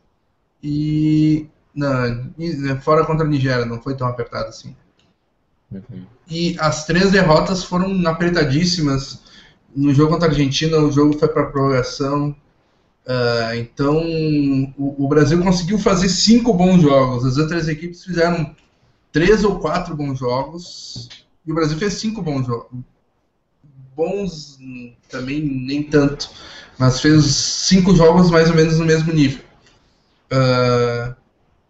e, 0.62 1.46
não, 1.74 2.32
e 2.38 2.80
fora 2.80 3.04
contra 3.04 3.26
a 3.26 3.28
Nigéria, 3.28 3.66
não 3.66 3.82
foi 3.82 3.96
tão 3.96 4.06
apertado 4.06 4.48
assim. 4.48 4.76
Uhum. 5.70 6.06
E 6.28 6.56
as 6.58 6.86
três 6.86 7.10
derrotas 7.10 7.64
foram 7.64 8.06
apertadíssimas. 8.06 9.22
No 9.74 9.92
jogo 9.92 10.12
contra 10.12 10.28
a 10.28 10.30
Argentina, 10.30 10.78
o 10.78 10.90
jogo 10.90 11.18
foi 11.18 11.28
para 11.28 11.46
prorrogação. 11.46 12.34
Uh, 13.06 13.54
então, 13.56 13.98
o, 14.78 15.04
o, 15.04 15.08
Brasil 15.08 15.42
conseguiu 15.42 15.78
fazer 15.78 16.08
cinco 16.08 16.54
bons 16.54 16.80
jogos. 16.80 17.24
As 17.24 17.36
outras 17.36 17.68
equipes 17.68 18.02
fizeram 18.02 18.54
três 19.12 19.44
ou 19.44 19.58
quatro 19.58 19.94
bons 19.94 20.18
jogos. 20.18 21.08
E 21.46 21.52
o 21.52 21.54
Brasil 21.54 21.76
fez 21.76 21.94
cinco 21.94 22.22
bons 22.22 22.46
jogos. 22.46 22.70
Bons 23.94 24.58
também 25.08 25.40
nem 25.40 25.82
tanto, 25.82 26.30
mas 26.78 27.00
fez 27.00 27.24
cinco 27.26 27.94
jogos 27.94 28.30
mais 28.30 28.48
ou 28.48 28.56
menos 28.56 28.78
no 28.78 28.84
mesmo 28.84 29.12
nível. 29.12 29.44
Uh, 30.32 31.14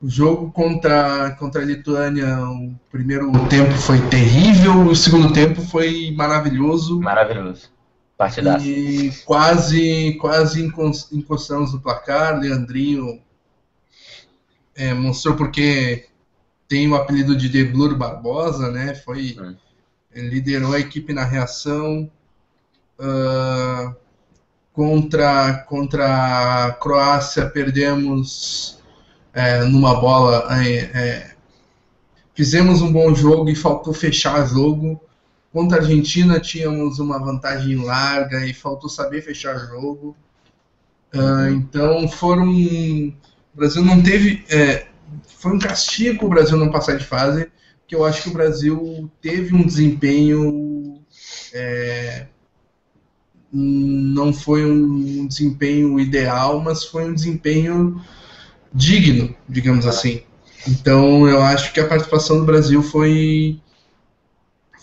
o 0.00 0.08
jogo 0.08 0.52
contra, 0.52 1.32
contra 1.32 1.62
a 1.62 1.64
Lituânia, 1.64 2.38
o 2.40 2.74
primeiro 2.90 3.30
tempo 3.48 3.72
foi 3.72 3.98
terrível, 4.08 4.86
o 4.86 4.94
segundo 4.94 5.32
tempo 5.32 5.60
foi 5.62 6.12
maravilhoso. 6.16 7.00
Maravilhoso. 7.00 7.73
Partidaço. 8.16 8.64
E 8.64 9.11
quase, 9.24 10.16
quase 10.20 10.64
encostamos 11.12 11.72
no 11.72 11.81
placar. 11.81 12.38
Leandrinho 12.38 13.20
é, 14.74 14.94
mostrou 14.94 15.37
porque 15.37 16.07
tem 16.68 16.88
o 16.88 16.94
apelido 16.94 17.37
de 17.37 17.48
The 17.50 17.70
Blur 17.70 17.96
Barbosa, 17.96 18.70
né? 18.70 18.94
Foi 18.94 19.37
liderou 20.14 20.74
a 20.74 20.81
equipe 20.81 21.12
na 21.12 21.24
reação 21.24 22.11
uh, 22.98 23.94
contra 24.72 25.55
contra 25.64 26.66
a 26.66 26.72
Croácia 26.72 27.48
perdemos 27.48 28.81
é, 29.33 29.64
numa 29.64 30.00
bola 30.00 30.46
é, 30.62 30.74
é, 30.77 31.35
fizemos 32.35 32.81
um 32.81 32.92
bom 32.92 33.14
jogo 33.14 33.48
e 33.48 33.57
faltou 33.57 33.92
fechar 33.92 34.46
jogo 34.46 35.00
Contra 35.54 35.78
a 35.78 35.80
Argentina 35.80 36.40
tínhamos 36.40 36.98
uma 36.98 37.16
vantagem 37.16 37.76
larga 37.76 38.44
e 38.44 38.52
faltou 38.52 38.90
saber 38.90 39.22
fechar 39.22 39.56
jogo. 39.56 40.16
Uh, 41.14 41.48
então 41.50 42.08
foram. 42.08 42.50
O 42.50 43.14
Brasil 43.54 43.84
não 43.84 44.02
teve. 44.02 44.44
É, 44.50 44.88
foi 45.38 45.52
um 45.52 45.58
castigo 45.60 46.26
o 46.26 46.28
Brasil 46.28 46.58
não 46.58 46.72
passar 46.72 46.96
de 46.96 47.04
fase, 47.04 47.52
que 47.86 47.94
eu 47.94 48.04
acho 48.04 48.24
que 48.24 48.30
o 48.30 48.32
Brasil 48.32 49.08
teve 49.22 49.54
um 49.54 49.64
desempenho. 49.64 51.00
É, 51.52 52.26
não 53.52 54.32
foi 54.32 54.68
um 54.68 55.24
desempenho 55.28 56.00
ideal, 56.00 56.60
mas 56.60 56.84
foi 56.84 57.08
um 57.08 57.14
desempenho 57.14 58.02
digno, 58.72 59.32
digamos 59.48 59.86
assim. 59.86 60.24
Então 60.66 61.28
eu 61.28 61.40
acho 61.40 61.72
que 61.72 61.78
a 61.78 61.86
participação 61.86 62.40
do 62.40 62.44
Brasil 62.44 62.82
foi 62.82 63.60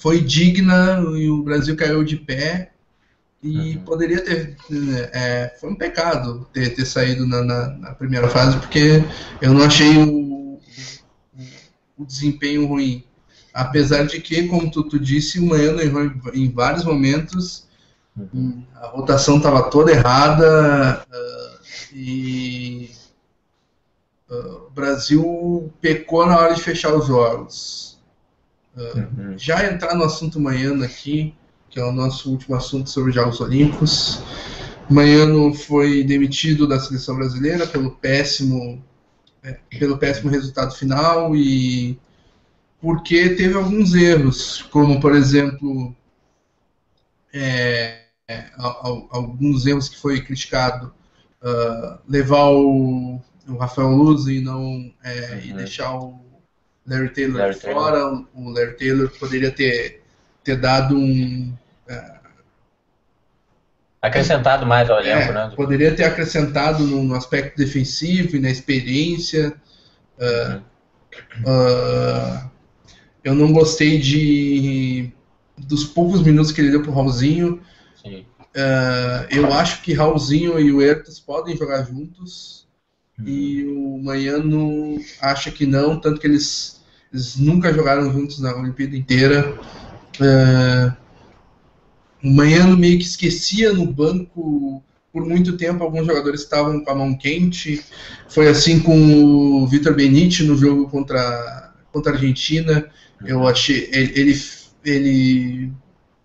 foi 0.01 0.19
digna 0.19 0.99
e 1.15 1.29
o 1.29 1.43
Brasil 1.43 1.75
caiu 1.75 2.03
de 2.03 2.17
pé. 2.17 2.71
E 3.41 3.77
uhum. 3.77 3.83
poderia 3.83 4.23
ter. 4.23 4.57
É, 5.13 5.55
foi 5.59 5.71
um 5.71 5.75
pecado 5.75 6.47
ter, 6.51 6.75
ter 6.75 6.85
saído 6.85 7.25
na, 7.25 7.43
na, 7.43 7.67
na, 7.69 7.93
primeira 7.95 8.27
fase, 8.27 8.57
porque 8.57 9.03
eu 9.41 9.53
não 9.53 9.63
achei 9.63 9.97
o, 9.97 10.59
o 11.97 12.05
desempenho 12.05 12.67
ruim. 12.67 13.03
Apesar 13.53 14.05
de 14.05 14.19
que, 14.21 14.47
como 14.47 14.69
tu, 14.69 14.83
tu 14.83 14.99
disse, 14.99 15.39
o 15.39 15.45
Maiano 15.45 15.81
errou 15.81 16.03
em, 16.03 16.21
em 16.33 16.51
vários 16.51 16.83
momentos, 16.83 17.67
uhum. 18.15 18.63
a 18.75 18.87
rotação 18.87 19.37
estava 19.37 19.69
toda 19.69 19.91
errada 19.91 21.03
uh, 21.11 21.59
e 21.93 22.91
uh, 24.29 24.67
o 24.67 24.69
Brasil 24.69 25.73
pecou 25.81 26.25
na 26.27 26.37
hora 26.39 26.53
de 26.53 26.61
fechar 26.61 26.93
os 26.93 27.07
jogos. 27.07 27.90
Uh, 28.75 28.97
uhum. 28.97 29.37
Já 29.37 29.71
entrar 29.71 29.95
no 29.95 30.03
assunto 30.03 30.39
Maiano 30.39 30.83
aqui, 30.83 31.33
que 31.69 31.79
é 31.79 31.83
o 31.83 31.91
nosso 31.91 32.31
último 32.31 32.55
assunto 32.55 32.89
sobre 32.89 33.09
os 33.09 33.15
Jogos 33.15 33.39
Olímpicos. 33.41 34.21
Manhano 34.89 35.53
foi 35.53 36.03
demitido 36.03 36.67
da 36.67 36.79
seleção 36.79 37.15
brasileira 37.15 37.65
pelo 37.65 37.91
péssimo, 37.91 38.83
é, 39.41 39.57
pelo 39.79 39.97
péssimo 39.97 40.29
resultado 40.29 40.75
final 40.75 41.35
e 41.35 41.97
porque 42.81 43.29
teve 43.35 43.55
alguns 43.55 43.93
erros, 43.93 44.63
como 44.63 44.99
por 44.99 45.15
exemplo 45.15 45.95
é, 47.33 48.01
alguns 49.11 49.65
erros 49.65 49.87
que 49.87 49.97
foi 49.97 50.21
criticado, 50.21 50.93
uh, 51.41 51.99
levar 52.07 52.49
o, 52.49 53.19
o, 53.47 53.57
Rafael 53.57 53.89
Luz 53.89 54.27
e 54.27 54.41
não 54.41 54.91
é, 55.03 55.31
uhum. 55.31 55.39
e 55.45 55.53
deixar 55.53 55.95
o 55.95 56.19
Larry 56.87 57.09
Taylor 57.09 57.37
Larry 57.37 57.53
fora. 57.53 57.99
Taylor. 57.99 58.27
O 58.33 58.49
Larry 58.49 58.77
Taylor 58.77 59.09
poderia 59.19 59.51
ter, 59.51 60.01
ter 60.43 60.55
dado 60.57 60.95
um 60.95 61.53
Acrescentado 64.01 64.65
mais 64.65 64.89
ao 64.89 64.99
elenco, 64.99 65.29
é, 65.29 65.31
né? 65.31 65.53
Poderia 65.55 65.95
ter 65.95 66.05
acrescentado 66.05 66.83
no, 66.83 67.03
no, 67.03 67.13
aspecto 67.13 67.55
defensivo 67.55 68.35
e 68.35 68.39
na 68.39 68.49
experiência. 68.49 69.53
Uh, 70.17 70.57
uh, 71.47 72.49
eu 73.23 73.35
não 73.35 73.53
gostei 73.53 73.99
de 73.99 75.11
dos 75.55 75.83
poucos 75.83 76.23
minutos 76.23 76.51
que 76.51 76.59
ele 76.61 76.71
deu 76.71 76.81
pro 76.81 76.91
Raulzinho. 76.91 77.61
Sim. 78.01 78.25
Uh, 78.55 79.27
eu 79.29 79.53
acho 79.53 79.83
que 79.83 79.93
Raulzinho 79.93 80.59
e 80.59 80.73
o 80.73 80.81
Ertas 80.81 81.19
podem 81.19 81.55
jogar 81.55 81.83
juntos. 81.83 82.60
E 83.25 83.65
o 83.65 83.99
Manhano 84.03 84.99
acha 85.21 85.51
que 85.51 85.65
não, 85.65 85.99
tanto 85.99 86.19
que 86.19 86.27
eles, 86.27 86.81
eles 87.11 87.37
nunca 87.37 87.73
jogaram 87.73 88.11
juntos 88.11 88.39
na 88.39 88.55
Olimpíada 88.55 88.95
inteira. 88.95 89.57
Uh, 90.19 90.95
o 92.23 92.31
Manhano 92.31 92.77
meio 92.77 92.97
que 92.99 93.05
esquecia 93.05 93.73
no 93.73 93.85
banco 93.85 94.83
por 95.11 95.25
muito 95.25 95.57
tempo 95.57 95.83
alguns 95.83 96.05
jogadores 96.05 96.41
estavam 96.41 96.83
com 96.83 96.91
a 96.91 96.95
mão 96.95 97.17
quente. 97.17 97.83
Foi 98.29 98.47
assim 98.47 98.79
com 98.79 99.63
o 99.63 99.67
Vitor 99.67 99.93
Benite 99.93 100.43
no 100.43 100.55
jogo 100.55 100.89
contra, 100.89 101.73
contra 101.91 102.11
a 102.11 102.15
Argentina. 102.15 102.89
Eu 103.25 103.39
uhum. 103.39 103.47
achei 103.47 103.89
ele 103.91 104.13
ele, 104.15 104.41
ele 104.85 105.71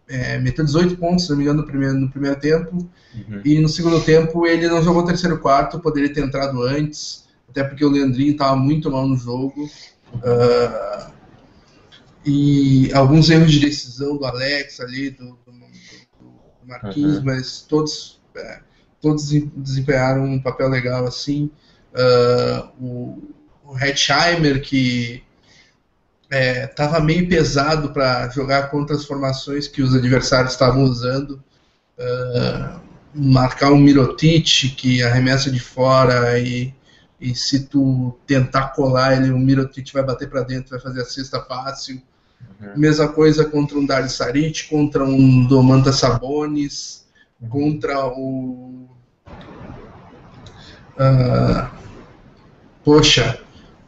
é, 0.09 0.39
meteu 0.39 0.65
18 0.65 0.97
pontos, 0.97 1.25
se 1.25 1.31
não 1.31 1.37
me 1.37 1.45
engano, 1.45 1.63
no 1.63 1.67
primeiro, 1.67 1.95
no 1.95 2.11
primeiro 2.11 2.39
tempo. 2.39 2.77
Uhum. 3.15 3.41
E 3.45 3.59
no 3.61 3.69
segundo 3.69 4.01
tempo 4.01 4.47
ele 4.47 4.69
não 4.69 4.83
jogou 4.83 5.05
terceiro 5.05 5.39
quarto, 5.39 5.81
poderia 5.81 6.13
ter 6.13 6.25
entrado 6.25 6.63
antes, 6.63 7.27
até 7.49 7.65
porque 7.65 7.85
o 7.85 7.91
Leandrinho 7.91 8.33
estava 8.33 8.57
muito 8.57 8.91
mal 8.91 9.07
no 9.07 9.17
jogo. 9.17 9.69
Uh, 10.15 11.11
e 12.25 12.93
alguns 12.93 13.31
erros 13.31 13.53
de 13.53 13.61
decisão 13.61 14.17
do 14.17 14.25
Alex 14.25 14.81
ali, 14.81 15.11
do, 15.11 15.37
Marquinhos, 16.67 17.19
uhum. 17.19 17.25
mas 17.25 17.63
todos, 17.63 18.21
é, 18.37 18.61
todos 19.01 19.31
desempenharam 19.57 20.25
um 20.25 20.41
papel 20.41 20.69
legal 20.69 21.07
assim. 21.07 21.51
Uh, 21.95 22.85
o, 22.85 23.35
o 23.65 23.79
Hetzheimer, 23.79 24.61
que 24.61 25.23
estava 26.65 26.99
é, 26.99 27.01
meio 27.01 27.29
pesado 27.29 27.91
para 27.91 28.29
jogar 28.29 28.71
contra 28.71 28.97
as 28.97 29.05
formações 29.05 29.69
que 29.69 29.83
os 29.83 29.95
adversários 29.95 30.53
estavam 30.53 30.83
usando. 30.83 31.43
Uh, 31.99 32.81
marcar 33.15 33.73
um 33.73 33.79
Mirotic 33.79 34.75
que 34.77 35.03
arremessa 35.03 35.51
de 35.51 35.59
fora 35.59 36.39
e, 36.39 36.75
e 37.19 37.35
se 37.35 37.67
tu 37.67 38.19
tentar 38.27 38.69
colar 38.69 39.17
ele, 39.17 39.31
o 39.31 39.39
Mirotic 39.39 39.93
vai 39.93 40.03
bater 40.03 40.29
para 40.29 40.43
dentro, 40.43 40.71
vai 40.71 40.81
fazer 40.81 41.01
a 41.01 41.05
cesta 41.05 41.41
fácil. 41.41 42.01
Uhum. 42.61 42.77
Mesma 42.77 43.09
coisa 43.09 43.45
contra 43.47 43.79
um 43.79 43.87
Dario 43.87 44.11
Saric, 44.11 44.65
contra 44.69 45.05
um 45.05 45.47
Domantas 45.47 45.97
Sabonis, 45.97 47.07
uhum. 47.41 47.49
contra 47.49 48.07
o. 48.07 48.87
Uh, 50.99 51.69
poxa, 52.85 53.41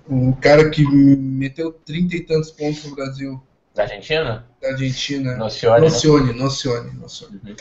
o 0.09 0.35
cara 0.37 0.71
que 0.71 0.85
meteu 0.85 1.73
trinta 1.73 2.17
e 2.17 2.21
tantos 2.21 2.51
pontos 2.51 2.85
no 2.85 2.95
Brasil. 2.95 3.43
Da 3.75 3.83
Argentina? 3.85 4.47
Da 4.61 4.69
Argentina. 4.69 5.37
Nocione. 5.37 5.81
Nocione, 5.81 6.33
né? 6.33 6.39
Nocione, 6.39 6.91
Nocione. 6.99 7.41
Uhum. 7.45 7.57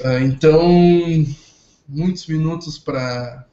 Uh, 0.00 0.18
então, 0.24 1.26
muitos 1.88 2.26
minutos 2.26 2.78
para 2.78 3.46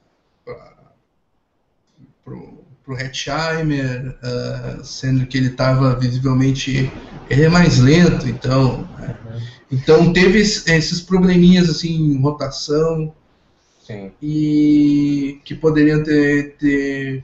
pro 2.83 2.97
Hetzheimer, 2.97 4.17
uh, 4.21 4.83
sendo 4.83 5.25
que 5.25 5.37
ele 5.37 5.47
estava 5.47 5.95
visivelmente 5.95 6.91
ele 7.29 7.43
é 7.43 7.49
mais 7.49 7.79
lento, 7.79 8.27
então 8.27 8.87
né? 8.99 9.17
uhum. 9.25 9.41
então 9.71 10.13
teve 10.13 10.39
esses 10.39 10.99
probleminhas 10.99 11.69
assim 11.69 11.93
em 11.93 12.21
rotação 12.21 13.13
Sim. 13.81 14.11
e 14.21 15.39
que 15.45 15.55
poderiam 15.55 16.03
ter, 16.03 16.57
ter, 16.57 17.23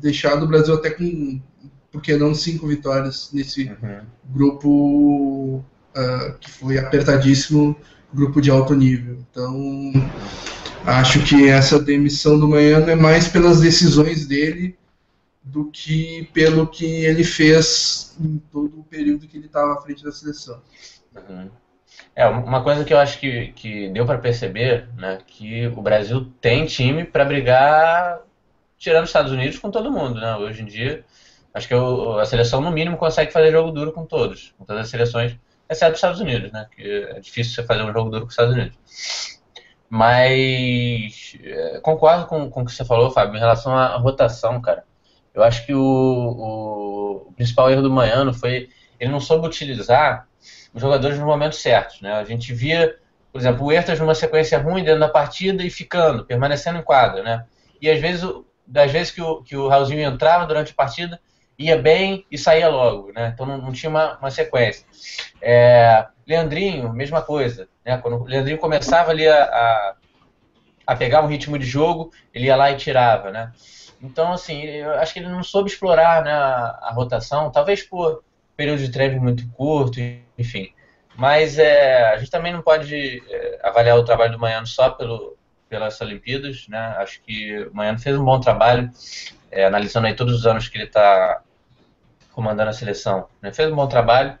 deixado 0.00 0.44
o 0.44 0.48
Brasil 0.48 0.74
até 0.74 0.90
com 0.90 1.40
porque 1.90 2.16
não 2.16 2.34
cinco 2.34 2.66
vitórias 2.66 3.30
nesse 3.32 3.64
uhum. 3.64 4.00
grupo 4.26 5.64
uh, 5.96 6.38
que 6.38 6.50
foi 6.50 6.78
apertadíssimo 6.78 7.76
grupo 8.12 8.40
de 8.40 8.50
alto 8.50 8.74
nível 8.74 9.18
então 9.30 9.92
Acho 10.84 11.22
que 11.22 11.48
essa 11.48 11.78
demissão 11.78 12.38
do 12.38 12.48
Manhano 12.48 12.90
é 12.90 12.94
mais 12.94 13.28
pelas 13.28 13.60
decisões 13.60 14.26
dele 14.26 14.76
do 15.42 15.70
que 15.70 16.28
pelo 16.32 16.66
que 16.66 17.04
ele 17.04 17.24
fez 17.24 18.16
em 18.20 18.38
todo 18.50 18.80
o 18.80 18.84
período 18.84 19.26
que 19.26 19.36
ele 19.36 19.46
estava 19.46 19.74
à 19.74 19.80
frente 19.80 20.04
da 20.04 20.12
seleção. 20.12 20.62
Uhum. 21.14 21.50
É, 22.14 22.26
uma 22.26 22.62
coisa 22.62 22.84
que 22.84 22.92
eu 22.92 22.98
acho 22.98 23.20
que, 23.20 23.52
que 23.52 23.88
deu 23.90 24.04
para 24.04 24.18
perceber, 24.18 24.88
né, 24.96 25.18
que 25.26 25.66
o 25.68 25.82
Brasil 25.82 26.32
tem 26.40 26.66
time 26.66 27.04
para 27.04 27.24
brigar 27.24 28.20
tirando 28.78 29.04
os 29.04 29.10
Estados 29.10 29.32
Unidos 29.32 29.58
com 29.58 29.70
todo 29.70 29.90
mundo, 29.90 30.20
né? 30.20 30.36
Hoje 30.36 30.62
em 30.62 30.66
dia, 30.66 31.04
acho 31.52 31.68
que 31.68 31.74
a 31.74 32.24
seleção 32.24 32.60
no 32.60 32.70
mínimo 32.70 32.96
consegue 32.96 33.32
fazer 33.32 33.50
jogo 33.50 33.70
duro 33.70 33.92
com 33.92 34.06
todos, 34.06 34.54
com 34.56 34.64
todas 34.64 34.82
as 34.82 34.88
seleções, 34.88 35.36
exceto 35.68 35.92
os 35.92 35.98
Estados 35.98 36.20
Unidos, 36.20 36.52
né? 36.52 36.66
Que 36.74 37.06
é 37.10 37.20
difícil 37.20 37.54
você 37.54 37.64
fazer 37.64 37.82
um 37.82 37.92
jogo 37.92 38.10
duro 38.10 38.22
com 38.22 38.28
os 38.28 38.32
Estados 38.32 38.54
Unidos. 38.54 38.78
Mas 39.90 41.36
é, 41.42 41.80
concordo 41.80 42.26
com, 42.26 42.50
com 42.50 42.62
o 42.62 42.64
que 42.64 42.72
você 42.72 42.84
falou, 42.84 43.10
Fábio, 43.10 43.36
em 43.36 43.40
relação 43.40 43.76
à 43.76 43.96
rotação, 43.96 44.60
cara. 44.60 44.84
Eu 45.34 45.42
acho 45.42 45.64
que 45.64 45.74
o, 45.74 45.80
o, 45.80 47.28
o 47.28 47.32
principal 47.32 47.70
erro 47.70 47.82
do 47.82 47.90
Manhano 47.90 48.34
foi 48.34 48.68
ele 48.98 49.12
não 49.12 49.20
soube 49.20 49.46
utilizar 49.46 50.26
os 50.74 50.80
jogadores 50.80 51.16
nos 51.16 51.26
momentos 51.26 51.60
certos. 51.60 52.00
Né? 52.00 52.12
A 52.12 52.24
gente 52.24 52.52
via, 52.52 52.96
por 53.32 53.40
exemplo, 53.40 53.66
o 53.66 53.72
Ertas 53.72 53.98
numa 53.98 54.14
sequência 54.14 54.58
ruim 54.58 54.82
dentro 54.82 55.00
da 55.00 55.08
partida 55.08 55.62
e 55.62 55.70
ficando, 55.70 56.24
permanecendo 56.24 56.78
em 56.78 56.82
quadra. 56.82 57.22
Né? 57.22 57.44
E 57.80 57.88
às 57.88 58.00
vezes, 58.00 58.28
das 58.68 58.92
vezes 58.92 59.10
que 59.10 59.22
o, 59.22 59.42
que 59.42 59.56
o 59.56 59.66
Raulzinho 59.66 60.02
entrava 60.02 60.46
durante 60.46 60.72
a 60.72 60.74
partida, 60.74 61.18
ia 61.58 61.76
bem 61.76 62.24
e 62.30 62.36
saía 62.36 62.68
logo. 62.68 63.10
Né? 63.12 63.32
Então 63.34 63.46
não, 63.46 63.58
não 63.58 63.72
tinha 63.72 63.90
uma, 63.90 64.18
uma 64.18 64.30
sequência. 64.30 64.86
É, 65.40 66.06
Leandrinho, 66.26 66.92
mesma 66.92 67.22
coisa. 67.22 67.68
Né? 67.84 67.96
Quando 67.98 68.18
o 68.18 68.24
Leandrinho 68.24 68.58
começava 68.58 69.10
ali 69.10 69.26
a, 69.26 69.42
a, 69.42 69.94
a 70.86 70.96
pegar 70.96 71.22
um 71.22 71.26
ritmo 71.26 71.58
de 71.58 71.64
jogo, 71.64 72.12
ele 72.32 72.46
ia 72.46 72.56
lá 72.56 72.70
e 72.70 72.76
tirava. 72.76 73.30
Né? 73.30 73.50
Então, 74.02 74.32
assim, 74.32 74.62
eu 74.62 74.92
acho 74.92 75.12
que 75.12 75.18
ele 75.18 75.28
não 75.28 75.42
soube 75.42 75.70
explorar 75.70 76.22
né, 76.22 76.30
a, 76.30 76.78
a 76.82 76.92
rotação, 76.92 77.50
talvez 77.50 77.82
por 77.82 78.22
período 78.56 78.80
de 78.80 78.90
treino 78.90 79.20
muito 79.20 79.48
curto, 79.52 79.98
enfim. 80.36 80.72
Mas 81.16 81.58
é, 81.58 82.10
a 82.12 82.18
gente 82.18 82.30
também 82.30 82.52
não 82.52 82.62
pode 82.62 83.22
é, 83.28 83.60
avaliar 83.62 83.98
o 83.98 84.04
trabalho 84.04 84.32
do 84.32 84.38
Manhano 84.38 84.66
só 84.66 84.90
pelo, 84.90 85.37
pelas 85.68 86.00
Olimpíadas, 86.00 86.66
né? 86.68 86.94
Acho 86.98 87.20
que 87.22 87.64
o 87.64 87.74
Manhano 87.74 87.98
fez 87.98 88.16
um 88.16 88.24
bom 88.24 88.40
trabalho, 88.40 88.90
é, 89.50 89.66
analisando 89.66 90.06
aí 90.06 90.14
todos 90.14 90.34
os 90.34 90.46
anos 90.46 90.68
que 90.68 90.76
ele 90.76 90.84
está 90.84 91.42
comandando 92.32 92.70
a 92.70 92.72
seleção. 92.72 93.28
Né? 93.42 93.52
Fez 93.52 93.70
um 93.70 93.76
bom 93.76 93.86
trabalho. 93.86 94.38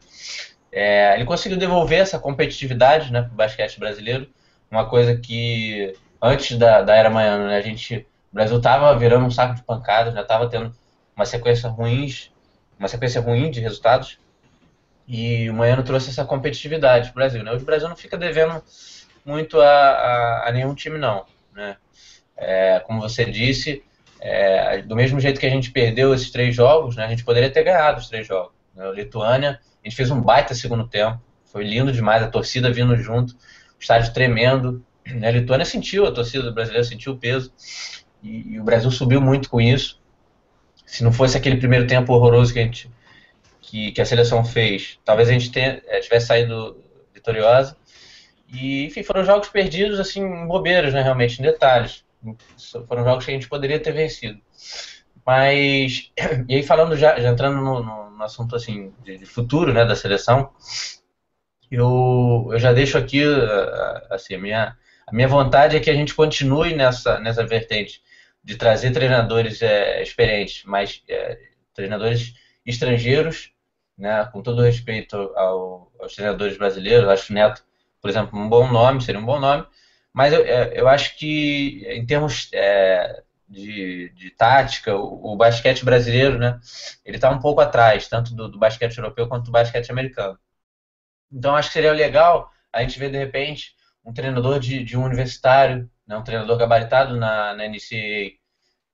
É, 0.70 1.14
ele 1.14 1.24
conseguiu 1.24 1.58
devolver 1.58 2.00
essa 2.00 2.18
competitividade 2.18 3.12
né, 3.12 3.22
para 3.22 3.32
o 3.32 3.34
basquete 3.34 3.78
brasileiro, 3.78 4.28
uma 4.70 4.88
coisa 4.88 5.16
que 5.16 5.94
antes 6.20 6.58
da, 6.58 6.82
da 6.82 6.94
era 6.94 7.08
Manhano, 7.08 7.46
né, 7.46 7.56
a 7.56 7.60
gente 7.60 8.06
o 8.30 8.34
Brasil 8.34 8.58
estava 8.58 8.96
virando 8.96 9.24
um 9.24 9.30
saco 9.30 9.54
de 9.54 9.62
pancadas, 9.62 10.12
já 10.14 10.20
estava 10.20 10.48
tendo 10.48 10.72
uma 11.16 11.24
sequência 11.24 11.68
ruins, 11.68 12.30
uma 12.78 12.88
sequência 12.88 13.20
ruim 13.20 13.50
de 13.50 13.60
resultados. 13.60 14.18
E 15.06 15.48
o 15.48 15.54
Maiano 15.54 15.82
trouxe 15.82 16.10
essa 16.10 16.24
competitividade 16.24 17.10
para 17.10 17.12
o 17.12 17.14
Brasil. 17.14 17.42
Né? 17.42 17.50
Hoje 17.50 17.62
o 17.62 17.66
Brasil 17.66 17.88
não 17.88 17.96
fica 17.96 18.16
devendo 18.18 18.62
muito 19.28 19.60
a, 19.60 19.68
a, 19.68 20.48
a 20.48 20.52
nenhum 20.52 20.74
time, 20.74 20.96
não. 20.96 21.26
Né? 21.54 21.76
É, 22.34 22.80
como 22.80 23.02
você 23.02 23.26
disse, 23.26 23.84
é, 24.18 24.80
do 24.80 24.96
mesmo 24.96 25.20
jeito 25.20 25.38
que 25.38 25.44
a 25.44 25.50
gente 25.50 25.70
perdeu 25.70 26.14
esses 26.14 26.30
três 26.30 26.56
jogos, 26.56 26.96
né, 26.96 27.04
a 27.04 27.08
gente 27.08 27.24
poderia 27.24 27.50
ter 27.50 27.62
ganhado 27.62 28.00
os 28.00 28.08
três 28.08 28.26
jogos. 28.26 28.52
Né? 28.74 28.90
Lituânia, 28.92 29.60
a 29.84 29.86
gente 29.86 29.94
fez 29.94 30.10
um 30.10 30.18
baita 30.18 30.54
segundo 30.54 30.88
tempo, 30.88 31.20
foi 31.44 31.62
lindo 31.62 31.92
demais, 31.92 32.22
a 32.22 32.28
torcida 32.28 32.72
vindo 32.72 32.96
junto, 32.96 33.36
estádio 33.78 34.14
tremendo. 34.14 34.82
Né? 35.06 35.28
A 35.28 35.32
Lituânia 35.32 35.66
sentiu, 35.66 36.06
a 36.06 36.12
torcida 36.12 36.50
brasileira 36.50 36.84
sentiu 36.84 37.12
o 37.12 37.18
peso, 37.18 37.52
e, 38.22 38.54
e, 38.54 38.60
o 38.60 38.64
Brasil 38.64 38.90
subiu 38.90 39.20
muito 39.20 39.50
com 39.50 39.60
isso. 39.60 40.00
Se 40.86 41.04
não 41.04 41.12
fosse 41.12 41.36
aquele 41.36 41.58
primeiro 41.58 41.86
tempo 41.86 42.14
horroroso 42.14 42.52
que 42.52 42.58
a, 42.58 42.62
gente, 42.62 42.90
que, 43.60 43.92
que 43.92 44.00
a 44.00 44.06
seleção 44.06 44.42
fez, 44.42 44.98
talvez 45.04 45.28
a 45.28 45.32
gente 45.32 45.52
tenha, 45.52 45.82
é, 45.86 46.00
tivesse 46.00 46.28
saído 46.28 46.82
vitoriosa. 47.12 47.76
E, 48.52 48.86
enfim, 48.86 49.02
foram 49.02 49.24
jogos 49.24 49.48
perdidos, 49.48 50.00
assim, 50.00 50.22
em 50.22 50.46
né, 50.92 51.02
realmente, 51.02 51.38
em 51.38 51.42
detalhes. 51.42 52.04
Foram 52.88 53.04
jogos 53.04 53.24
que 53.24 53.30
a 53.30 53.34
gente 53.34 53.48
poderia 53.48 53.78
ter 53.78 53.92
vencido. 53.92 54.40
Mas, 55.24 56.10
e 56.48 56.54
aí 56.56 56.62
falando 56.62 56.96
já, 56.96 57.18
já 57.20 57.28
entrando 57.28 57.56
no, 57.56 57.82
no, 57.82 58.10
no, 58.10 58.24
assunto, 58.24 58.56
assim, 58.56 58.92
de, 59.04 59.18
de, 59.18 59.26
futuro, 59.26 59.72
né, 59.72 59.84
da 59.84 59.94
seleção, 59.94 60.50
eu, 61.70 62.48
eu 62.50 62.58
já 62.58 62.72
deixo 62.72 62.96
aqui, 62.96 63.22
assim, 64.10 64.34
a 64.34 64.38
minha, 64.38 64.76
a 65.06 65.14
minha 65.14 65.28
vontade 65.28 65.76
é 65.76 65.80
que 65.80 65.90
a 65.90 65.94
gente 65.94 66.14
continue 66.14 66.74
nessa, 66.74 67.20
nessa 67.20 67.46
vertente 67.46 68.02
de 68.42 68.56
trazer 68.56 68.90
treinadores 68.92 69.60
é, 69.60 70.02
experientes, 70.02 70.62
mas 70.64 71.02
é, 71.08 71.38
treinadores 71.74 72.32
estrangeiros, 72.64 73.52
né, 73.96 74.26
com 74.32 74.40
todo 74.42 74.62
respeito 74.62 75.16
ao, 75.36 75.92
aos 76.00 76.14
treinadores 76.14 76.56
brasileiros, 76.56 77.08
acho 77.08 77.26
que 77.26 77.34
Neto 77.34 77.67
por 78.00 78.10
exemplo, 78.10 78.38
um 78.38 78.48
bom 78.48 78.70
nome, 78.70 79.00
seria 79.02 79.20
um 79.20 79.24
bom 79.24 79.38
nome, 79.38 79.66
mas 80.12 80.32
eu, 80.32 80.44
é, 80.44 80.72
eu 80.78 80.88
acho 80.88 81.16
que 81.16 81.84
em 81.88 82.04
termos 82.06 82.50
é, 82.52 83.22
de, 83.48 84.10
de, 84.10 84.30
tática, 84.30 84.94
o, 84.96 85.32
o, 85.32 85.36
basquete 85.36 85.84
brasileiro, 85.84 86.38
né, 86.38 86.58
ele 87.04 87.16
está 87.16 87.30
um 87.30 87.38
pouco 87.40 87.60
atrás, 87.60 88.08
tanto 88.08 88.34
do, 88.34 88.48
do, 88.48 88.58
basquete 88.58 88.98
europeu 88.98 89.28
quanto 89.28 89.46
do 89.46 89.52
basquete 89.52 89.90
americano. 89.90 90.38
Então 91.32 91.56
acho 91.56 91.68
que 91.68 91.74
seria 91.74 91.92
legal 91.92 92.50
a 92.72 92.82
gente 92.82 92.98
ver 92.98 93.10
de 93.10 93.18
repente 93.18 93.74
um 94.04 94.12
treinador 94.12 94.58
de, 94.58 94.82
de 94.84 94.96
um 94.96 95.04
universitário, 95.04 95.90
né, 96.06 96.16
um 96.16 96.24
treinador 96.24 96.56
gabaritado 96.58 97.16
na, 97.16 97.54
na 97.54 97.68
NCAA, 97.68 98.38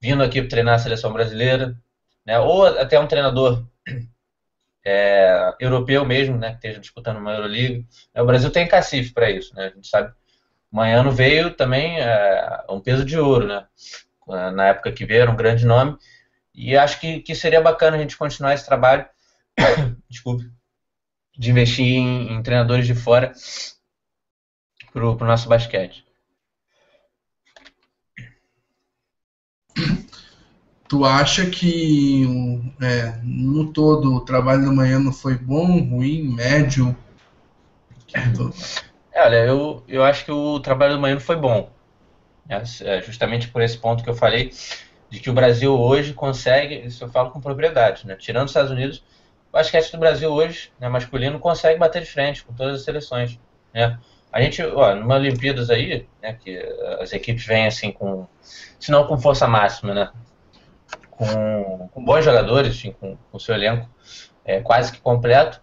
vindo 0.01 0.23
aqui 0.23 0.41
para 0.41 0.51
treinar 0.51 0.75
a 0.75 0.79
seleção 0.79 1.13
brasileira, 1.13 1.77
né, 2.27 2.39
ou 2.39 2.67
até 2.67 2.99
um 2.99 3.07
treinador 3.07 3.67
é, 4.85 5.55
europeu 5.59 6.05
mesmo, 6.05 6.37
né, 6.37 6.51
que 6.51 6.57
esteja 6.57 6.81
disputando 6.81 7.17
uma 7.17 7.33
Euroliga. 7.33 7.85
É, 8.13 8.23
o 8.23 8.27
Brasil 8.27 8.51
tem 8.51 8.69
cacife 8.69 9.13
para 9.13 9.31
isso, 9.31 9.55
né? 9.55 9.67
A 9.67 9.71
gente 9.71 9.89
sabe. 9.89 10.13
O 10.71 10.77
Manhano 10.77 11.11
veio 11.11 11.55
também 11.55 11.99
é, 12.01 12.65
um 12.69 12.81
peso 12.81 13.05
de 13.05 13.19
ouro, 13.19 13.47
né? 13.47 13.67
Na 14.27 14.69
época 14.69 14.93
que 14.93 15.05
veio, 15.05 15.23
era 15.23 15.31
um 15.31 15.37
grande 15.37 15.65
nome. 15.67 15.97
E 16.55 16.77
acho 16.77 17.01
que, 17.01 17.21
que 17.21 17.35
seria 17.35 17.61
bacana 17.61 17.97
a 17.97 18.01
gente 18.01 18.17
continuar 18.17 18.55
esse 18.55 18.65
trabalho. 18.65 19.07
Desculpe. 20.09 20.51
De 21.37 21.51
investir 21.51 21.87
em, 21.87 22.33
em 22.33 22.43
treinadores 22.43 22.87
de 22.87 22.95
fora 22.95 23.33
para 24.93 25.05
o 25.05 25.17
nosso 25.17 25.49
basquete. 25.49 26.05
Tu 30.95 31.05
acha 31.05 31.51
que 31.51 32.25
é, 32.81 33.19
no 33.25 33.73
todo 33.73 34.15
o 34.15 34.21
trabalho 34.21 34.65
da 34.65 34.71
manhã 34.71 35.01
não 35.01 35.13
foi 35.13 35.37
bom, 35.37 35.81
ruim, 35.83 36.23
médio? 36.23 36.97
É, 39.13 39.25
olha, 39.25 39.45
eu, 39.45 39.83
eu 39.89 40.05
acho 40.05 40.25
que 40.25 40.31
o 40.31 40.61
trabalho 40.61 40.95
do 40.95 41.01
manhã 41.01 41.19
foi 41.19 41.35
bom. 41.35 41.69
É, 42.49 42.63
é, 42.83 43.03
justamente 43.03 43.49
por 43.49 43.61
esse 43.61 43.77
ponto 43.77 44.05
que 44.05 44.09
eu 44.09 44.15
falei, 44.15 44.53
de 45.11 45.19
que 45.19 45.29
o 45.29 45.33
Brasil 45.33 45.77
hoje 45.77 46.13
consegue, 46.13 46.87
isso 46.87 47.03
eu 47.03 47.09
falo 47.09 47.33
com 47.33 47.41
propriedade, 47.41 48.07
né? 48.07 48.15
tirando 48.15 48.45
os 48.45 48.53
Estados 48.53 48.71
Unidos, 48.71 48.99
o 49.49 49.53
basquete 49.55 49.91
do 49.91 49.99
Brasil 49.99 50.31
hoje, 50.31 50.71
né, 50.79 50.89
masculino, 50.89 51.41
consegue 51.41 51.77
bater 51.77 52.03
de 52.03 52.09
frente 52.09 52.45
com 52.45 52.55
todas 52.55 52.77
as 52.77 52.85
seleções. 52.85 53.37
Né? 53.75 53.99
A 54.33 54.41
gente, 54.41 54.63
ó, 54.63 54.95
numa 54.95 55.17
Olimpíadas 55.17 55.71
aí, 55.71 56.07
né, 56.23 56.35
que 56.35 56.57
as 57.01 57.13
equipes 57.13 57.45
vêm 57.45 57.67
assim 57.67 57.91
com, 57.91 58.29
se 58.79 58.93
não 58.93 59.09
com 59.09 59.19
força 59.19 59.49
máxima, 59.49 59.93
né? 59.93 60.13
Com, 61.17 61.89
com 61.89 62.05
bons 62.05 62.25
jogadores, 62.25 62.77
assim, 62.77 62.93
com 62.93 63.17
o 63.33 63.39
seu 63.39 63.55
elenco 63.55 63.89
é, 64.45 64.61
quase 64.61 64.93
que 64.93 65.01
completo. 65.01 65.61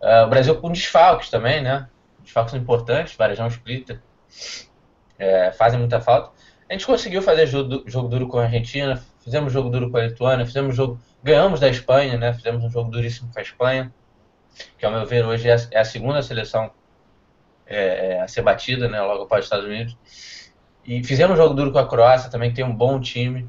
Uh, 0.00 0.24
o 0.26 0.28
Brasil 0.28 0.54
com 0.56 0.70
desfalques 0.70 1.30
também, 1.30 1.62
né? 1.62 1.88
Desfalques 2.22 2.54
importantes, 2.54 3.16
Varejão 3.16 3.48
Splitter, 3.48 4.00
é, 5.18 5.52
fazem 5.52 5.78
muita 5.78 6.00
falta. 6.00 6.30
A 6.68 6.72
gente 6.72 6.86
conseguiu 6.86 7.20
fazer 7.22 7.46
jogo, 7.46 7.82
jogo 7.86 8.08
duro 8.08 8.28
com 8.28 8.38
a 8.38 8.44
Argentina, 8.44 9.02
fizemos 9.22 9.52
jogo 9.52 9.68
duro 9.68 9.90
com 9.90 9.96
a 9.96 10.04
Lituânia, 10.04 10.46
fizemos 10.46 10.76
jogo, 10.76 11.00
ganhamos 11.22 11.60
da 11.60 11.68
Espanha, 11.68 12.16
né? 12.16 12.32
Fizemos 12.32 12.62
um 12.64 12.70
jogo 12.70 12.90
duríssimo 12.90 13.30
com 13.32 13.38
a 13.38 13.42
Espanha, 13.42 13.92
que 14.78 14.86
ao 14.86 14.92
meu 14.92 15.04
ver 15.04 15.24
hoje 15.26 15.48
é 15.48 15.54
a, 15.54 15.58
é 15.72 15.78
a 15.80 15.84
segunda 15.84 16.22
seleção 16.22 16.70
é, 17.66 18.14
é 18.14 18.20
a 18.20 18.28
ser 18.28 18.42
batida, 18.42 18.88
né? 18.88 19.00
Logo 19.00 19.24
após 19.24 19.40
os 19.40 19.46
Estados 19.46 19.66
Unidos. 19.66 19.96
E 20.84 21.04
fizemos 21.04 21.34
um 21.34 21.42
jogo 21.42 21.54
duro 21.54 21.72
com 21.72 21.78
a 21.78 21.86
Croácia 21.86 22.30
também, 22.30 22.50
que 22.50 22.56
tem 22.56 22.64
um 22.64 22.74
bom 22.74 22.98
time. 23.00 23.48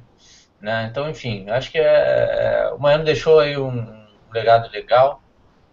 Né? 0.61 0.87
Então, 0.89 1.09
enfim, 1.09 1.49
acho 1.49 1.71
que 1.71 1.79
é, 1.79 1.83
é, 1.83 2.73
o 2.73 2.79
Miami 2.79 3.03
deixou 3.03 3.39
aí 3.39 3.57
um 3.57 4.05
legado 4.31 4.69
legal 4.71 5.21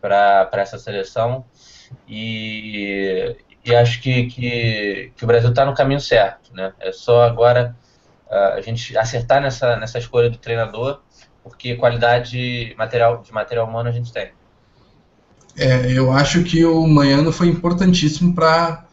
para 0.00 0.48
essa 0.52 0.78
seleção 0.78 1.44
e, 2.08 3.36
e 3.64 3.74
acho 3.74 4.00
que, 4.00 4.26
que, 4.26 5.12
que, 5.14 5.24
o 5.24 5.26
Brasil 5.26 5.50
está 5.50 5.64
no 5.66 5.74
caminho 5.74 6.00
certo. 6.00 6.54
Né? 6.54 6.72
É 6.80 6.90
só 6.90 7.22
agora 7.22 7.76
uh, 8.26 8.54
a 8.56 8.60
gente 8.60 8.96
acertar 8.96 9.42
nessa, 9.42 9.76
nessa 9.76 9.98
escolha 9.98 10.30
do 10.30 10.38
treinador, 10.38 11.02
porque 11.42 11.76
qualidade 11.76 12.74
material, 12.78 13.22
de 13.22 13.32
material 13.32 13.68
humano 13.68 13.88
a 13.88 13.92
gente 13.92 14.12
tem. 14.12 14.32
É, 15.56 15.92
eu 15.92 16.12
acho 16.12 16.44
que 16.44 16.64
o 16.64 16.86
Manhano 16.86 17.32
foi 17.32 17.48
importantíssimo 17.48 18.34
para 18.34 18.86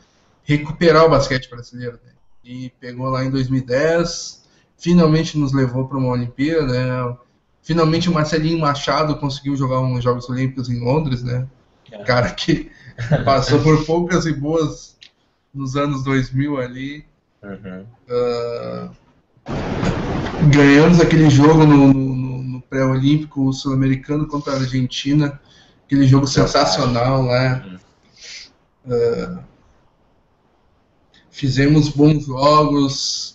recuperar 0.44 1.06
o 1.06 1.10
basquete 1.10 1.50
brasileiro. 1.50 2.00
Né? 2.04 2.12
E 2.44 2.70
pegou 2.80 3.08
lá 3.10 3.24
em 3.24 3.30
2010, 3.30 4.45
finalmente 4.78 5.38
nos 5.38 5.54
levou 5.54 5.88
para 5.88 5.98
uma 5.98 6.10
Olimpíada, 6.10 6.66
né? 6.66 7.18
Finalmente 7.62 8.10
o 8.10 8.14
Marcelinho 8.14 8.60
Machado 8.60 9.16
conseguiu 9.18 9.56
jogar 9.56 9.80
uns 9.80 10.04
Jogos 10.04 10.30
Olímpicos 10.30 10.70
em 10.70 10.80
Londres, 10.80 11.24
né? 11.24 11.48
É. 11.92 12.04
Cara 12.04 12.32
que 12.32 12.70
passou 13.26 13.60
por 13.60 13.86
poucas 13.86 14.26
e 14.26 14.34
boas 14.34 14.96
nos 15.54 15.76
anos 15.76 16.04
2000 16.04 16.60
ali. 16.60 17.06
Uhum. 17.42 17.86
Uh, 18.10 18.90
ganhamos 20.52 21.00
aquele 21.00 21.30
jogo 21.30 21.66
no, 21.66 21.94
no, 21.94 22.44
no 22.44 22.62
pré-olímpico 22.62 23.52
sul-americano 23.54 24.28
contra 24.28 24.54
a 24.54 24.58
Argentina, 24.58 25.40
aquele 25.86 26.08
jogo 26.08 26.28
sensacional, 26.28 27.24
né? 27.24 27.80
Uh, 28.86 29.40
fizemos 31.32 31.90
bons 31.90 32.26
jogos, 32.26 33.35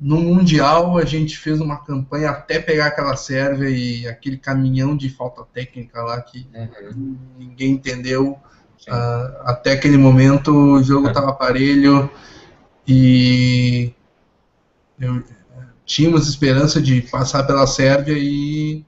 no 0.00 0.20
Mundial 0.20 0.96
a 0.96 1.04
gente 1.04 1.36
fez 1.36 1.60
uma 1.60 1.76
campanha 1.78 2.30
até 2.30 2.60
pegar 2.60 2.86
aquela 2.86 3.16
Sérvia 3.16 3.68
e 3.68 4.06
aquele 4.06 4.36
caminhão 4.36 4.96
de 4.96 5.10
falta 5.10 5.44
técnica 5.52 6.02
lá 6.02 6.20
que 6.20 6.46
uhum. 6.54 7.16
ninguém 7.38 7.72
entendeu. 7.72 8.38
Uh, 8.86 9.42
até 9.42 9.72
aquele 9.72 9.98
momento 9.98 10.52
o 10.52 10.82
jogo 10.82 11.08
estava 11.08 11.30
aparelho 11.30 12.08
e 12.86 13.92
eu, 15.00 15.22
tínhamos 15.84 16.28
esperança 16.28 16.80
de 16.80 17.02
passar 17.02 17.44
pela 17.44 17.66
Sérvia 17.66 18.16
e, 18.16 18.84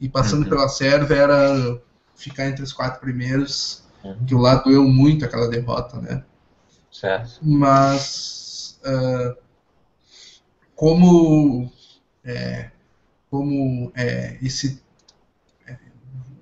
e 0.00 0.08
passando 0.08 0.44
uhum. 0.44 0.50
pela 0.50 0.68
Sérvia 0.68 1.16
era 1.16 1.80
ficar 2.14 2.46
entre 2.46 2.62
os 2.62 2.72
quatro 2.72 3.00
primeiros, 3.00 3.82
uhum. 4.04 4.24
que 4.24 4.34
o 4.34 4.38
lado 4.38 4.64
doeu 4.64 4.84
muito 4.84 5.24
aquela 5.24 5.48
derrota, 5.48 6.00
né? 6.00 6.22
Certo. 6.90 7.40
Mas 7.42 8.78
uh, 8.84 9.36
como 10.82 11.70
é, 12.24 12.70
como 13.30 13.92
é, 13.94 14.36
esse 14.42 14.82
é, 15.64 15.76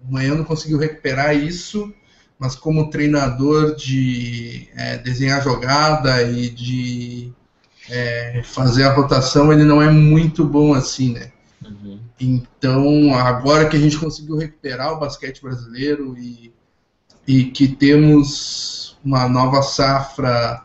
o 0.02 0.10
Manhã 0.10 0.42
conseguiu 0.42 0.78
recuperar 0.78 1.36
isso, 1.36 1.92
mas 2.38 2.56
como 2.56 2.88
treinador 2.88 3.76
de 3.76 4.66
é, 4.74 4.96
desenhar 4.96 5.44
jogada 5.44 6.22
e 6.22 6.48
de 6.48 7.30
é, 7.90 8.40
fazer 8.42 8.84
a 8.84 8.94
rotação, 8.94 9.52
ele 9.52 9.62
não 9.62 9.82
é 9.82 9.90
muito 9.90 10.42
bom 10.42 10.72
assim, 10.72 11.12
né? 11.12 11.30
Uhum. 11.62 12.00
Então, 12.18 13.14
agora 13.14 13.68
que 13.68 13.76
a 13.76 13.80
gente 13.80 13.98
conseguiu 13.98 14.38
recuperar 14.38 14.94
o 14.94 14.98
basquete 14.98 15.42
brasileiro 15.42 16.16
e, 16.16 16.50
e 17.26 17.44
que 17.44 17.68
temos 17.68 18.96
uma 19.04 19.28
nova 19.28 19.60
safra 19.60 20.62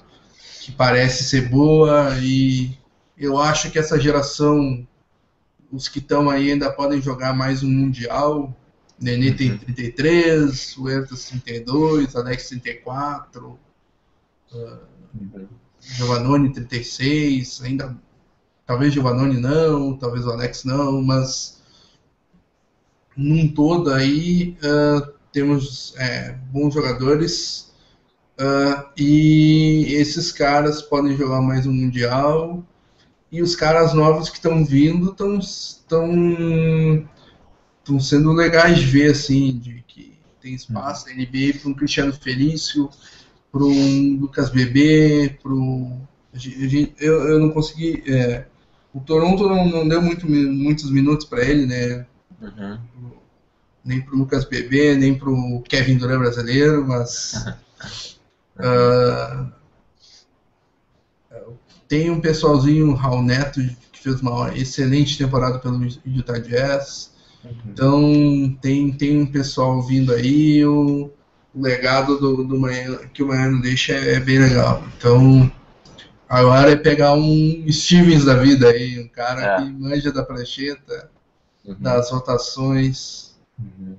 que 0.62 0.72
parece 0.72 1.26
ser 1.26 1.50
boa 1.50 2.18
e 2.22 2.85
eu 3.17 3.38
acho 3.39 3.71
que 3.71 3.80
essa 3.80 3.99
geração, 3.99 4.86
os 5.71 5.88
que 5.88 5.99
estão 5.99 6.30
aí 6.30 6.51
ainda 6.51 6.71
podem 6.71 7.01
jogar 7.01 7.34
mais 7.34 7.63
um 7.63 7.69
Mundial. 7.69 8.56
Nenê 8.99 9.30
uhum. 9.30 9.36
tem 9.36 9.58
33, 9.58 10.78
o 10.78 10.89
Ertas 10.89 11.25
32, 11.25 12.15
Alex 12.15 12.47
34, 12.47 13.60
uh, 14.54 14.58
uhum. 15.13 15.47
Giovannone 15.82 16.54
36, 16.54 17.62
ainda 17.63 17.95
talvez 18.65 18.93
Giovannone 18.93 19.39
não, 19.39 19.97
talvez 19.97 20.25
o 20.25 20.32
Alex 20.32 20.63
não, 20.63 21.01
mas 21.01 21.62
num 23.15 23.47
todo 23.49 23.91
aí 23.91 24.58
uh, 24.63 25.13
temos 25.32 25.93
é, 25.97 26.32
bons 26.51 26.73
jogadores 26.73 27.73
uh, 28.39 28.89
e 28.97 29.88
esses 29.89 30.32
caras 30.32 30.82
podem 30.82 31.17
jogar 31.17 31.41
mais 31.41 31.67
um 31.67 31.73
mundial 31.73 32.63
e 33.36 33.41
os 33.41 33.54
caras 33.54 33.93
novos 33.93 34.30
que 34.30 34.38
estão 34.38 34.63
vindo 34.63 35.10
estão 35.10 35.38
estão 35.39 37.10
sendo 38.00 38.32
legais 38.32 38.80
de 38.80 38.86
ver 38.86 39.12
assim 39.12 39.58
de 39.58 39.84
que 39.86 40.17
tem 40.39 40.54
espaço 40.54 41.08
na 41.08 41.15
NBA 41.15 41.60
para 41.60 41.69
um 41.69 41.74
Cristiano 41.74 42.13
Felício 42.13 42.89
para 43.52 43.63
um 43.63 44.19
Lucas 44.21 44.50
Bebê 44.50 45.38
para 45.43 45.52
eu, 47.00 47.28
eu 47.28 47.39
não 47.39 47.52
consegui 47.52 48.04
é, 48.08 48.45
o 48.93 49.02
Toronto 49.02 49.50
não, 49.50 49.67
não 49.67 49.88
deu 49.88 50.02
muito, 50.02 50.30
muitos 50.30 50.89
minutos 50.89 51.26
para 51.26 51.43
ele 51.43 51.65
né 51.65 52.06
uhum. 52.41 52.80
nem 53.84 54.02
para 54.02 54.15
o 54.15 54.17
Lucas 54.17 54.45
Bebê 54.45 54.95
nem 54.95 55.13
para 55.13 55.30
o 55.30 55.62
Kevin 55.67 55.98
Durant 55.98 56.19
brasileiro 56.19 56.88
mas 56.88 57.34
uh, 58.56 59.52
tem 61.88 62.10
um 62.10 62.19
pessoalzinho, 62.19 62.91
o 62.91 62.95
Raul 62.95 63.21
Neto, 63.21 63.62
que 63.91 64.00
fez 64.00 64.21
uma 64.21 64.56
excelente 64.56 65.17
temporada 65.17 65.60
pelo 65.60 65.84
Utah 66.06 66.39
Jazz. 66.39 67.13
Uhum. 67.43 67.52
Então 67.67 68.58
tem, 68.62 68.91
tem 68.91 69.21
um 69.21 69.26
pessoal 69.26 69.82
vindo 69.82 70.13
aí, 70.13 70.65
o, 70.65 71.12
o 71.54 71.62
legado 71.62 72.17
do, 72.17 72.43
do 72.43 72.60
manhã, 72.60 73.00
que 73.13 73.24
o 73.24 73.28
Miami 73.28 73.62
deixa 73.62 73.93
é, 73.93 74.15
é, 74.15 74.19
bem 74.19 74.39
legal. 74.39 74.84
Então 74.98 75.52
agora 76.28 76.71
é 76.71 76.76
pegar 76.76 77.13
um 77.13 77.65
Stevens 77.69 78.26
da 78.26 78.36
vida 78.36 78.69
aí, 78.69 79.00
um 79.00 79.08
cara 79.08 79.41
é. 79.41 79.58
que 79.58 79.71
manja 79.71 80.12
da 80.12 80.24
prancheta, 80.24 81.10
uhum. 81.63 81.76
das 81.80 82.12
rotações. 82.12 83.36
Uhum. 83.60 83.95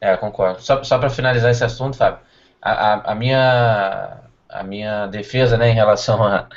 É, 0.00 0.16
concordo. 0.16 0.60
Só, 0.62 0.82
só 0.82 0.98
para 0.98 1.10
finalizar 1.10 1.50
esse 1.50 1.62
assunto, 1.62 1.96
Fábio, 1.96 2.20
a, 2.60 2.70
a, 2.70 3.12
a, 3.12 3.14
minha, 3.14 4.18
a 4.48 4.62
minha 4.62 5.06
defesa 5.06 5.56
né, 5.56 5.70
em 5.70 5.74
relação 5.74 6.22
a 6.24 6.48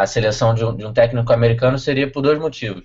a 0.00 0.06
seleção 0.06 0.54
de 0.54 0.64
um, 0.64 0.74
de 0.74 0.86
um, 0.86 0.92
técnico 0.92 1.32
americano 1.32 1.78
seria 1.78 2.10
por 2.10 2.22
dois 2.22 2.38
motivos. 2.38 2.84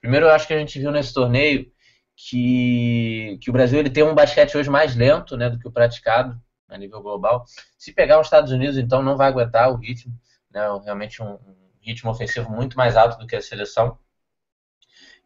Primeiro, 0.00 0.26
eu 0.26 0.30
acho 0.30 0.46
que 0.46 0.54
a 0.54 0.58
gente 0.58 0.78
viu 0.78 0.90
nesse 0.90 1.14
torneio 1.14 1.70
que, 2.16 3.38
que 3.40 3.50
o 3.50 3.52
Brasil 3.52 3.78
ele 3.78 3.90
tem 3.90 4.02
um 4.02 4.14
basquete 4.14 4.56
hoje 4.56 4.68
mais 4.68 4.96
lento 4.96 5.36
né, 5.36 5.48
do 5.48 5.58
que 5.58 5.68
o 5.68 5.70
praticado 5.70 6.40
a 6.68 6.76
nível 6.76 7.00
global. 7.00 7.44
Se 7.78 7.92
pegar 7.92 8.18
os 8.20 8.26
Estados 8.26 8.50
Unidos, 8.50 8.76
então, 8.76 9.00
não 9.00 9.16
vai 9.16 9.28
aguentar 9.28 9.70
o 9.70 9.76
ritmo, 9.76 10.12
né, 10.50 10.62
realmente 10.84 11.22
um, 11.22 11.38
ritmo 11.80 12.10
ofensivo 12.10 12.50
muito 12.50 12.76
mais 12.76 12.96
alto 12.96 13.16
do 13.18 13.26
que 13.26 13.36
a 13.36 13.40
seleção. 13.40 13.96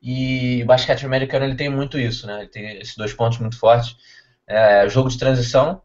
E 0.03 0.62
o 0.62 0.66
basquete 0.66 1.07
americano 1.07 1.46
ele 1.46 1.57
tem 1.57 1.70
muito 1.70 1.98
isso, 1.98 2.26
né? 2.26 2.40
Ele 2.40 2.48
tem 2.48 2.79
esses 2.79 2.96
dois 2.96 3.12
pontos 3.12 3.38
muito 3.38 3.59
fortes: 3.59 3.96
é, 4.46 4.88
jogo 4.88 5.09
de 5.09 5.18
transição 5.18 5.83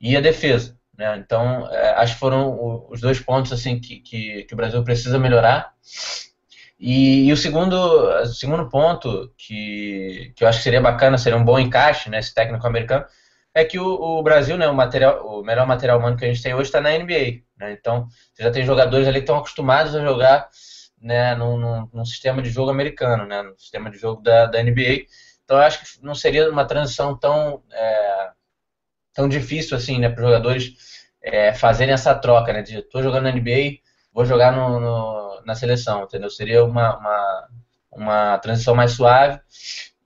e 0.00 0.16
a 0.16 0.20
defesa. 0.20 0.78
Né? 0.96 1.16
Então, 1.18 1.68
é, 1.70 1.94
acho 1.94 2.14
que 2.14 2.20
foram 2.20 2.86
os 2.90 3.00
dois 3.00 3.18
pontos 3.20 3.52
assim 3.52 3.80
que, 3.80 4.00
que, 4.00 4.44
que 4.44 4.54
o 4.54 4.56
Brasil 4.56 4.82
precisa 4.84 5.18
melhorar. 5.18 5.72
E, 6.78 7.28
e, 7.28 7.32
o 7.32 7.36
segundo, 7.36 7.74
o 7.74 8.26
segundo 8.26 8.68
ponto 8.68 9.32
que, 9.38 10.32
que 10.34 10.42
eu 10.42 10.48
acho 10.48 10.58
que 10.58 10.64
seria 10.64 10.80
bacana, 10.80 11.16
seria 11.16 11.38
um 11.38 11.44
bom 11.44 11.58
encaixe 11.58 12.10
nesse 12.10 12.30
né, 12.30 12.34
técnico 12.34 12.66
americano, 12.66 13.04
é 13.54 13.64
que 13.64 13.78
o, 13.78 13.86
o, 13.86 14.22
Brasil, 14.22 14.56
né, 14.56 14.66
o, 14.68 14.74
material, 14.74 15.24
o 15.26 15.44
melhor 15.44 15.66
material 15.66 15.98
humano 15.98 16.16
que 16.16 16.24
a 16.24 16.28
gente 16.28 16.42
tem 16.42 16.54
hoje 16.54 16.64
está 16.64 16.80
na 16.80 16.90
NBA. 16.90 17.42
Né? 17.56 17.72
Então, 17.72 18.08
você 18.34 18.42
já 18.42 18.50
tem 18.50 18.64
jogadores 18.64 19.06
ali 19.06 19.18
que 19.18 19.24
estão 19.24 19.36
acostumados 19.38 19.94
a 19.94 20.02
jogar 20.02 20.48
né, 21.00 21.34
num, 21.34 21.56
num, 21.56 21.88
num, 21.92 22.04
sistema 22.04 22.42
de 22.42 22.50
jogo 22.50 22.70
americano, 22.70 23.26
né, 23.26 23.42
no 23.42 23.58
sistema 23.58 23.90
de 23.90 23.98
jogo 23.98 24.22
da, 24.22 24.46
da 24.46 24.62
NBA. 24.62 25.06
Então, 25.44 25.58
eu 25.58 25.62
acho 25.62 25.80
que 25.80 26.04
não 26.04 26.14
seria 26.14 26.50
uma 26.50 26.64
transição 26.64 27.16
tão, 27.16 27.62
é, 27.70 28.30
tão 29.14 29.28
difícil 29.28 29.76
assim 29.76 29.98
né, 29.98 30.08
para 30.08 30.22
os 30.22 30.26
jogadores 30.26 30.74
é, 31.22 31.52
fazerem 31.52 31.94
essa 31.94 32.14
troca, 32.14 32.52
né? 32.52 32.62
De 32.62 32.82
tô 32.82 33.02
jogando 33.02 33.24
na 33.24 33.32
NBA, 33.32 33.78
vou 34.12 34.24
jogar 34.24 34.52
no, 34.52 34.80
no, 34.80 35.42
na 35.44 35.54
seleção, 35.54 36.04
entendeu? 36.04 36.30
Seria 36.30 36.64
uma, 36.64 36.96
uma, 36.98 37.48
uma 37.92 38.38
transição 38.38 38.74
mais 38.74 38.92
suave. 38.92 39.40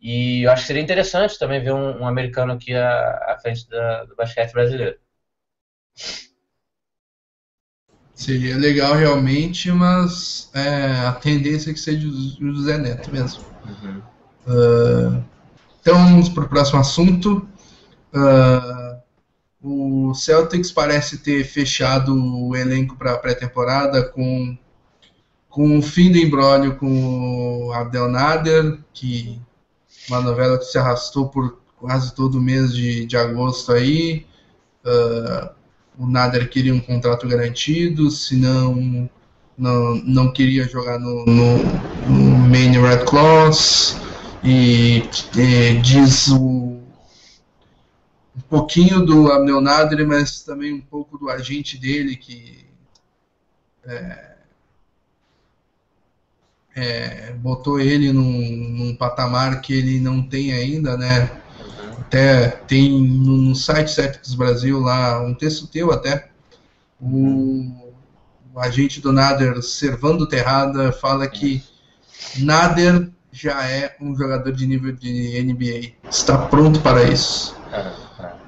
E 0.00 0.42
eu 0.42 0.50
acho 0.50 0.62
que 0.62 0.66
seria 0.68 0.82
interessante 0.82 1.38
também 1.38 1.62
ver 1.62 1.72
um, 1.72 2.02
um 2.02 2.06
americano 2.06 2.52
aqui 2.52 2.74
à, 2.74 3.32
à 3.32 3.38
frente 3.40 3.68
da, 3.68 4.04
do 4.04 4.14
basquete 4.14 4.52
brasileiro. 4.52 4.96
Seria 8.14 8.56
legal 8.56 8.94
realmente, 8.94 9.70
mas 9.70 10.50
é, 10.54 11.06
a 11.06 11.12
tendência 11.12 11.70
é 11.70 11.74
que 11.74 11.80
seja 11.80 12.06
o 12.06 12.54
José 12.54 12.78
Neto 12.78 13.10
mesmo. 13.10 13.44
Uhum. 13.64 14.02
Uh, 14.46 15.24
então 15.80 15.94
vamos 15.98 16.28
para 16.28 16.44
o 16.44 16.48
próximo 16.48 16.80
assunto. 16.80 17.46
Uh, 18.16 18.96
o 19.60 20.14
Celtics 20.14 20.72
parece 20.72 21.18
ter 21.18 21.44
fechado 21.44 22.14
o 22.14 22.56
elenco 22.56 22.96
para 22.96 23.12
a 23.12 23.18
pré-temporada 23.18 24.04
com, 24.04 24.56
com 25.50 25.78
o 25.78 25.82
fim 25.82 26.10
do 26.10 26.16
embrólio 26.16 26.76
com 26.76 27.66
o 27.66 27.72
Abdel 27.72 28.08
Nader, 28.08 28.78
que 28.94 29.38
uma 30.08 30.20
novela 30.20 30.56
que 30.56 30.64
se 30.64 30.78
arrastou 30.78 31.28
por 31.28 31.58
quase 31.76 32.14
todo 32.14 32.38
o 32.38 32.40
mês 32.40 32.74
de, 32.74 33.04
de 33.04 33.16
agosto 33.18 33.72
aí. 33.72 34.24
Uh, 34.84 35.50
o 35.98 36.06
Nader 36.06 36.48
queria 36.48 36.72
um 36.72 36.80
contrato 36.80 37.28
garantido, 37.28 38.10
senão 38.10 39.10
não, 39.58 39.94
não 39.96 40.32
queria 40.32 40.66
jogar 40.66 40.98
no, 40.98 41.24
no, 41.26 41.58
no 42.08 42.38
Main 42.48 42.80
Red 42.80 43.04
Claws. 43.04 43.96
E, 44.44 45.02
e 45.36 45.80
diz 45.82 46.28
o 46.28 46.75
um 48.36 48.40
pouquinho 48.42 49.04
do 49.04 49.32
Abnel 49.32 49.60
Nader, 49.60 50.06
mas 50.06 50.42
também 50.42 50.72
um 50.72 50.80
pouco 50.80 51.16
do 51.16 51.30
agente 51.30 51.78
dele, 51.78 52.16
que 52.16 52.66
é, 53.84 54.36
é, 56.74 57.32
botou 57.32 57.80
ele 57.80 58.12
num, 58.12 58.22
num, 58.22 58.96
patamar 58.96 59.62
que 59.62 59.72
ele 59.72 59.98
não 59.98 60.22
tem 60.22 60.52
ainda, 60.52 60.96
né? 60.96 61.30
Até 61.98 62.48
tem 62.48 63.00
no, 63.00 63.54
site 63.54 63.90
Celtics 63.90 64.34
Brasil 64.34 64.78
lá 64.80 65.20
um 65.22 65.34
texto 65.34 65.66
teu 65.66 65.90
até, 65.90 66.28
o, 67.00 67.92
o 68.54 68.60
agente 68.60 69.00
do 69.00 69.12
Nader, 69.12 69.62
Servando 69.62 70.28
Terrada, 70.28 70.92
fala 70.92 71.26
que 71.26 71.64
Nader 72.38 73.10
já 73.32 73.64
é 73.66 73.96
um 74.00 74.14
jogador 74.14 74.52
de 74.52 74.66
nível 74.66 74.92
de 74.92 75.42
NBA, 75.42 76.08
está 76.10 76.38
pronto 76.38 76.80
para 76.80 77.02
isso. 77.04 77.56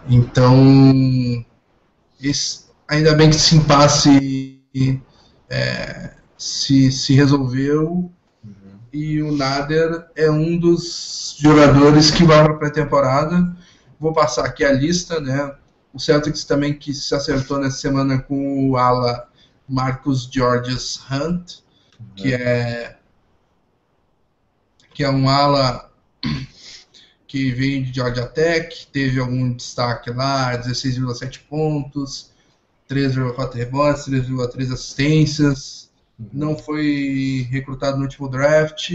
Então, 0.08 1.44
esse, 2.20 2.66
ainda 2.88 3.14
bem 3.14 3.30
que 3.30 3.36
esse 3.36 3.56
impasse 3.56 4.60
é, 5.48 6.14
se, 6.36 6.90
se 6.92 7.14
resolveu 7.14 8.10
uhum. 8.44 8.78
e 8.92 9.22
o 9.22 9.32
Nader 9.32 10.06
é 10.16 10.30
um 10.30 10.56
dos 10.58 11.36
jogadores 11.38 12.10
que 12.10 12.24
vai 12.24 12.42
para 12.42 12.54
a 12.54 12.56
pré-temporada. 12.56 13.56
Vou 14.00 14.12
passar 14.12 14.44
aqui 14.44 14.64
a 14.64 14.72
lista, 14.72 15.20
né? 15.20 15.54
O 15.92 15.98
Celtics 15.98 16.44
também 16.44 16.74
que 16.74 16.94
se 16.94 17.14
acertou 17.14 17.58
nessa 17.58 17.78
semana 17.78 18.18
com 18.18 18.70
o 18.70 18.76
ala 18.76 19.28
Marcus 19.68 20.28
Georges 20.32 21.00
Hunt, 21.10 21.58
uhum. 21.98 22.06
que 22.16 22.32
é 22.32 22.96
que 24.94 25.04
é 25.04 25.10
um 25.10 25.28
ala 25.28 25.87
que 27.28 27.52
veio 27.52 27.84
de 27.84 27.92
Georgia 27.92 28.26
Tech, 28.26 28.88
teve 28.90 29.20
algum 29.20 29.52
destaque 29.52 30.10
lá, 30.10 30.58
16,7 30.58 31.40
pontos, 31.48 32.30
3,4 32.88 33.54
rebotes, 33.54 34.08
3,3 34.08 34.72
assistências, 34.72 35.90
uhum. 36.18 36.26
não 36.32 36.56
foi 36.56 37.46
recrutado 37.50 37.98
no 37.98 38.04
último 38.04 38.30
draft 38.30 38.90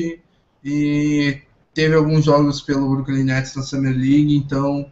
e 0.65 1.41
teve 1.75 1.93
alguns 1.93 2.25
jogos 2.25 2.59
pelo 2.59 2.89
Brooklyn 2.89 3.23
Nets 3.23 3.55
na 3.55 3.61
Summer 3.61 3.93
League, 3.93 4.35
então 4.35 4.91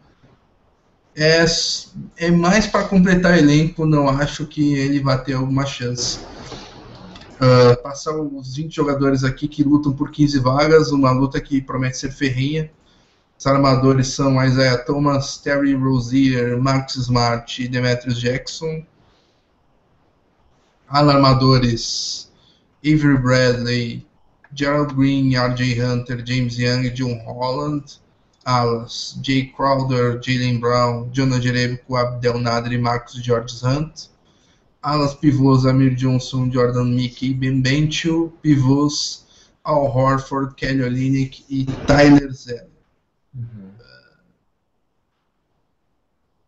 é, 1.15 1.43
é 2.17 2.29
mais 2.31 2.67
para 2.67 2.83
completar 2.83 3.37
elenco, 3.39 3.87
não 3.87 4.07
acho 4.07 4.45
que 4.45 4.75
ele 4.75 4.99
vai 4.99 5.21
ter 5.23 5.33
alguma 5.33 5.65
chance. 5.65 6.19
Uh, 7.41 7.81
passar 7.81 8.15
os 8.15 8.55
20 8.55 8.75
jogadores 8.75 9.23
aqui 9.23 9.47
que 9.47 9.63
lutam 9.63 9.91
por 9.93 10.11
15 10.11 10.37
vagas, 10.37 10.91
uma 10.91 11.09
luta 11.09 11.41
que 11.41 11.59
promete 11.59 11.97
ser 11.97 12.11
ferrenha. 12.11 12.69
Os 13.41 13.47
armadores 13.47 14.09
são 14.09 14.39
Isaiah 14.45 14.77
Thomas, 14.77 15.37
Terry 15.37 15.73
Rozier, 15.73 16.61
Max 16.61 16.95
Smart 16.95 17.63
e 17.63 17.67
Demetrius 17.67 18.19
Jackson. 18.19 18.85
Alarmadores 20.87 22.31
Avery 22.85 23.17
Bradley, 23.17 24.05
Gerald 24.53 24.93
Green, 24.93 25.33
R.J. 25.33 25.81
Hunter, 25.81 26.23
James 26.23 26.55
Young 26.59 26.85
e 26.85 26.91
John 26.91 27.19
Holland. 27.25 27.99
Alas, 28.45 29.17
Jay 29.23 29.47
Crowder, 29.47 30.21
Jalen 30.21 30.59
Brown, 30.59 31.09
Jonah 31.11 31.41
Jerebko, 31.41 31.95
Abdel 31.95 32.37
Nader 32.37 32.73
e 32.73 32.77
Marcos 32.77 33.15
George 33.23 33.55
Hunt. 33.65 34.11
Alas 34.83 35.15
pivôs, 35.15 35.65
Amir 35.65 35.95
Johnson, 35.95 36.47
Jordan 36.51 36.85
Mickey, 36.85 37.33
Ben 37.33 37.59
Benchel. 37.59 38.31
Pivôs, 38.43 39.23
Al 39.63 39.87
Horford, 39.87 40.53
Kelly 40.55 40.83
Olynyk 40.83 41.43
e 41.49 41.65
Tyler 41.87 42.31
Zeller. 42.31 42.70
Uhum. 43.33 43.71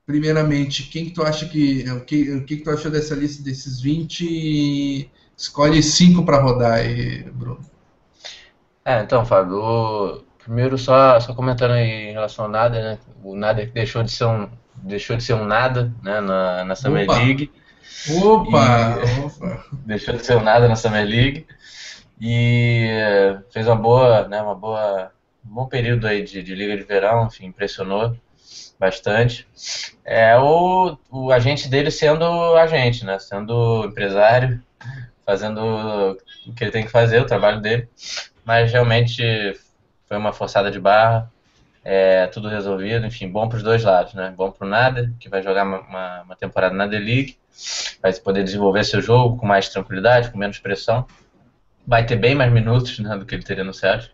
Primeiramente, 0.06 0.84
quem 0.84 1.06
que 1.06 1.12
tu 1.12 1.24
acha 1.24 1.48
que 1.48 1.90
o 1.90 2.02
que, 2.02 2.32
o 2.32 2.46
que, 2.46 2.58
que 2.58 2.64
tu 2.64 2.70
achou 2.70 2.92
dessa 2.92 3.16
lista 3.16 3.42
desses 3.42 3.80
20? 3.80 5.10
Escolhe 5.38 5.82
cinco 5.82 6.26
para 6.26 6.42
rodar 6.42 6.74
aí, 6.74 7.24
Bruno. 7.32 7.62
É, 8.86 9.02
então, 9.02 9.26
Fábio, 9.26 9.58
o... 9.58 10.24
primeiro 10.44 10.78
só, 10.78 11.20
só 11.22 11.34
comentando 11.34 11.72
aí 11.72 12.10
em 12.10 12.12
relação 12.12 12.46
ao 12.46 12.52
nada, 12.52 12.82
né? 12.82 13.00
O 13.24 13.36
nada 13.36 13.66
deixou 13.66 14.04
de 14.04 14.12
ser 14.12 14.26
um 14.26 14.50
deixou 14.76 15.16
de 15.16 15.24
ser 15.24 15.34
um 15.34 15.46
nada, 15.46 15.94
né, 16.04 16.20
na, 16.20 16.66
na 16.66 16.76
Summer 16.76 17.06
Opa. 17.10 17.18
League. 17.18 17.52
Opa, 18.22 18.98
e... 19.00 19.20
opa. 19.22 19.66
deixou 19.86 20.16
de 20.16 20.26
ser 20.26 20.36
um 20.36 20.44
nada 20.44 20.68
na 20.68 20.76
Summer 20.76 21.06
League 21.06 21.48
e 22.20 22.90
fez 23.52 23.68
uma 23.68 23.76
boa, 23.76 24.28
né, 24.28 24.42
uma 24.42 24.56
boa 24.56 25.12
um 25.46 25.54
bom 25.54 25.68
período 25.68 26.08
aí 26.08 26.24
de, 26.24 26.42
de 26.42 26.56
liga 26.56 26.76
de 26.78 26.84
verão, 26.84 27.28
enfim, 27.28 27.46
impressionou 27.46 28.16
bastante. 28.80 29.48
É 30.04 30.38
o, 30.38 30.98
o 31.10 31.32
agente 31.32 31.70
dele 31.70 31.92
sendo 31.92 32.26
agente, 32.58 33.06
né? 33.06 33.20
Sendo 33.20 33.86
empresário, 33.86 34.62
fazendo 35.26 36.18
o 36.48 36.54
que 36.54 36.64
ele 36.64 36.72
tem 36.72 36.86
que 36.86 36.92
fazer, 36.92 37.22
o 37.22 37.26
trabalho 37.26 37.62
dele. 37.62 37.88
Mas 38.46 38.72
realmente 38.72 39.24
foi 40.08 40.18
uma 40.18 40.34
forçada 40.34 40.70
de 40.70 40.80
barra, 40.80 41.32
é, 41.84 42.28
tudo 42.28 42.48
resolvido, 42.48 43.06
enfim, 43.06 43.30
bom 43.30 43.48
para 43.48 43.58
os 43.58 43.64
dois 43.64 43.84
lados, 43.84 44.14
né? 44.14 44.34
Bom 44.36 44.52
para 44.52 44.66
o 44.66 44.70
Nada, 44.70 45.14
que 45.20 45.30
vai 45.30 45.42
jogar 45.42 45.66
uma, 45.66 46.22
uma, 46.24 46.36
temporada 46.36 46.76
na 46.76 46.88
D-League, 46.88 47.38
vai 48.02 48.14
poder 48.14 48.44
desenvolver 48.44 48.84
seu 48.84 49.02
jogo 49.02 49.38
com 49.38 49.46
mais 49.46 49.70
tranquilidade, 49.70 50.30
com 50.30 50.38
menos 50.38 50.60
pressão. 50.60 51.06
Vai 51.86 52.06
ter 52.06 52.16
bem 52.16 52.36
mais 52.36 52.52
minutos 52.52 53.00
né, 53.00 53.18
do 53.18 53.26
que 53.26 53.36
ele 53.36 53.44
teria 53.44 53.64
no 53.64 53.74
Celtics 53.74 54.13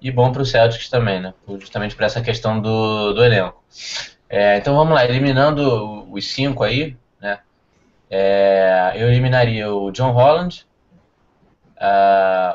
e 0.00 0.10
bom 0.10 0.32
para 0.32 0.42
o 0.42 0.46
Celtics 0.46 0.88
também, 0.88 1.20
né? 1.20 1.34
Justamente 1.58 1.94
por 1.94 2.04
essa 2.04 2.20
questão 2.20 2.60
do, 2.60 3.12
do 3.12 3.24
elenco. 3.24 3.62
É, 4.28 4.56
então 4.56 4.74
vamos 4.74 4.94
lá, 4.94 5.04
eliminando 5.04 6.10
os 6.12 6.30
cinco 6.30 6.62
aí, 6.62 6.96
né? 7.20 7.40
É, 8.08 8.92
eu 8.94 9.08
eliminaria 9.08 9.72
o 9.72 9.90
John 9.90 10.12
Holland, 10.12 10.66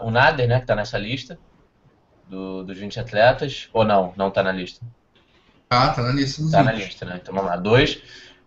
o 0.02 0.12
Nader, 0.12 0.48
né? 0.48 0.58
Que 0.58 0.64
está 0.64 0.76
nessa 0.76 0.98
lista 0.98 1.38
do, 2.28 2.64
dos 2.64 2.78
20 2.78 3.00
atletas, 3.00 3.70
ou 3.74 3.84
não, 3.84 4.14
não 4.16 4.30
está 4.30 4.42
na 4.42 4.52
lista. 4.52 4.86
Ah, 5.70 5.90
tá 5.90 6.02
na 6.02 6.12
lista 6.12 6.42
Está 6.42 6.64
na 6.64 6.72
lista, 6.72 7.06
né? 7.06 7.20
Então 7.22 7.34
vamos 7.34 7.50
lá, 7.50 7.58
dois. 7.58 7.96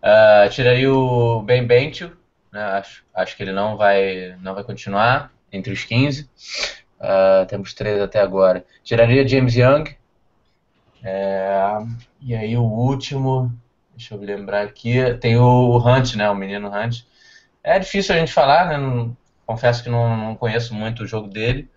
Uh, 0.01 0.49
tiraria 0.49 0.91
o 0.91 1.41
Ben 1.41 1.65
Bentil, 1.65 2.11
né? 2.51 2.61
Acho, 2.61 3.03
acho 3.13 3.35
que 3.35 3.43
ele 3.43 3.51
não 3.51 3.77
vai, 3.77 4.35
não 4.41 4.53
vai 4.53 4.63
continuar 4.63 5.31
entre 5.51 5.73
os 5.73 5.83
15. 5.83 6.29
Uh, 6.99 7.45
temos 7.47 7.73
três 7.73 8.01
até 8.01 8.19
agora. 8.19 8.65
Tiraria 8.83 9.27
James 9.27 9.55
Young. 9.55 9.95
É, 11.03 11.77
e 12.21 12.35
aí 12.35 12.57
o 12.57 12.63
último, 12.63 13.51
deixa 13.95 14.15
eu 14.15 14.19
lembrar 14.19 14.63
aqui, 14.63 15.13
tem 15.15 15.37
o 15.37 15.77
Hunt, 15.77 16.15
né? 16.15 16.29
O 16.29 16.35
menino 16.35 16.69
Hunt. 16.69 17.03
É 17.63 17.79
difícil 17.79 18.15
a 18.15 18.17
gente 18.17 18.33
falar, 18.33 18.67
né? 18.67 18.77
Não, 18.77 19.15
confesso 19.45 19.83
que 19.83 19.89
não, 19.89 20.15
não, 20.17 20.35
conheço 20.35 20.73
muito 20.73 21.03
o 21.03 21.07
jogo 21.07 21.27
dele, 21.27 21.69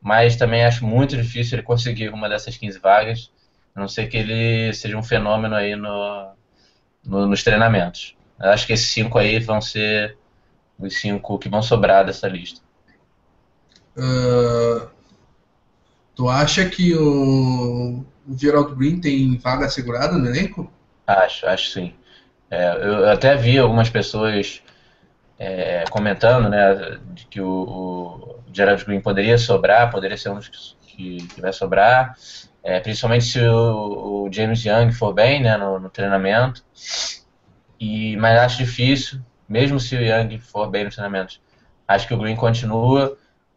mas 0.00 0.36
também 0.36 0.64
acho 0.64 0.84
muito 0.86 1.16
difícil 1.16 1.56
ele 1.56 1.66
conseguir 1.66 2.10
uma 2.10 2.28
dessas 2.28 2.56
15 2.56 2.78
vagas, 2.78 3.32
a 3.74 3.80
não 3.80 3.88
ser 3.88 4.08
que 4.08 4.16
ele 4.16 4.72
seja 4.72 4.96
um 4.96 5.02
fenômeno 5.02 5.54
aí 5.54 5.74
no, 5.74 6.32
no, 7.04 7.26
nos 7.26 7.42
treinamentos. 7.42 8.16
Eu 8.38 8.50
acho 8.50 8.66
que 8.66 8.72
esses 8.72 8.90
cinco 8.90 9.18
aí 9.18 9.38
vão 9.38 9.60
ser 9.60 10.16
os 10.78 11.00
cinco 11.00 11.38
que 11.38 11.48
vão 11.48 11.62
sobrar 11.62 12.04
dessa 12.04 12.28
lista. 12.28 12.60
Uh, 13.96 14.88
tu 16.14 16.28
acha 16.28 16.68
que 16.68 16.94
o, 16.94 18.04
o 18.28 18.38
Gerald 18.38 18.74
Green 18.74 19.00
tem 19.00 19.38
vaga 19.38 19.66
assegurada 19.66 20.18
no 20.18 20.26
elenco? 20.26 20.70
Acho, 21.06 21.46
acho 21.46 21.70
sim. 21.70 21.94
É, 22.50 22.86
eu 22.86 23.08
até 23.10 23.36
vi 23.36 23.58
algumas 23.58 23.90
pessoas 23.90 24.62
é, 25.38 25.84
comentando 25.90 26.48
né, 26.48 26.98
de 27.14 27.26
que 27.26 27.40
o, 27.40 27.48
o, 27.48 28.36
Gerald 28.52 28.84
Green 28.84 29.00
poderia 29.00 29.36
sobrar, 29.36 29.90
poderia 29.90 30.16
ser 30.16 30.30
um 30.30 30.36
dos 30.36 30.76
que, 30.86 31.18
que 31.28 31.40
vai 31.40 31.52
sobrar, 31.52 32.14
é, 32.62 32.80
principalmente 32.80 33.24
se 33.24 33.40
o, 33.40 34.24
o, 34.24 34.32
James 34.32 34.64
Young 34.64 34.92
for 34.92 35.12
bem 35.12 35.42
né, 35.42 35.56
no, 35.56 35.78
no, 35.78 35.90
treinamento. 35.90 36.64
E, 37.78 38.16
mas 38.16 38.38
acho 38.38 38.58
difícil, 38.58 39.20
mesmo 39.48 39.78
se 39.78 39.96
o 39.96 40.00
Young 40.00 40.38
for 40.38 40.70
bem 40.70 40.84
no 40.84 40.90
treinamento. 40.90 41.40
Acho 41.86 42.08
que 42.08 42.14
o 42.14 42.18
Green 42.18 42.34
continua 42.34 43.16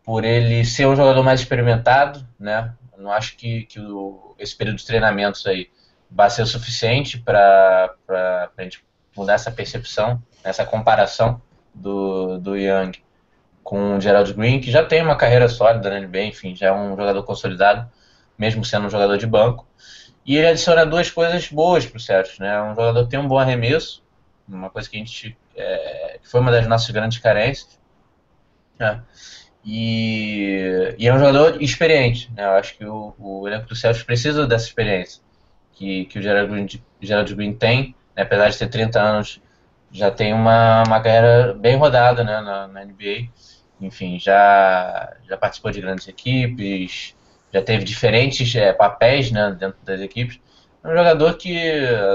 por 0.09 0.25
ele 0.25 0.65
ser 0.65 0.87
um 0.87 0.95
jogador 0.95 1.21
mais 1.21 1.39
experimentado, 1.39 2.27
né? 2.39 2.73
não 2.97 3.11
acho 3.11 3.37
que, 3.37 3.65
que 3.65 3.79
o, 3.79 4.33
esse 4.39 4.57
período 4.57 4.77
de 4.77 4.85
treinamentos 4.87 5.45
aí 5.45 5.69
vai 6.09 6.31
ser 6.31 6.41
o 6.41 6.47
suficiente 6.47 7.19
para 7.19 7.93
a 8.57 8.63
gente 8.63 8.83
mudar 9.15 9.33
essa 9.33 9.51
percepção, 9.51 10.19
essa 10.43 10.65
comparação 10.65 11.39
do, 11.75 12.39
do 12.39 12.57
Young 12.57 12.93
com 13.63 13.97
o 13.97 14.01
Gerald 14.01 14.33
Green, 14.33 14.59
que 14.59 14.71
já 14.71 14.83
tem 14.83 15.03
uma 15.03 15.15
carreira 15.15 15.47
sólida 15.47 15.91
na 15.91 15.99
NBA, 15.99 16.23
enfim, 16.23 16.55
já 16.55 16.69
é 16.69 16.71
um 16.73 16.97
jogador 16.97 17.21
consolidado, 17.21 17.87
mesmo 18.35 18.65
sendo 18.65 18.87
um 18.87 18.89
jogador 18.89 19.15
de 19.15 19.27
banco. 19.27 19.67
E 20.25 20.35
ele 20.35 20.47
adiciona 20.47 20.87
duas 20.87 21.11
coisas 21.11 21.49
boas 21.49 21.85
para 21.85 21.97
o 21.97 21.99
Celtics, 21.99 22.39
né? 22.39 22.59
Um 22.63 22.73
jogador 22.73 23.03
que 23.03 23.11
tem 23.11 23.19
um 23.19 23.27
bom 23.27 23.37
arremesso, 23.37 24.03
uma 24.47 24.71
coisa 24.71 24.89
que 24.89 24.95
a 24.95 24.99
gente 24.99 25.37
é, 25.55 26.19
foi 26.23 26.41
uma 26.41 26.49
das 26.49 26.65
nossas 26.65 26.89
grandes 26.89 27.19
carências. 27.19 27.77
Né? 28.79 29.03
E, 29.65 30.95
e, 30.97 31.07
é 31.07 31.13
um 31.13 31.19
jogador 31.19 31.61
experiente, 31.61 32.31
né? 32.35 32.45
Eu 32.45 32.51
acho 32.51 32.77
que 32.77 32.85
o, 32.85 33.13
o 33.19 33.47
elenco 33.47 33.67
do 33.67 33.75
Celtics 33.75 34.03
precisa 34.03 34.47
dessa 34.47 34.65
experiência 34.65 35.21
que, 35.79 36.05
que 36.05 36.19
o 36.19 36.21
Gerald 36.21 36.51
Green, 36.51 36.67
Gerald 37.01 37.33
Green 37.33 37.53
tem, 37.53 37.95
né? 38.15 38.23
apesar 38.23 38.49
de 38.49 38.57
ter 38.57 38.67
30 38.67 39.01
anos, 39.01 39.41
já 39.91 40.11
tem 40.11 40.33
uma, 40.33 40.83
uma 40.85 40.99
carreira 40.99 41.53
bem 41.53 41.77
rodada 41.77 42.21
né? 42.23 42.41
na, 42.41 42.67
na 42.67 42.83
NBA. 42.83 43.29
Enfim, 43.79 44.19
já, 44.19 45.15
já 45.27 45.37
participou 45.37 45.71
de 45.71 45.79
grandes 45.79 46.05
equipes, 46.05 47.15
já 47.51 47.61
teve 47.61 47.85
diferentes 47.85 48.53
é, 48.55 48.73
papéis 48.73 49.31
né? 49.31 49.55
dentro 49.57 49.77
das 49.85 50.01
equipes. 50.01 50.37
É 50.83 50.87
um 50.87 50.95
jogador 50.95 51.37
que 51.37 51.57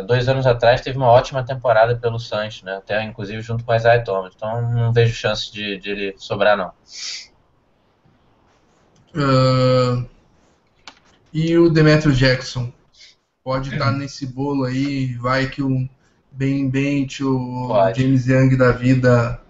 dois 0.07 0.29
anos 0.29 0.47
atrás 0.47 0.83
teve 0.83 0.97
uma 0.99 1.11
ótima 1.11 1.43
temporada 1.43 1.97
pelo 1.97 2.19
Santos, 2.19 2.63
né? 2.63 2.77
até 2.77 3.03
inclusive 3.03 3.41
junto 3.41 3.65
com 3.65 3.73
o 3.73 3.75
Isaiah 3.75 4.05
Thomas. 4.05 4.35
Então 4.37 4.61
não 4.71 4.93
vejo 4.93 5.15
chance 5.15 5.51
de, 5.51 5.79
de 5.79 5.91
ele 5.91 6.15
sobrar, 6.19 6.55
não. 6.55 6.71
Uh, 9.15 10.05
e 11.33 11.57
o 11.57 11.71
Demetrio 11.71 12.13
Jackson 12.13 12.73
pode 13.43 13.73
estar 13.73 13.87
tá 13.87 13.93
nesse 13.93 14.27
bolo 14.27 14.65
aí, 14.65 15.15
vai 15.15 15.49
que 15.49 15.63
o 15.63 15.89
Ben 16.33 16.69
Bent, 16.69 17.21
o 17.21 17.69
pode. 17.69 18.01
James 18.01 18.27
Young 18.27 18.57
da 18.57 18.73
vida 18.73 19.41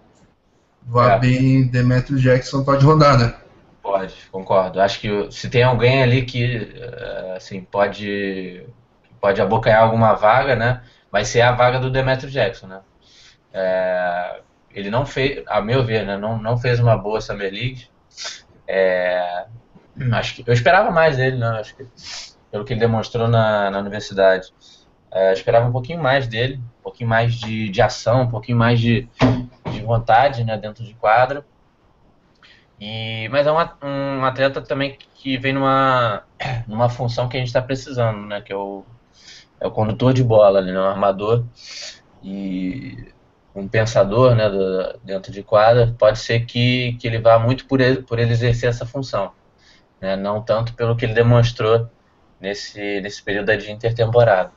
vá 0.83 1.12
é. 1.12 1.19
bem, 1.19 1.67
Demetrio 1.67 2.19
Jackson 2.19 2.65
pode 2.65 2.85
rodar, 2.85 3.19
né? 3.19 3.35
Pode, 3.83 4.15
concordo. 4.31 4.81
Acho 4.81 5.01
que 5.01 5.31
se 5.31 5.49
tem 5.49 5.62
alguém 5.62 6.03
ali 6.03 6.25
que 6.25 6.73
eh, 6.75 7.35
assim 7.37 7.62
pode 7.62 8.67
pode 9.21 9.41
abocanhar 9.41 9.83
alguma 9.83 10.15
vaga, 10.15 10.57
né? 10.57 10.83
Vai 11.11 11.25
ser 11.25 11.41
a 11.41 11.53
vaga 11.53 11.79
do 11.79 11.91
Demetrio 11.91 12.31
Jackson, 12.31 12.67
né? 12.67 12.81
É, 13.53 14.41
ele 14.71 14.91
não 14.91 15.07
fez, 15.07 15.45
a 15.47 15.61
meu 15.61 15.85
ver, 15.85 16.05
né? 16.05 16.19
Não, 16.19 16.37
não 16.39 16.59
fez 16.59 16.81
uma 16.81 16.97
boa 16.97 17.21
Summer 17.21 17.53
League. 17.53 17.87
É, 18.67 19.47
acho 20.12 20.37
que 20.37 20.49
eu 20.49 20.55
esperava 20.55 20.91
mais 20.91 21.17
dele, 21.17 21.37
né? 21.37 21.47
Acho 21.61 21.77
que 21.77 21.87
pelo 22.51 22.65
que 22.65 22.73
ele 22.73 22.81
demonstrou 22.81 23.27
na, 23.27 23.71
na 23.71 23.79
universidade, 23.81 24.53
é, 25.11 25.33
esperava 25.33 25.69
um 25.69 25.73
pouquinho 25.73 26.03
mais 26.03 26.27
dele, 26.27 26.61
um 26.81 26.83
pouquinho 26.83 27.09
mais 27.09 27.35
de, 27.35 27.69
de 27.69 27.83
ação, 27.83 28.23
um 28.23 28.31
pouquinho 28.31 28.59
mais 28.59 28.81
de, 28.81 29.09
de 29.71 29.81
vontade, 29.83 30.45
né? 30.45 30.57
Dentro 30.57 30.85
de 30.85 30.95
quadra. 30.95 31.45
E, 32.81 33.29
mas 33.31 33.47
é 33.47 33.53
um, 33.53 33.57
um 33.87 34.25
atleta 34.25 34.61
também 34.61 34.99
que 35.15 35.39
vem 35.39 35.53
numa, 35.53 36.23
numa 36.67 36.89
função 36.89 37.29
que 37.29 37.37
a 37.37 37.41
gente 37.41 37.49
está 37.49 37.62
precisando, 37.62 38.27
né? 38.27 38.41
Que 38.41 38.53
é 38.53 38.57
o, 38.57 38.85
é 39.61 39.67
o 39.67 39.71
condutor 39.71 40.12
de 40.12 40.23
bola, 40.23 40.61
né? 40.61 40.73
Um 40.73 40.85
armador 40.85 41.45
e 42.23 43.14
um 43.55 43.68
pensador, 43.68 44.34
né? 44.34 44.48
Do, 44.48 44.98
dentro 45.05 45.32
de 45.32 45.42
quadra. 45.42 45.94
Pode 45.98 46.18
ser 46.18 46.40
que, 46.46 46.96
que 47.00 47.07
ele 47.07 47.18
vá 47.18 47.38
muito 47.38 47.66
por 47.66 47.80
ele, 47.80 48.02
por 48.02 48.18
ele 48.18 48.32
exercer 48.32 48.68
essa 48.68 48.84
função 48.84 49.32
né? 50.05 50.16
não 50.16 50.42
tanto 50.42 50.74
pelo 50.74 50.94
que 50.94 51.07
ele 51.07 51.14
demonstrou 51.14 51.88
nesse, 52.38 53.00
nesse 53.00 53.22
período 53.22 53.57
de 53.57 53.72
intertemporada. 53.72 54.52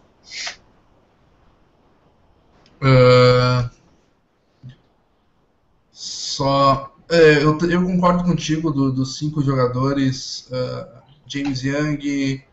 Uh, 2.81 3.69
só 5.89 6.93
é, 7.09 7.37
eu, 7.37 7.57
eu 7.69 7.83
concordo 7.83 8.25
contigo 8.25 8.71
do, 8.71 8.91
dos 8.91 9.17
cinco 9.17 9.41
jogadores 9.41 10.47
uh, 10.51 11.01
James 11.25 11.63
Young 11.63 12.43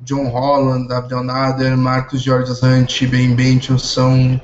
John 0.00 0.28
Holland, 0.28 0.92
Abdel 0.92 1.24
Nader, 1.24 1.76
Marcos 1.76 2.22
George 2.22 2.52
Hunt, 2.62 3.06
Ben 3.06 3.34
Benton 3.34 3.78
são, 3.78 4.40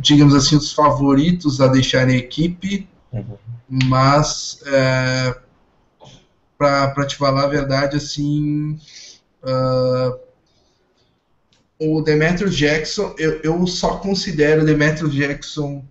digamos 0.00 0.34
assim, 0.34 0.56
os 0.56 0.72
favoritos 0.72 1.60
a 1.60 1.68
deixarem 1.68 2.16
a 2.16 2.18
equipe, 2.18 2.88
uhum. 3.12 3.36
mas 3.68 4.60
é, 4.66 5.36
para 6.56 7.06
te 7.06 7.16
falar 7.16 7.44
a 7.44 7.48
verdade, 7.48 7.96
assim, 7.96 8.78
uh, 9.42 10.18
o 11.78 12.02
Demetrius 12.02 12.56
Jackson, 12.56 13.14
eu, 13.18 13.40
eu 13.42 13.66
só 13.66 13.98
considero 13.98 14.62
o 14.62 14.66
Demetrius 14.66 15.14
Jackson 15.14 15.84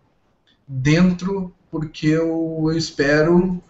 dentro 0.68 1.54
porque 1.72 2.08
eu, 2.08 2.66
eu 2.66 2.78
espero 2.78 3.62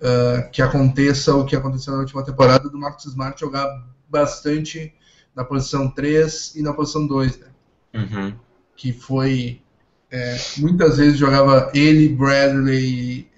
uh, 0.00 0.50
que 0.52 0.62
aconteça 0.62 1.34
o 1.34 1.44
que 1.44 1.56
aconteceu 1.56 1.92
na 1.92 2.00
última 2.00 2.24
temporada 2.24 2.68
do 2.68 2.78
Marcus 2.78 3.06
Smart 3.06 3.40
jogar 3.40 3.66
bastante 4.08 4.94
na 5.34 5.44
posição 5.44 5.90
3 5.90 6.54
e 6.54 6.62
na 6.62 6.72
posição 6.72 7.06
2, 7.06 7.38
né? 7.38 7.46
uhum. 7.94 8.34
que 8.76 8.92
foi 8.92 9.63
é, 10.10 10.36
muitas 10.58 10.98
vezes 10.98 11.18
jogava 11.18 11.70
ele, 11.74 12.08
Bradley, 12.08 13.28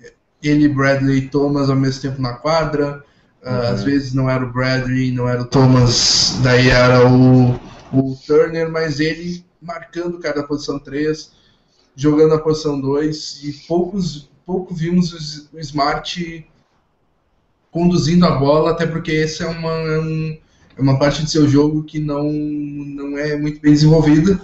ele, 0.42 0.68
Bradley 0.68 1.18
e 1.18 1.28
Thomas 1.28 1.70
ao 1.70 1.76
mesmo 1.76 2.02
tempo 2.02 2.20
na 2.20 2.34
quadra. 2.34 3.04
Uh, 3.42 3.48
uhum. 3.48 3.60
Às 3.60 3.84
vezes 3.84 4.12
não 4.12 4.28
era 4.28 4.44
o 4.44 4.52
Bradley, 4.52 5.12
não 5.12 5.28
era 5.28 5.42
o 5.42 5.46
Thomas, 5.46 6.38
daí 6.42 6.68
era 6.68 7.08
o, 7.08 7.54
o 7.92 8.16
Turner, 8.26 8.70
mas 8.70 8.98
ele 8.98 9.44
marcando 9.62 10.18
cada 10.18 10.42
posição 10.42 10.78
3, 10.78 11.32
jogando 11.94 12.34
a 12.34 12.40
posição 12.40 12.80
2, 12.80 13.40
e 13.44 13.52
poucos, 13.68 14.28
pouco 14.44 14.74
vimos 14.74 15.48
o, 15.52 15.60
Smart 15.60 16.46
conduzindo 17.70 18.26
a 18.26 18.32
bola, 18.32 18.72
até 18.72 18.86
porque 18.86 19.12
esse 19.12 19.42
é 19.42 19.46
uma, 19.46 19.70
é 19.70 20.40
é 20.76 20.82
uma 20.82 20.98
parte 20.98 21.24
de 21.24 21.30
seu 21.30 21.48
jogo 21.48 21.82
que 21.84 21.98
não, 21.98 22.30
não 22.30 23.18
é 23.18 23.36
muito 23.36 23.60
bem 23.60 23.72
desenvolvida. 23.72 24.38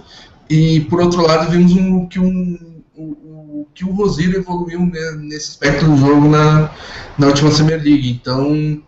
E 0.49 0.81
por 0.81 1.01
outro 1.01 1.21
lado, 1.21 1.51
vimos 1.51 1.71
um, 1.73 2.07
que 2.07 2.19
um, 2.19 2.81
o, 2.95 3.67
que 3.73 3.85
o 3.85 3.91
Rosier 3.91 4.35
evoluiu 4.35 4.85
nesse 5.17 5.51
aspecto 5.51 5.85
do 5.85 5.97
jogo 5.97 6.27
na, 6.27 6.73
na 7.17 7.27
última 7.27 7.51
Summer 7.51 7.81
League. 7.81 8.09
Então, 8.09 8.81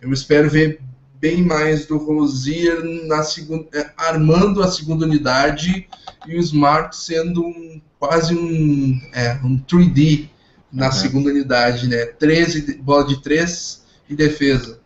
eu 0.00 0.12
espero 0.12 0.50
ver 0.50 0.80
bem 1.20 1.42
mais 1.42 1.86
do 1.86 1.96
Rosier 1.96 2.82
na 3.06 3.22
segunda, 3.22 3.66
é, 3.72 3.90
armando 3.96 4.62
a 4.62 4.70
segunda 4.70 5.06
unidade 5.06 5.88
e 6.26 6.36
o 6.36 6.40
Smart 6.40 6.94
sendo 6.96 7.44
um, 7.44 7.80
quase 7.98 8.34
um, 8.34 9.00
é, 9.12 9.38
um 9.42 9.58
3D 9.58 10.28
na 10.70 10.86
uhum. 10.86 10.92
segunda 10.92 11.30
unidade, 11.30 11.88
né? 11.88 12.04
13, 12.04 12.74
bola 12.82 13.06
de 13.06 13.22
3 13.22 13.84
e 14.08 14.14
defesa. 14.14 14.80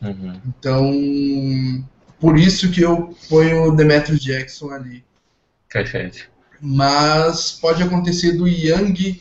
Uhum. 0.00 0.40
Então, 0.46 0.92
por 2.20 2.38
isso 2.38 2.70
que 2.70 2.82
eu 2.82 3.16
ponho 3.28 3.64
o 3.64 3.74
Demetrius 3.74 4.20
Jackson 4.20 4.70
ali. 4.70 5.02
Perfeito. 5.72 6.30
Mas 6.60 7.52
pode 7.52 7.82
acontecer 7.82 8.32
do 8.32 8.46
Young 8.46 9.20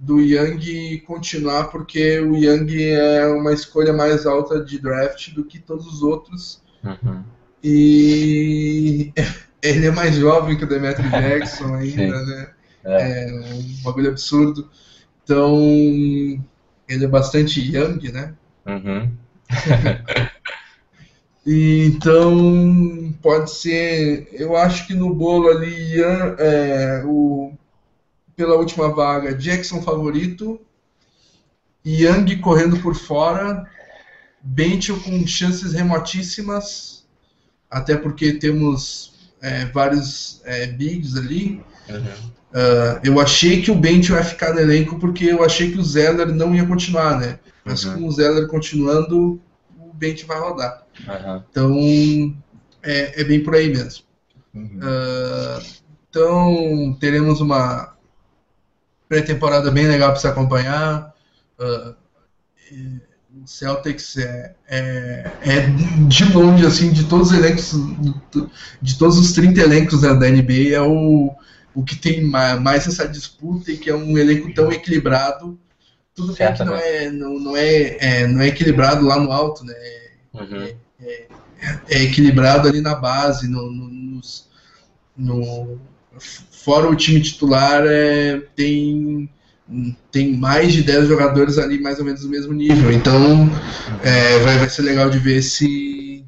do 0.00 0.18
Young 0.18 0.98
continuar 1.06 1.64
porque 1.64 2.18
o 2.20 2.34
Young 2.34 2.82
é 2.82 3.26
uma 3.26 3.52
escolha 3.52 3.92
mais 3.92 4.24
alta 4.24 4.64
de 4.64 4.78
draft 4.78 5.30
do 5.34 5.44
que 5.44 5.58
todos 5.58 5.86
os 5.86 6.02
outros. 6.02 6.62
Uhum. 6.82 7.22
E 7.62 9.12
ele 9.62 9.86
é 9.86 9.90
mais 9.90 10.16
jovem 10.16 10.56
que 10.56 10.64
o 10.64 10.68
Demetrius 10.68 11.10
Jackson 11.12 11.74
ainda, 11.74 12.24
né? 12.24 12.50
É. 12.82 13.28
é 13.28 13.32
um 13.34 13.82
bagulho 13.84 14.08
absurdo. 14.08 14.70
Então, 15.22 15.60
ele 16.88 17.04
é 17.04 17.08
bastante 17.08 17.60
young, 17.60 18.10
né? 18.10 18.34
Uhum. 18.66 19.12
então, 21.46 23.14
pode 23.22 23.50
ser. 23.50 24.28
Eu 24.32 24.56
acho 24.56 24.86
que 24.86 24.94
no 24.94 25.14
bolo 25.14 25.48
ali, 25.48 26.00
é, 26.38 27.02
o, 27.04 27.52
pela 28.36 28.56
última 28.56 28.94
vaga, 28.94 29.34
Jackson 29.34 29.82
favorito, 29.82 30.60
Young 31.84 32.36
correndo 32.40 32.78
por 32.80 32.94
fora, 32.94 33.66
Bentil 34.42 35.00
com 35.00 35.26
chances 35.26 35.72
remotíssimas, 35.72 37.04
até 37.70 37.96
porque 37.96 38.34
temos 38.34 39.32
é, 39.40 39.66
vários 39.66 40.40
é, 40.44 40.66
bigs 40.66 41.16
ali. 41.16 41.62
Uhum. 41.88 42.30
Uh, 42.50 42.98
eu 43.04 43.20
achei 43.20 43.62
que 43.62 43.70
o 43.70 43.76
Bentil 43.76 44.16
ia 44.16 44.24
ficar 44.24 44.52
no 44.52 44.60
elenco 44.60 44.98
porque 44.98 45.24
eu 45.24 45.44
achei 45.44 45.70
que 45.70 45.78
o 45.78 45.84
Zeller 45.84 46.34
não 46.34 46.54
ia 46.54 46.66
continuar, 46.66 47.18
né? 47.18 47.38
Mas 47.64 47.84
uhum. 47.84 47.94
com 47.94 48.08
o 48.08 48.12
Zeller 48.12 48.48
continuando, 48.48 49.40
o 49.78 49.92
Bentil 49.94 50.26
vai 50.26 50.40
rodar. 50.40 50.84
Uhum. 51.06 51.42
Então, 51.50 52.36
é, 52.82 53.20
é, 53.20 53.24
bem 53.24 53.42
por 53.42 53.54
aí 53.54 53.68
mesmo. 53.68 54.04
Uhum. 54.54 54.80
Uh, 54.82 55.62
então, 56.08 56.96
teremos 57.00 57.40
uma 57.40 57.94
pré-temporada 59.08 59.70
bem 59.70 59.86
legal 59.86 60.10
para 60.10 60.20
se 60.20 60.26
acompanhar. 60.26 61.14
Uh, 61.58 61.94
o 63.42 63.46
Celtics 63.46 64.16
é, 64.18 64.54
é, 64.68 65.30
é, 65.42 65.66
de 66.08 66.24
longe, 66.32 66.66
assim, 66.66 66.92
de 66.92 67.04
todos 67.04 67.30
os 67.30 67.38
elencos, 67.38 67.72
de 68.82 68.98
todos 68.98 69.18
os 69.18 69.32
30 69.32 69.60
elencos 69.60 70.00
da, 70.00 70.14
da 70.14 70.28
NBA, 70.28 70.74
é 70.74 70.80
o, 70.80 71.32
o 71.74 71.84
que 71.84 71.96
tem 71.96 72.22
mais 72.22 72.86
essa 72.86 73.06
disputa 73.06 73.70
e 73.70 73.76
que 73.76 73.88
é 73.88 73.94
um 73.94 74.18
elenco 74.18 74.52
tão 74.52 74.72
equilibrado. 74.72 75.58
Tudo 76.14 76.34
bem 76.34 76.52
que 76.52 76.64
não 76.64 76.74
é, 76.74 77.10
não, 77.10 77.38
não, 77.38 77.56
é, 77.56 77.96
é, 78.00 78.26
não 78.26 78.40
é 78.40 78.48
equilibrado 78.48 79.06
lá 79.06 79.18
no 79.18 79.30
alto, 79.30 79.64
né? 79.64 79.74
Uhum. 80.34 80.74
É, 81.02 81.26
é, 81.88 82.02
equilibrado 82.02 82.68
ali 82.68 82.80
na 82.80 82.94
base, 82.94 83.48
no, 83.48 83.70
no, 83.70 83.88
nos, 83.88 84.48
no 85.16 85.78
fora 86.64 86.88
o 86.88 86.96
time 86.96 87.20
titular, 87.20 87.84
é, 87.86 88.38
tem, 88.54 89.30
tem 90.10 90.36
mais 90.36 90.72
de 90.72 90.82
10 90.82 91.08
jogadores 91.08 91.58
ali 91.58 91.80
mais 91.80 91.98
ou 91.98 92.04
menos 92.04 92.22
do 92.22 92.28
mesmo 92.28 92.52
nível. 92.52 92.92
Então 92.92 93.48
é, 94.02 94.38
vai, 94.40 94.58
vai 94.58 94.68
ser 94.68 94.82
legal 94.82 95.08
de 95.10 95.18
ver 95.18 95.42
se 95.42 96.24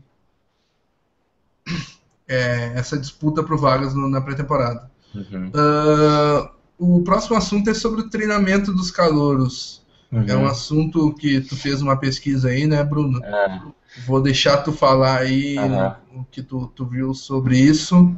é, 2.28 2.72
essa 2.74 2.96
disputa 2.98 3.42
por 3.42 3.58
vagas 3.58 3.94
no, 3.94 4.08
na 4.08 4.20
pré-temporada. 4.20 4.90
Uhum. 5.14 5.48
Uh, 5.48 6.48
o 6.78 7.02
próximo 7.02 7.36
assunto 7.36 7.68
é 7.68 7.74
sobre 7.74 8.00
o 8.00 8.08
treinamento 8.08 8.72
dos 8.72 8.90
calouros. 8.90 9.82
Uhum. 10.10 10.24
É 10.26 10.36
um 10.36 10.46
assunto 10.46 11.12
que 11.14 11.40
tu 11.40 11.56
fez 11.56 11.82
uma 11.82 11.96
pesquisa 11.96 12.48
aí, 12.48 12.66
né, 12.66 12.82
Bruno? 12.82 13.22
É. 13.22 13.62
Vou 13.99 14.22
deixar 14.22 14.59
tu 14.59 14.72
falar 14.72 15.20
aí 15.20 15.59
uhum. 15.59 16.20
o 16.20 16.24
que 16.30 16.43
tu, 16.43 16.66
tu 16.68 16.86
viu 16.86 17.12
sobre 17.14 17.59
isso. 17.59 18.14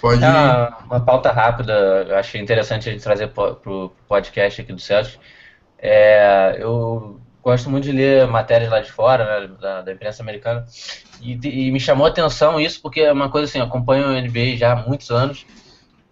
Pode. 0.00 0.24
É 0.24 0.28
uma, 0.84 1.00
pauta 1.00 1.30
rápida, 1.30 1.72
eu 2.08 2.16
achei 2.16 2.40
interessante 2.40 2.88
a 2.88 2.92
gente 2.92 3.02
trazer 3.02 3.28
para 3.28 3.56
o 3.66 3.90
podcast 4.08 4.60
aqui 4.60 4.72
do 4.72 4.80
Celtic. 4.80 5.18
É, 5.78 6.56
eu 6.58 7.20
gosto 7.42 7.70
muito 7.70 7.84
de 7.84 7.92
ler 7.92 8.26
matérias 8.26 8.70
lá 8.70 8.80
de 8.80 8.92
fora, 8.92 9.40
né, 9.40 9.56
da, 9.60 9.82
da, 9.82 9.92
imprensa 9.92 10.22
americana, 10.22 10.66
e, 11.20 11.38
e, 11.42 11.70
me 11.70 11.80
chamou 11.80 12.06
a 12.06 12.10
atenção 12.10 12.60
isso 12.60 12.82
porque 12.82 13.00
é 13.00 13.12
uma 13.12 13.30
coisa 13.30 13.48
assim, 13.48 13.60
acompanho 13.60 14.08
o 14.08 14.20
NBA 14.20 14.56
já 14.56 14.72
há 14.72 14.76
muitos 14.76 15.10
anos, 15.10 15.46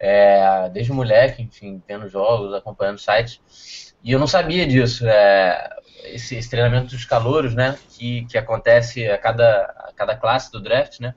é, 0.01 0.71
desde 0.71 0.93
moleque, 0.93 1.43
enfim, 1.43 1.83
vendo 1.87 2.09
jogos, 2.09 2.55
acompanhando 2.55 2.99
sites, 2.99 3.95
e 4.03 4.13
eu 4.13 4.19
não 4.19 4.27
sabia 4.27 4.67
disso. 4.67 5.07
É, 5.07 5.69
esse, 6.05 6.37
esse, 6.37 6.49
treinamento 6.49 6.89
dos 6.89 7.05
calouros, 7.05 7.55
né, 7.55 7.77
que, 7.91 8.25
que 8.27 8.39
acontece 8.39 9.09
a 9.09 9.19
cada, 9.19 9.65
a 9.89 9.93
cada 9.95 10.17
classe 10.17 10.51
do 10.51 10.61
draft, 10.61 11.01
né, 11.01 11.15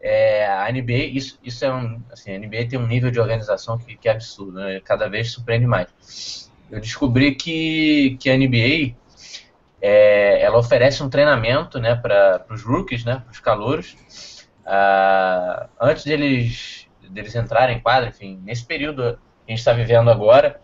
é, 0.00 0.46
a 0.46 0.70
NBA, 0.70 1.10
isso, 1.12 1.38
isso 1.42 1.64
é 1.64 1.72
um, 1.72 2.02
assim, 2.10 2.34
a 2.34 2.38
NBA 2.38 2.68
tem 2.68 2.78
um 2.78 2.86
nível 2.86 3.10
de 3.10 3.20
organização 3.20 3.78
que, 3.78 3.96
que 3.96 4.08
é 4.08 4.12
absurdo, 4.12 4.52
né, 4.54 4.80
cada 4.84 5.08
vez 5.08 5.30
surpreende 5.30 5.66
mais. 5.66 6.50
Eu 6.70 6.80
descobri 6.80 7.34
que, 7.34 8.16
que 8.18 8.30
a 8.30 8.36
NBA, 8.36 8.94
é, 9.80 10.42
ela 10.42 10.58
oferece 10.58 11.02
um 11.02 11.10
treinamento, 11.10 11.78
né, 11.78 11.94
para 11.94 12.44
os 12.50 12.62
rookies, 12.62 13.04
né, 13.04 13.22
para 13.24 13.32
os 13.32 13.40
calouros, 13.40 14.46
uh, 14.66 15.68
antes 15.80 16.04
deles 16.04 16.82
deles 17.12 17.34
entrarem 17.34 17.76
em 17.76 17.80
quadra, 17.80 18.08
enfim, 18.08 18.40
nesse 18.42 18.64
período 18.64 19.18
que 19.44 19.48
a 19.48 19.50
gente 19.50 19.58
está 19.58 19.72
vivendo 19.72 20.10
agora, 20.10 20.60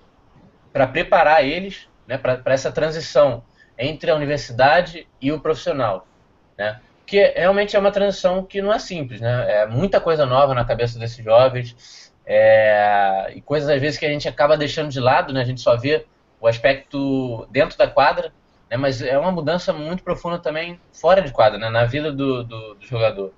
para 0.73 0.87
preparar 0.87 1.45
eles 1.45 1.88
né, 2.09 2.17
para 2.17 2.43
essa 2.47 2.73
transição 2.73 3.45
entre 3.79 4.11
a 4.11 4.17
universidade 4.17 5.07
e 5.21 5.31
o 5.31 5.39
profissional. 5.39 6.09
Né? 6.57 6.81
Que 7.07 7.23
realmente 7.37 7.77
é 7.77 7.79
uma 7.79 7.93
transição 7.93 8.43
que 8.43 8.63
não 8.63 8.73
é 8.73 8.79
simples, 8.79 9.21
né? 9.21 9.63
É 9.63 9.67
muita 9.67 10.01
coisa 10.01 10.27
nova 10.27 10.55
na 10.55 10.65
cabeça 10.65 10.99
desses 10.99 11.25
jovens 11.25 12.13
é, 12.27 13.33
e 13.35 13.41
coisas 13.41 13.69
às 13.71 13.81
vezes 13.81 13.99
que 13.99 14.05
a 14.05 14.11
gente 14.11 14.29
acaba 14.29 14.57
deixando 14.57 14.91
de 14.91 15.01
lado, 15.01 15.33
né? 15.33 15.41
A 15.41 15.45
gente 15.45 15.61
só 15.61 15.77
vê 15.77 16.05
o 16.41 16.47
aspecto 16.47 17.47
dentro 17.51 17.79
da 17.79 17.87
quadra, 17.87 18.33
né? 18.71 18.77
Mas 18.77 19.01
é 19.01 19.19
uma 19.19 19.33
mudança 19.33 19.73
muito 19.73 20.03
profunda 20.03 20.39
também 20.39 20.79
fora 20.93 21.23
de 21.23 21.33
quadra, 21.33 21.59
né? 21.59 21.71
Na 21.71 21.85
vida 21.85 22.13
do, 22.13 22.45
do, 22.45 22.75
do 22.75 22.87
jogador. 22.87 23.33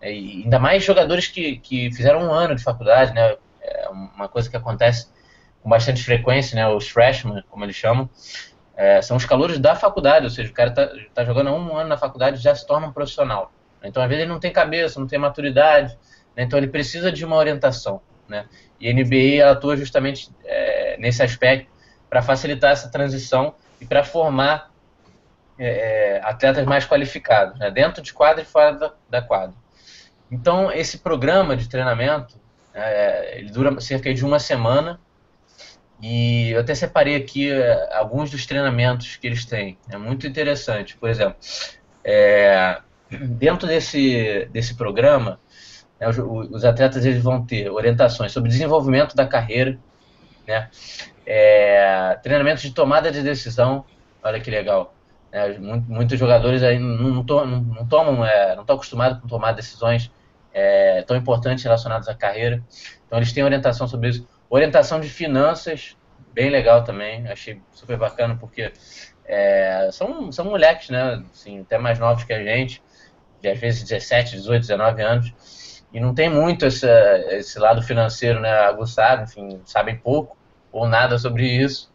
É, 0.00 0.12
e 0.12 0.42
ainda 0.44 0.58
mais 0.58 0.84
jogadores 0.84 1.26
que, 1.26 1.56
que 1.58 1.90
fizeram 1.90 2.20
um 2.20 2.32
ano 2.32 2.54
de 2.54 2.62
faculdade, 2.62 3.12
né? 3.12 3.36
É 3.60 3.88
uma 3.88 4.28
coisa 4.28 4.48
que 4.48 4.56
acontece 4.56 5.08
com 5.66 5.70
bastante 5.70 6.04
frequência, 6.04 6.54
né? 6.54 6.68
Os 6.68 6.88
freshmen, 6.88 7.42
como 7.50 7.64
eles 7.64 7.74
chamam, 7.74 8.08
é, 8.76 9.02
são 9.02 9.16
os 9.16 9.24
calores 9.24 9.58
da 9.58 9.74
faculdade, 9.74 10.24
ou 10.24 10.30
seja, 10.30 10.48
o 10.48 10.54
cara 10.54 10.70
está 10.70 10.88
tá 11.12 11.24
jogando 11.24 11.48
há 11.48 11.52
um 11.52 11.76
ano 11.76 11.88
na 11.88 11.98
faculdade 11.98 12.38
e 12.38 12.40
já 12.40 12.54
se 12.54 12.64
torna 12.64 12.86
um 12.86 12.92
profissional. 12.92 13.50
Então, 13.82 14.00
às 14.00 14.08
vezes, 14.08 14.22
ele 14.22 14.32
não 14.32 14.38
tem 14.38 14.52
cabeça, 14.52 15.00
não 15.00 15.08
tem 15.08 15.18
maturidade, 15.18 15.98
né? 16.36 16.44
então 16.44 16.56
ele 16.56 16.68
precisa 16.68 17.10
de 17.10 17.24
uma 17.24 17.34
orientação. 17.34 18.00
Né? 18.28 18.46
E 18.78 18.88
a 18.88 18.92
NBA 18.92 19.50
atua 19.50 19.76
justamente 19.76 20.30
é, 20.44 20.96
nesse 21.00 21.20
aspecto 21.20 21.68
para 22.08 22.22
facilitar 22.22 22.70
essa 22.70 22.88
transição 22.88 23.52
e 23.80 23.86
para 23.86 24.04
formar 24.04 24.70
é, 25.58 26.18
é, 26.18 26.20
atletas 26.22 26.64
mais 26.64 26.86
qualificados, 26.86 27.58
né? 27.58 27.72
dentro 27.72 28.00
de 28.00 28.12
quadra 28.12 28.40
e 28.40 28.46
fora 28.46 28.72
da, 28.72 28.92
da 29.10 29.20
quadra. 29.20 29.56
Então, 30.30 30.70
esse 30.70 30.98
programa 30.98 31.56
de 31.56 31.68
treinamento, 31.68 32.38
é, 32.72 33.40
ele 33.40 33.50
dura 33.50 33.80
cerca 33.80 34.14
de 34.14 34.24
uma 34.24 34.38
semana, 34.38 35.00
e 36.00 36.50
eu 36.50 36.60
até 36.60 36.74
separei 36.74 37.16
aqui 37.16 37.50
é, 37.50 37.96
alguns 37.96 38.30
dos 38.30 38.44
treinamentos 38.44 39.16
que 39.16 39.26
eles 39.26 39.44
têm. 39.44 39.78
É 39.90 39.96
muito 39.96 40.26
interessante. 40.26 40.96
Por 40.96 41.08
exemplo, 41.08 41.36
é, 42.04 42.80
dentro 43.10 43.66
desse, 43.66 44.46
desse 44.52 44.74
programa, 44.74 45.40
né, 45.98 46.08
os, 46.08 46.18
os, 46.18 46.64
atletas 46.64 47.04
eles 47.06 47.22
vão 47.22 47.44
ter 47.44 47.70
orientações 47.70 48.32
sobre 48.32 48.50
desenvolvimento 48.50 49.16
da 49.16 49.26
carreira, 49.26 49.78
né, 50.46 50.68
é, 51.24 52.18
treinamentos 52.22 52.62
de 52.62 52.72
tomada 52.72 53.10
de 53.10 53.22
decisão. 53.22 53.84
Olha 54.22 54.40
que 54.40 54.50
legal. 54.50 54.94
É, 55.32 55.58
muitos 55.58 56.18
jogadores 56.18 56.62
aí 56.62 56.78
não, 56.78 57.08
não, 57.08 57.24
to, 57.24 57.44
não, 57.46 57.60
não 57.60 57.86
tomam, 57.86 58.24
é, 58.24 58.54
não 58.54 58.62
estão 58.62 58.76
acostumados 58.76 59.20
com 59.20 59.28
tomar 59.28 59.52
decisões 59.52 60.10
tão 61.06 61.14
importantes 61.14 61.62
relacionadas 61.62 62.08
à 62.08 62.14
carreira. 62.14 62.62
Então 63.06 63.18
eles 63.18 63.30
têm 63.30 63.44
orientação 63.44 63.86
sobre 63.86 64.08
isso 64.08 64.26
Orientação 64.48 65.00
de 65.00 65.08
finanças, 65.08 65.96
bem 66.32 66.50
legal 66.50 66.84
também. 66.84 67.26
Achei 67.28 67.60
super 67.72 67.96
bacana 67.96 68.36
porque 68.38 68.72
é, 69.24 69.88
são, 69.92 70.30
são 70.30 70.44
moleques, 70.44 70.90
né? 70.90 71.22
Assim, 71.32 71.60
até 71.60 71.78
mais 71.78 71.98
novos 71.98 72.24
que 72.24 72.32
a 72.32 72.42
gente, 72.42 72.82
de 73.40 73.48
às 73.48 73.58
vezes 73.58 73.82
17, 73.82 74.36
18, 74.36 74.60
19 74.62 75.02
anos. 75.02 75.82
E 75.92 76.00
não 76.00 76.14
tem 76.14 76.28
muito 76.28 76.66
esse, 76.66 76.86
esse 77.30 77.58
lado 77.58 77.82
financeiro 77.82 78.40
né, 78.40 78.50
aguçado, 78.50 79.22
enfim, 79.22 79.60
sabem 79.64 79.96
pouco 79.96 80.36
ou 80.70 80.86
nada 80.86 81.18
sobre 81.18 81.46
isso. 81.46 81.90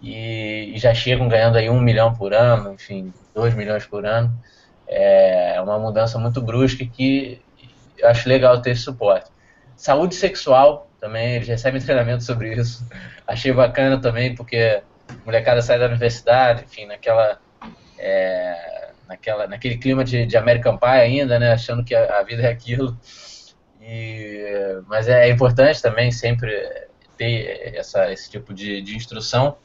E, 0.00 0.72
e, 0.74 0.78
já 0.78 0.92
chegam 0.94 1.28
ganhando 1.28 1.56
aí 1.56 1.70
um 1.70 1.80
milhão 1.80 2.12
por 2.14 2.32
ano, 2.34 2.72
enfim, 2.72 3.12
dois 3.34 3.54
milhões 3.54 3.86
por 3.86 4.04
ano. 4.04 4.32
É 4.88 5.60
uma 5.60 5.78
mudança 5.78 6.18
muito 6.18 6.40
brusca 6.40 6.84
que 6.84 7.40
eu 7.98 8.08
acho 8.08 8.28
legal 8.28 8.60
ter 8.60 8.70
esse 8.70 8.82
suporte. 8.82 9.30
Saúde 9.76 10.14
sexual 10.14 10.88
também, 11.02 11.34
eles 11.34 11.48
recebem 11.48 11.80
treinamento 11.82 12.22
sobre 12.22 12.54
isso. 12.54 12.86
Achei 13.26 13.52
bacana 13.52 14.00
também, 14.00 14.36
porque 14.36 14.80
a 15.08 15.14
molecada 15.26 15.60
sai 15.60 15.78
da 15.78 15.86
universidade, 15.86 16.62
enfim, 16.64 16.86
naquela. 16.86 17.40
É, 17.98 18.90
naquela 19.08 19.46
naquele 19.46 19.76
clima 19.76 20.04
de, 20.04 20.24
de 20.24 20.36
American 20.36 20.78
Pie 20.78 20.86
ainda, 20.86 21.38
né? 21.40 21.52
Achando 21.52 21.84
que 21.84 21.94
a, 21.94 22.20
a 22.20 22.22
vida 22.22 22.42
é 22.42 22.48
aquilo. 22.48 22.96
E, 23.80 24.80
mas 24.86 25.08
é, 25.08 25.28
é 25.28 25.30
importante 25.30 25.82
também 25.82 26.12
sempre 26.12 26.52
ter 27.18 27.74
essa, 27.74 28.10
esse 28.12 28.30
tipo 28.30 28.54
de, 28.54 28.80
de 28.80 28.96
instrução, 28.96 29.56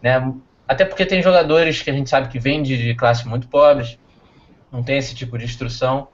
né? 0.00 0.32
Até 0.66 0.84
porque 0.84 1.04
tem 1.04 1.20
jogadores 1.22 1.82
que 1.82 1.90
a 1.90 1.92
gente 1.92 2.08
sabe 2.08 2.28
que 2.28 2.38
vêm 2.38 2.62
de, 2.62 2.76
de 2.76 2.94
classe 2.94 3.26
muito 3.26 3.48
pobres, 3.48 3.98
não 4.70 4.82
tem 4.82 4.98
esse 4.98 5.14
tipo 5.14 5.36
de 5.36 5.44
instrução, 5.44 6.08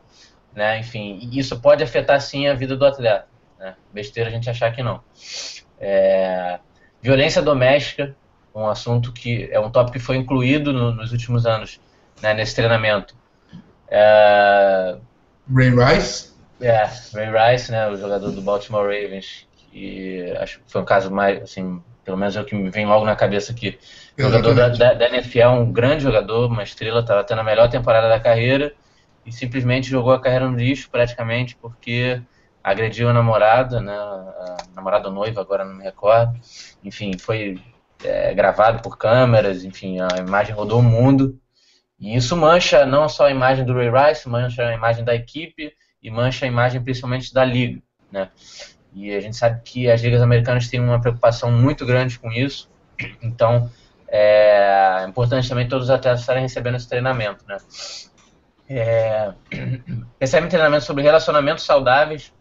né? 0.54 0.78
Enfim, 0.78 1.28
isso 1.32 1.60
pode 1.60 1.82
afetar 1.84 2.20
sim 2.20 2.46
a 2.46 2.54
vida 2.54 2.76
do 2.76 2.86
atleta. 2.86 3.33
Né? 3.64 3.74
Besteira 3.94 4.28
a 4.28 4.32
gente 4.32 4.50
achar 4.50 4.70
que 4.72 4.82
não. 4.82 5.00
É, 5.80 6.58
violência 7.00 7.40
doméstica, 7.40 8.14
um 8.54 8.66
assunto 8.66 9.10
que 9.10 9.48
é 9.50 9.58
um 9.58 9.70
tópico 9.70 9.96
que 9.96 10.04
foi 10.04 10.16
incluído 10.16 10.70
no, 10.70 10.92
nos 10.92 11.12
últimos 11.12 11.46
anos 11.46 11.80
né, 12.22 12.34
nesse 12.34 12.54
treinamento. 12.54 13.16
É, 13.88 14.96
Ray 15.50 15.70
Rice? 15.70 16.34
É, 16.60 16.84
Ray 17.14 17.52
Rice, 17.52 17.72
né, 17.72 17.88
o 17.88 17.96
jogador 17.96 18.30
do 18.30 18.42
Baltimore 18.42 18.84
Ravens, 18.84 19.48
que 19.56 20.30
acho 20.38 20.58
que 20.58 20.64
foi 20.70 20.82
um 20.82 20.84
caso 20.84 21.10
mais, 21.10 21.42
assim, 21.42 21.82
pelo 22.04 22.18
menos 22.18 22.36
é 22.36 22.42
o 22.42 22.44
que 22.44 22.54
me 22.54 22.68
vem 22.68 22.84
logo 22.84 23.06
na 23.06 23.16
cabeça 23.16 23.50
aqui. 23.50 23.78
Jogador 24.16 24.54
da, 24.54 24.68
da, 24.68 24.92
da, 24.92 25.08
NFL, 25.08 25.48
um 25.48 25.72
grande 25.72 26.02
jogador, 26.02 26.50
uma 26.50 26.62
estrela, 26.62 27.00
estava 27.00 27.24
tendo 27.24 27.40
a 27.40 27.44
melhor 27.44 27.70
temporada 27.70 28.10
da 28.10 28.20
carreira 28.20 28.74
e 29.24 29.32
simplesmente 29.32 29.88
jogou 29.88 30.12
a 30.12 30.20
carreira 30.20 30.50
no 30.50 30.58
lixo 30.58 30.90
praticamente 30.90 31.56
porque 31.56 32.20
agrediu 32.64 33.10
a 33.10 33.12
namorada, 33.12 33.78
né, 33.82 33.92
a 33.94 34.56
namorada 34.74 35.10
noiva, 35.10 35.42
agora 35.42 35.66
não 35.66 35.74
me 35.74 35.84
recordo. 35.84 36.32
Enfim, 36.82 37.18
foi 37.18 37.60
é, 38.02 38.32
gravado 38.32 38.82
por 38.82 38.96
câmeras, 38.96 39.64
enfim, 39.64 39.98
a 40.00 40.18
imagem 40.18 40.54
rodou 40.54 40.80
o 40.80 40.82
mundo. 40.82 41.38
E 42.00 42.16
isso 42.16 42.34
mancha 42.36 42.86
não 42.86 43.08
só 43.08 43.26
a 43.26 43.30
imagem 43.30 43.66
do 43.66 43.74
Ray 43.74 43.90
Rice, 43.90 44.28
mancha 44.28 44.66
a 44.66 44.74
imagem 44.74 45.04
da 45.04 45.14
equipe 45.14 45.72
e 46.02 46.10
mancha 46.10 46.46
a 46.46 46.48
imagem 46.48 46.82
principalmente 46.82 47.32
da 47.32 47.44
liga, 47.44 47.82
né? 48.10 48.30
E 48.94 49.14
a 49.14 49.20
gente 49.20 49.36
sabe 49.36 49.60
que 49.62 49.90
as 49.90 50.00
ligas 50.00 50.22
americanas 50.22 50.68
têm 50.68 50.80
uma 50.80 51.00
preocupação 51.00 51.50
muito 51.50 51.84
grande 51.84 52.18
com 52.18 52.30
isso. 52.32 52.70
Então, 53.22 53.70
é 54.08 55.04
importante 55.08 55.48
também 55.48 55.68
todos 55.68 55.86
os 55.86 55.90
atletas 55.90 56.20
estarem 56.20 56.42
recebendo 56.42 56.76
esse 56.76 56.88
treinamento, 56.88 57.44
né? 57.46 57.58
É, 58.68 59.32
recebem 60.20 60.48
treinamento 60.48 60.84
sobre 60.84 61.02
relacionamentos 61.02 61.64
saudáveis, 61.64 62.32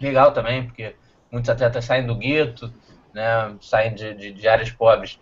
legal 0.00 0.32
também, 0.32 0.64
porque 0.64 0.94
muitos 1.30 1.50
atletas 1.50 1.84
saem 1.84 2.06
do 2.06 2.14
gueto, 2.14 2.72
né, 3.12 3.54
saem 3.60 3.94
de, 3.94 4.14
de, 4.14 4.32
de, 4.32 4.48
áreas 4.48 4.70
pobres, 4.70 5.18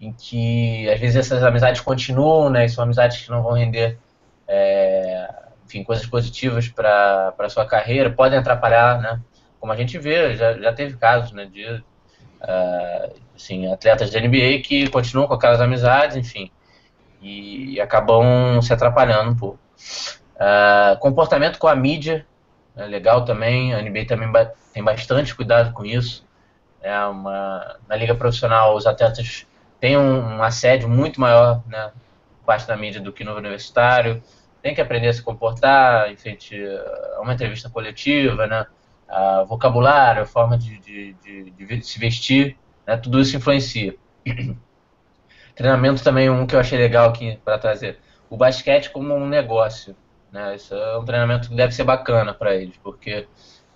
em 0.00 0.12
que 0.12 0.88
às 0.90 1.00
vezes 1.00 1.16
essas 1.16 1.42
amizades 1.42 1.80
continuam, 1.80 2.50
né, 2.50 2.64
e 2.66 2.68
são 2.68 2.84
amizades 2.84 3.22
que 3.22 3.30
não 3.30 3.42
vão 3.42 3.52
render, 3.52 3.98
é, 4.46 5.28
enfim, 5.66 5.82
coisas 5.82 6.06
positivas 6.06 6.68
para 6.68 7.34
a 7.38 7.48
sua 7.48 7.66
carreira, 7.66 8.10
podem 8.10 8.38
atrapalhar, 8.38 9.00
né, 9.00 9.20
como 9.60 9.72
a 9.72 9.76
gente 9.76 9.98
vê, 9.98 10.34
já, 10.36 10.54
já 10.54 10.72
teve 10.72 10.96
casos, 10.96 11.32
né, 11.32 11.46
de 11.46 11.64
uh, 12.42 13.14
assim, 13.34 13.72
atletas 13.72 14.10
da 14.10 14.20
NBA 14.20 14.60
que 14.64 14.88
continuam 14.88 15.26
com 15.26 15.34
aquelas 15.34 15.60
amizades, 15.60 16.16
enfim, 16.16 16.50
e, 17.20 17.74
e 17.74 17.80
acabam 17.80 18.60
se 18.62 18.72
atrapalhando 18.72 19.30
um 19.30 19.36
pouco. 19.36 19.58
Uh, 20.36 20.98
comportamento 21.00 21.58
com 21.58 21.66
a 21.66 21.74
mídia 21.74 22.24
é 22.78 22.86
legal 22.86 23.24
também, 23.24 23.74
a 23.74 23.82
NBA 23.82 24.06
também 24.06 24.28
tem 24.72 24.82
bastante 24.82 25.34
cuidado 25.34 25.72
com 25.72 25.84
isso. 25.84 26.26
É 26.80 26.96
uma, 27.06 27.76
na 27.88 27.96
liga 27.96 28.14
profissional, 28.14 28.76
os 28.76 28.86
atletas 28.86 29.46
têm 29.80 29.96
um, 29.98 30.36
um 30.36 30.42
assédio 30.42 30.88
muito 30.88 31.20
maior, 31.20 31.62
né, 31.66 31.90
parte 32.46 32.66
da 32.66 32.76
mídia 32.76 33.00
do 33.00 33.12
que 33.12 33.24
no 33.24 33.36
universitário. 33.36 34.22
Tem 34.62 34.74
que 34.74 34.80
aprender 34.80 35.08
a 35.08 35.12
se 35.12 35.22
comportar 35.22 36.10
em 36.10 36.16
frente 36.16 36.56
a 37.16 37.20
uma 37.20 37.34
entrevista 37.34 37.68
coletiva, 37.68 38.46
né, 38.46 38.66
a 39.08 39.42
vocabulário, 39.42 40.22
a 40.22 40.26
forma 40.26 40.56
de, 40.56 40.78
de, 40.78 41.12
de, 41.14 41.50
de 41.50 41.82
se 41.82 41.98
vestir, 41.98 42.56
né, 42.86 42.96
tudo 42.96 43.20
isso 43.20 43.36
influencia. 43.36 43.96
Treinamento 45.56 46.04
também 46.04 46.30
um 46.30 46.46
que 46.46 46.54
eu 46.54 46.60
achei 46.60 46.78
legal 46.78 47.08
aqui 47.08 47.36
para 47.44 47.58
trazer. 47.58 47.98
O 48.30 48.36
basquete 48.36 48.90
como 48.90 49.14
um 49.14 49.26
negócio. 49.26 49.96
Né? 50.32 50.56
Isso 50.56 50.74
é 50.74 50.98
um 50.98 51.04
treinamento 51.04 51.48
que 51.48 51.54
deve 51.54 51.74
ser 51.74 51.84
bacana 51.84 52.34
para 52.34 52.54
eles, 52.54 52.76
porque 52.82 53.26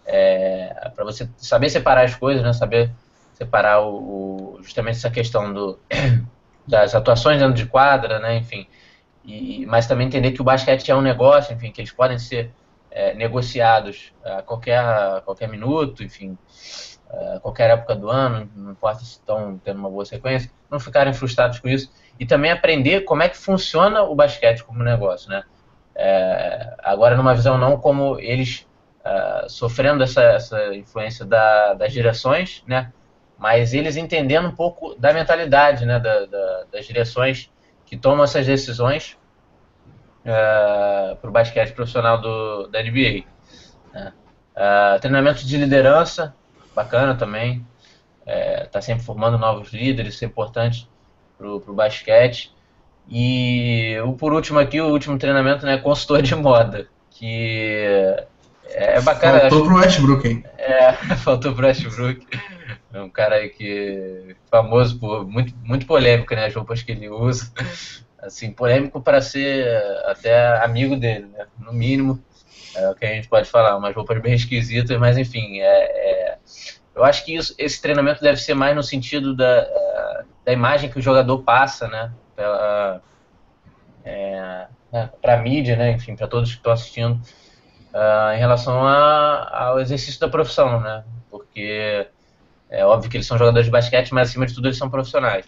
é, 0.05 0.91
para 0.95 1.05
você 1.05 1.29
saber 1.37 1.71
separar 1.71 2.05
as 2.05 2.15
coisas, 2.15 2.43
né? 2.43 2.53
saber 2.53 2.91
separar 3.35 3.81
o, 3.81 4.57
o, 4.57 4.63
justamente 4.63 4.97
essa 4.97 5.11
questão 5.11 5.53
do, 5.53 5.79
das 6.67 6.95
atuações 6.95 7.39
dentro 7.39 7.55
de 7.55 7.67
quadra, 7.67 8.19
né? 8.19 8.37
enfim, 8.37 8.67
e, 9.25 9.65
mas 9.67 9.87
também 9.87 10.07
entender 10.07 10.33
que 10.33 10.41
o 10.41 10.45
basquete 10.45 10.91
é 10.91 10.95
um 10.95 11.01
negócio, 11.01 11.55
enfim, 11.55 11.71
que 11.71 11.81
eles 11.81 11.93
podem 11.93 12.19
ser 12.19 12.51
é, 12.91 13.15
negociados 13.15 14.13
a 14.25 14.43
qualquer, 14.43 14.79
a 14.79 15.23
qualquer 15.25 15.49
minuto, 15.49 16.03
enfim, 16.03 16.37
a 17.09 17.41
qualquer 17.41 17.71
época 17.71 17.95
do 17.95 18.11
ano, 18.11 18.51
não 18.55 18.73
importa 18.73 19.01
se 19.01 19.13
estão 19.13 19.59
tendo 19.63 19.79
uma 19.79 19.91
boa 19.91 20.05
sequência, 20.05 20.51
não 20.71 20.81
ficarem 20.81 21.13
frustrados 21.13 21.59
com 21.59 21.69
isso 21.69 21.91
e 22.19 22.27
também 22.27 22.51
aprender 22.51 23.03
como 23.03 23.23
é 23.23 23.29
que 23.29 23.37
funciona 23.37 24.03
o 24.03 24.15
basquete 24.15 24.65
como 24.65 24.83
negócio, 24.83 25.29
né? 25.31 25.43
É, 25.95 26.75
agora, 26.83 27.17
numa 27.17 27.35
visão 27.35 27.59
não 27.59 27.79
como 27.79 28.19
eles 28.19 28.67
uh, 29.05 29.49
sofrendo 29.49 30.03
essa, 30.03 30.23
essa 30.23 30.75
influência 30.75 31.25
da, 31.25 31.75
das 31.75 31.93
direções, 31.93 32.63
né? 32.67 32.93
mas 33.39 33.75
eles 33.75 33.97
entendendo 33.97 34.49
um 34.49 34.55
pouco 34.55 34.95
da 34.95 35.13
mentalidade 35.13 35.85
né? 35.85 35.99
Da, 35.99 36.27
da, 36.27 36.65
das 36.73 36.87
direções 36.87 37.51
que 37.85 37.97
tomam 37.97 38.25
essas 38.25 38.47
decisões 38.47 39.19
uh, 40.21 41.17
para 41.17 41.29
o 41.29 41.33
basquete 41.33 41.73
profissional 41.73 42.21
do, 42.21 42.69
da 42.69 42.83
NBA. 42.83 43.25
Né? 43.93 44.13
Uh, 44.57 45.01
treinamento 45.01 45.45
de 45.45 45.57
liderança, 45.57 46.35
bacana 46.75 47.15
também. 47.15 47.67
Está 48.25 48.79
é, 48.79 48.83
sempre 48.83 49.05
formando 49.05 49.37
novos 49.37 49.73
líderes, 49.73 50.15
isso 50.15 50.25
é 50.25 50.29
importante 50.29 50.89
para 51.37 51.49
o 51.49 51.75
basquete. 51.75 52.55
E 53.09 53.97
o 54.05 54.13
por 54.15 54.33
último 54.33 54.59
aqui, 54.59 54.81
o 54.81 54.89
último 54.89 55.19
treinamento, 55.19 55.67
né, 55.67 55.79
consultor 55.79 56.23
de 56.23 56.35
moda, 56.35 56.89
que 57.11 58.17
é 58.65 59.01
bacana. 59.01 59.41
Faltou 59.41 59.65
pro 59.65 59.77
Westbrook, 59.77 60.29
hein? 60.29 60.45
É, 60.59 60.93
faltou 61.17 61.55
pro 61.55 61.67
Westbrook. 61.67 62.27
É 62.93 63.01
um 63.01 63.11
cara 63.11 63.37
aí 63.37 63.49
que 63.49 64.37
famoso 64.51 64.99
por 64.99 65.27
muito, 65.27 65.55
muito 65.63 65.87
polêmico, 65.87 66.35
né, 66.35 66.47
as 66.47 66.55
roupas 66.55 66.83
que 66.83 66.93
ele 66.93 67.09
usa. 67.09 67.51
Assim, 68.19 68.53
polêmico 68.53 69.01
para 69.01 69.21
ser 69.21 69.67
até 70.05 70.63
amigo 70.63 70.97
dele, 70.97 71.27
né, 71.27 71.47
no 71.59 71.73
mínimo. 71.73 72.23
É 72.75 72.89
o 72.89 72.95
que 72.95 73.05
a 73.05 73.09
gente 73.09 73.29
pode 73.29 73.51
falar, 73.51 73.77
umas 73.77 73.95
roupas 73.95 74.21
bem 74.23 74.35
esquisitas, 74.35 74.99
mas 74.99 75.19
enfim, 75.19 75.61
é, 75.61 75.65
é, 75.65 76.39
eu 76.95 77.05
acho 77.05 77.25
que 77.25 77.35
isso, 77.35 77.55
esse 77.59 77.81
treinamento 77.83 78.23
deve 78.23 78.41
ser 78.41 78.55
mais 78.55 78.75
no 78.75 78.83
sentido 78.83 79.35
da, 79.37 79.67
da 80.45 80.53
imagem 80.53 80.91
que 80.91 80.99
o 80.99 81.03
jogador 81.03 81.43
passa, 81.43 81.89
né? 81.89 82.13
Pela, 82.35 83.03
é, 84.05 84.67
né, 84.93 85.11
para 85.21 85.39
mídia, 85.39 85.77
né? 85.77 85.93
Enfim, 85.93 86.17
para 86.17 86.27
todos 86.27 86.51
que 86.51 86.57
estão 86.57 86.73
assistindo, 86.73 87.21
uh, 87.93 88.35
em 88.35 88.39
relação 88.39 88.87
a, 88.87 89.67
ao 89.67 89.81
exercício 89.81 90.21
da 90.21 90.29
profissão, 90.29 90.81
né? 90.81 91.05
Porque 91.31 92.09
é 92.71 92.85
óbvio 92.85 93.11
que 93.11 93.17
eles 93.17 93.27
são 93.27 93.39
jogadores 93.39 93.67
de 93.67 93.73
basquete, 93.73 94.13
mas 94.13 94.31
acima 94.31 94.47
de 94.47 94.55
tudo 94.55 94.69
eles 94.69 94.79
são 94.79 94.91
profissionais. 94.91 95.45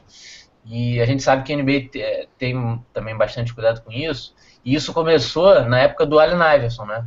E 0.65 1.01
a 1.01 1.07
gente 1.07 1.23
sabe 1.23 1.43
que 1.43 1.53
a 1.53 1.57
NBA 1.57 2.29
tem 2.39 2.83
também 2.93 3.17
bastante 3.17 3.53
cuidado 3.53 3.83
com 3.83 3.93
isso. 3.93 4.35
E 4.65 4.75
isso 4.75 4.93
começou 4.93 5.63
na 5.65 5.81
época 5.81 6.07
do 6.07 6.19
Allen 6.19 6.57
Iverson, 6.57 6.87
né? 6.87 7.07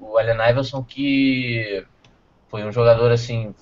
O 0.00 0.16
Allen 0.16 0.50
Iverson 0.50 0.82
que 0.82 1.84
foi 2.48 2.64
um 2.64 2.70
jogador 2.70 3.10
assim, 3.10 3.54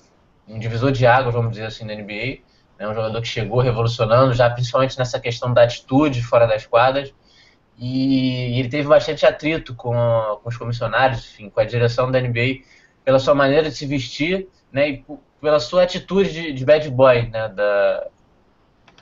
um 0.47 0.59
divisor 0.59 0.91
de 0.91 1.05
águas, 1.07 1.33
vamos 1.33 1.51
dizer 1.51 1.65
assim, 1.65 1.85
da 1.85 1.95
NBA. 1.95 2.41
Né? 2.77 2.87
Um 2.87 2.93
jogador 2.93 3.21
que 3.21 3.27
chegou 3.27 3.59
revolucionando, 3.59 4.33
já 4.33 4.49
principalmente 4.49 4.97
nessa 4.97 5.19
questão 5.19 5.53
da 5.53 5.63
atitude 5.63 6.21
fora 6.21 6.47
das 6.47 6.65
quadras. 6.65 7.13
E 7.77 8.59
ele 8.59 8.69
teve 8.69 8.87
bastante 8.87 9.25
atrito 9.25 9.75
com, 9.75 9.93
com 10.41 10.49
os 10.49 10.57
comissionários, 10.57 11.31
enfim, 11.31 11.49
com 11.49 11.59
a 11.59 11.65
direção 11.65 12.11
da 12.11 12.21
NBA, 12.21 12.61
pela 13.03 13.19
sua 13.19 13.33
maneira 13.33 13.69
de 13.69 13.75
se 13.75 13.85
vestir, 13.85 14.47
né? 14.71 14.89
E 14.89 15.05
pela 15.41 15.59
sua 15.59 15.83
atitude 15.83 16.31
de, 16.31 16.53
de 16.53 16.65
bad 16.65 16.89
boy, 16.89 17.27
né? 17.29 17.49
Da, 17.49 18.07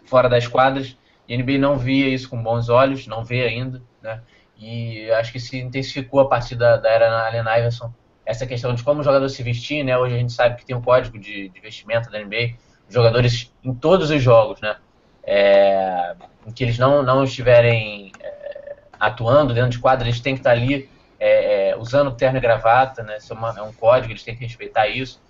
fora 0.06 0.30
das 0.30 0.48
quadras. 0.48 0.98
E 1.28 1.34
a 1.34 1.38
NBA 1.38 1.58
não 1.58 1.78
via 1.78 2.10
isso 2.10 2.30
com 2.30 2.42
bons 2.42 2.70
olhos, 2.70 3.08
não 3.08 3.24
vê 3.24 3.44
ainda, 3.44 3.82
né? 4.02 4.22
E 4.58 5.10
acho 5.12 5.32
que 5.32 5.40
se 5.40 5.58
intensificou 5.58 6.20
a 6.20 6.28
partir 6.28 6.56
da, 6.56 6.78
da 6.78 6.90
era 6.90 7.28
Allen 7.28 7.42
Iverson 7.42 7.92
essa 8.26 8.46
questão 8.46 8.74
de 8.74 8.84
como 8.84 9.02
o 9.02 9.04
jogador 9.04 9.28
se 9.30 9.44
vestir, 9.44 9.84
né? 9.84 9.98
Hoje 9.98 10.16
a 10.16 10.18
gente 10.18 10.34
sabe 10.34 10.56
que 10.56 10.66
tem 10.66 10.76
um 10.76 10.82
código 10.82 11.18
de, 11.18 11.50
de 11.50 11.60
vestimenta 11.60 12.10
da 12.10 12.24
NBA, 12.24 12.56
jogadores 12.92 13.52
em 13.64 13.74
todos 13.74 14.10
os 14.10 14.22
jogos, 14.22 14.60
né? 14.62 14.76
É, 15.24 16.16
em 16.46 16.52
que 16.52 16.64
eles 16.64 16.78
não, 16.78 17.04
não 17.04 17.24
estiverem 17.24 18.12
é, 18.20 18.76
atuando 19.00 19.54
dentro 19.54 19.70
de 19.70 19.80
quadra, 19.80 20.08
eles 20.08 20.20
têm 20.20 20.34
que 20.34 20.42
estar 20.42 20.52
ali 20.52 20.90
é, 21.20 21.70
é 21.70 21.78
usando 21.78 22.12
terno 22.12 22.38
e 22.38 22.42
gravata, 22.42 23.04
né? 23.04 23.18
Isso 23.18 23.32
é, 23.34 23.36
uma, 23.36 23.56
é, 23.58 23.62
um 23.62 23.72
código, 23.72 24.12
eles 24.12 24.24
têm 24.24 24.36
que 24.36 24.44
respeitar 24.44 24.88
isso. 24.88 25.22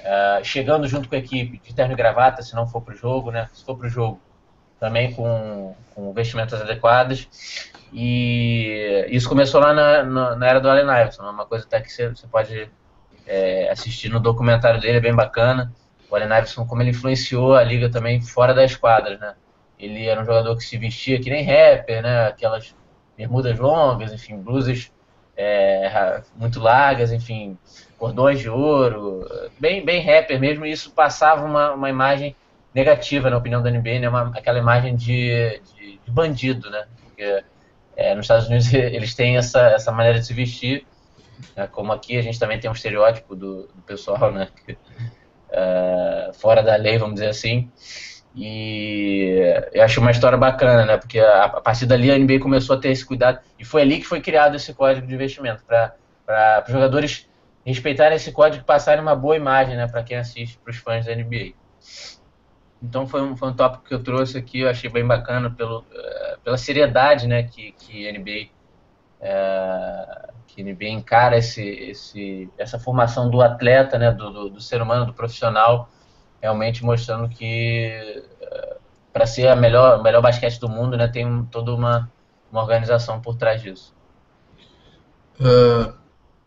É, 0.00 0.40
chegando 0.44 0.86
junto 0.86 1.08
com 1.08 1.14
a 1.14 1.18
equipe 1.18 1.58
de 1.58 1.74
terno 1.74 1.92
e 1.92 1.96
gravata, 1.96 2.42
se 2.42 2.54
não 2.54 2.66
for 2.66 2.80
para 2.82 2.94
o 2.94 2.96
jogo, 2.96 3.30
né? 3.30 3.48
Se 3.52 3.64
for 3.64 3.76
para 3.76 3.86
o 3.86 3.90
jogo, 3.90 4.20
também 4.78 5.12
com, 5.12 5.74
com 5.94 6.12
vestimentas 6.12 6.60
adequadas. 6.60 7.28
E 7.92 9.06
isso 9.08 9.28
começou 9.28 9.60
lá 9.60 9.72
na, 9.72 10.02
na, 10.04 10.36
na 10.36 10.46
era 10.46 10.60
do 10.60 10.68
Allen 10.68 10.84
Iverson, 10.84 11.22
uma 11.22 11.46
coisa 11.46 11.64
até 11.64 11.80
que 11.80 11.90
você, 11.90 12.08
você 12.08 12.26
pode 12.26 12.70
assistir 13.70 14.08
no 14.08 14.20
documentário 14.20 14.80
dele, 14.80 14.98
é 14.98 15.00
bem 15.00 15.14
bacana. 15.14 15.70
O 16.10 16.16
Allen 16.16 16.28
Iverson, 16.28 16.66
como 16.66 16.82
ele 16.82 16.90
influenciou 16.90 17.54
a 17.54 17.62
liga 17.62 17.90
também 17.90 18.20
fora 18.20 18.54
das 18.54 18.74
quadras, 18.74 19.18
né? 19.20 19.34
Ele 19.78 20.06
era 20.06 20.20
um 20.20 20.24
jogador 20.24 20.56
que 20.56 20.64
se 20.64 20.76
vestia 20.76 21.20
que 21.20 21.30
nem 21.30 21.44
rapper, 21.44 22.02
né? 22.02 22.28
Aquelas 22.28 22.74
bermudas 23.16 23.58
longas, 23.58 24.12
enfim, 24.12 24.36
blusas 24.36 24.90
é, 25.36 26.20
muito 26.36 26.58
largas, 26.58 27.12
enfim, 27.12 27.56
cordões 27.96 28.40
de 28.40 28.48
ouro, 28.48 29.24
bem, 29.58 29.84
bem 29.84 30.02
rapper 30.02 30.38
mesmo, 30.40 30.66
e 30.66 30.72
isso 30.72 30.90
passava 30.90 31.44
uma, 31.44 31.72
uma 31.72 31.88
imagem 31.88 32.34
negativa, 32.74 33.30
na 33.30 33.36
opinião 33.36 33.62
da 33.62 33.70
NBA, 33.70 34.00
né? 34.00 34.08
Uma, 34.08 34.32
aquela 34.36 34.58
imagem 34.58 34.96
de, 34.96 35.60
de, 35.76 36.00
de 36.04 36.10
bandido, 36.10 36.70
né? 36.70 36.86
Porque 37.02 37.44
é, 37.96 38.14
nos 38.14 38.24
Estados 38.24 38.46
Unidos 38.46 38.72
eles 38.74 39.14
têm 39.14 39.36
essa, 39.36 39.60
essa 39.60 39.92
maneira 39.92 40.18
de 40.18 40.26
se 40.26 40.34
vestir, 40.34 40.86
né? 41.56 41.66
como 41.66 41.92
aqui 41.92 42.16
a 42.16 42.22
gente 42.22 42.38
também 42.38 42.58
tem 42.58 42.70
um 42.70 42.74
estereótipo 42.74 43.34
do, 43.34 43.62
do 43.68 43.82
pessoal, 43.86 44.32
né? 44.32 44.48
Uh, 45.50 46.32
fora 46.34 46.62
da 46.62 46.76
lei, 46.76 46.98
vamos 46.98 47.14
dizer 47.14 47.28
assim. 47.28 47.70
E 48.34 49.52
eu 49.72 49.82
acho 49.82 50.00
uma 50.00 50.10
história 50.10 50.38
bacana, 50.38 50.84
né? 50.84 50.96
Porque 50.96 51.18
a, 51.18 51.44
a, 51.44 51.60
partir 51.60 51.86
dali 51.86 52.10
a 52.10 52.18
NBA 52.18 52.38
começou 52.40 52.76
a 52.76 52.78
ter 52.78 52.90
esse 52.90 53.04
cuidado 53.04 53.40
e 53.58 53.64
foi 53.64 53.82
ali 53.82 53.98
que 53.98 54.06
foi 54.06 54.20
criado 54.20 54.54
esse 54.54 54.72
código 54.72 55.06
de 55.06 55.14
investimento 55.14 55.64
para 55.64 56.64
os 56.66 56.72
jogadores 56.72 57.28
respeitarem 57.64 58.16
esse 58.16 58.30
código 58.32 58.62
e 58.62 58.66
passarem 58.66 59.02
uma 59.02 59.16
boa 59.16 59.36
imagem, 59.36 59.76
né? 59.76 59.88
Para 59.88 60.02
quem 60.02 60.16
assiste, 60.16 60.58
para 60.58 60.70
os 60.70 60.76
fãs 60.76 61.06
da 61.06 61.14
NBA. 61.14 61.52
Então 62.82 63.06
foi 63.06 63.22
um, 63.22 63.36
foi 63.36 63.48
um 63.48 63.54
tópico 63.54 63.84
que 63.84 63.94
eu 63.94 64.02
trouxe 64.02 64.38
aqui, 64.38 64.60
eu 64.60 64.70
achei 64.70 64.88
bem 64.88 65.04
bacana 65.04 65.50
pelo, 65.50 65.80
uh, 65.80 66.38
pela 66.44 66.56
seriedade 66.56 67.26
né, 67.26 67.42
que, 67.42 67.72
que 67.72 68.08
a 68.08 68.12
NBA, 68.12 68.48
uh, 69.20 69.24
eh, 69.24 70.28
que 70.46 70.62
NBA 70.62 70.88
encara 70.88 71.36
esse, 71.36 71.62
esse, 71.62 72.50
essa 72.56 72.78
formação 72.78 73.30
do 73.30 73.40
atleta, 73.40 73.98
né, 73.98 74.10
do, 74.10 74.30
do, 74.30 74.50
do 74.50 74.60
ser 74.60 74.80
humano, 74.80 75.06
do 75.06 75.12
profissional, 75.12 75.88
realmente 76.40 76.84
mostrando 76.84 77.28
que 77.28 78.22
uh, 78.40 78.44
eh, 78.44 78.76
para 79.12 79.26
ser 79.26 79.48
a 79.48 79.56
melhor, 79.56 80.02
melhor 80.02 80.22
basquete 80.22 80.58
do 80.58 80.68
mundo 80.68 80.96
né, 80.96 81.08
tem 81.08 81.26
um, 81.26 81.44
toda 81.44 81.74
uma, 81.74 82.10
uma 82.50 82.62
organização 82.62 83.20
por 83.20 83.36
trás 83.36 83.62
disso. 83.62 83.94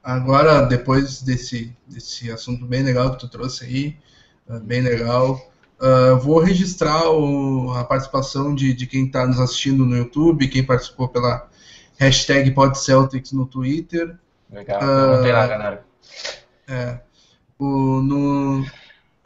agora, 0.03 0.63
depois 0.63 1.21
desse, 1.21 1.75
desse 1.87 2.31
assunto 2.31 2.65
bem 2.65 2.83
legal 2.83 3.11
que 3.11 3.19
tu 3.19 3.29
trouxe 3.29 3.65
aí, 3.65 3.97
bem 4.63 4.81
legal, 4.81 5.39
Uh, 5.81 6.15
vou 6.19 6.37
registrar 6.37 7.09
o, 7.09 7.71
a 7.71 7.83
participação 7.83 8.53
de, 8.53 8.71
de 8.71 8.85
quem 8.85 9.07
está 9.07 9.25
nos 9.25 9.39
assistindo 9.39 9.83
no 9.83 9.97
YouTube, 9.97 10.47
quem 10.47 10.63
participou 10.63 11.07
pela 11.07 11.49
hashtag 12.01 12.51
PodCeltics 12.51 13.31
no 13.31 13.45
Twitter. 13.45 14.15
Legal, 14.51 14.81
uh, 14.81 15.15
não 15.15 15.23
tem 15.23 15.31
lá, 15.31 15.47
galera. 15.47 15.85
É, 16.67 16.99
o, 17.59 18.01
no 18.01 18.65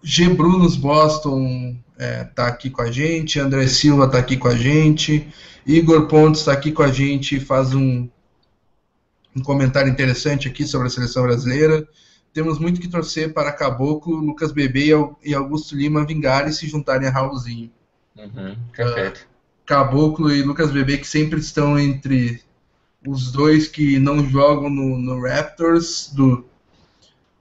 G. 0.04 0.30
Brunos 0.30 0.76
Boston 0.76 1.78
é, 1.98 2.26
tá 2.26 2.48
aqui 2.48 2.70
com 2.70 2.82
a 2.82 2.92
gente, 2.92 3.40
André 3.40 3.68
Silva 3.68 4.06
está 4.06 4.20
aqui 4.20 4.38
com 4.38 4.48
a 4.48 4.56
gente, 4.56 5.28
Igor 5.66 6.08
Pontes 6.08 6.42
está 6.42 6.52
aqui 6.52 6.72
com 6.72 6.84
a 6.84 6.92
gente 6.92 7.38
e 7.38 7.40
faz 7.40 7.74
um, 7.74 8.10
um 9.36 9.42
comentário 9.42 9.92
interessante 9.92 10.48
aqui 10.48 10.66
sobre 10.66 10.88
a 10.88 10.90
seleção 10.90 11.24
brasileira 11.24 11.88
temos 12.36 12.60
muito 12.60 12.82
que 12.82 12.90
torcer 12.90 13.34
para 13.34 13.54
Caboclo, 13.54 14.18
Lucas 14.18 14.52
Bebê 14.52 14.90
e 15.24 15.34
Augusto 15.34 15.74
Lima 15.74 16.06
vingarem 16.06 16.50
e 16.50 16.54
se 16.54 16.68
juntarem 16.68 17.08
a 17.08 17.10
Raulzinho. 17.12 17.72
Uhum, 18.14 18.58
perfeito. 18.76 19.22
Uh, 19.22 19.66
Caboclo 19.66 20.30
e 20.30 20.42
Lucas 20.42 20.70
Bebê 20.70 20.98
que 20.98 21.08
sempre 21.08 21.40
estão 21.40 21.80
entre 21.80 22.44
os 23.06 23.32
dois 23.32 23.68
que 23.68 24.00
não 24.00 24.28
jogam 24.28 24.70
no, 24.70 24.98
no 24.98 25.22
Raptors. 25.22 26.12
Do, 26.14 26.46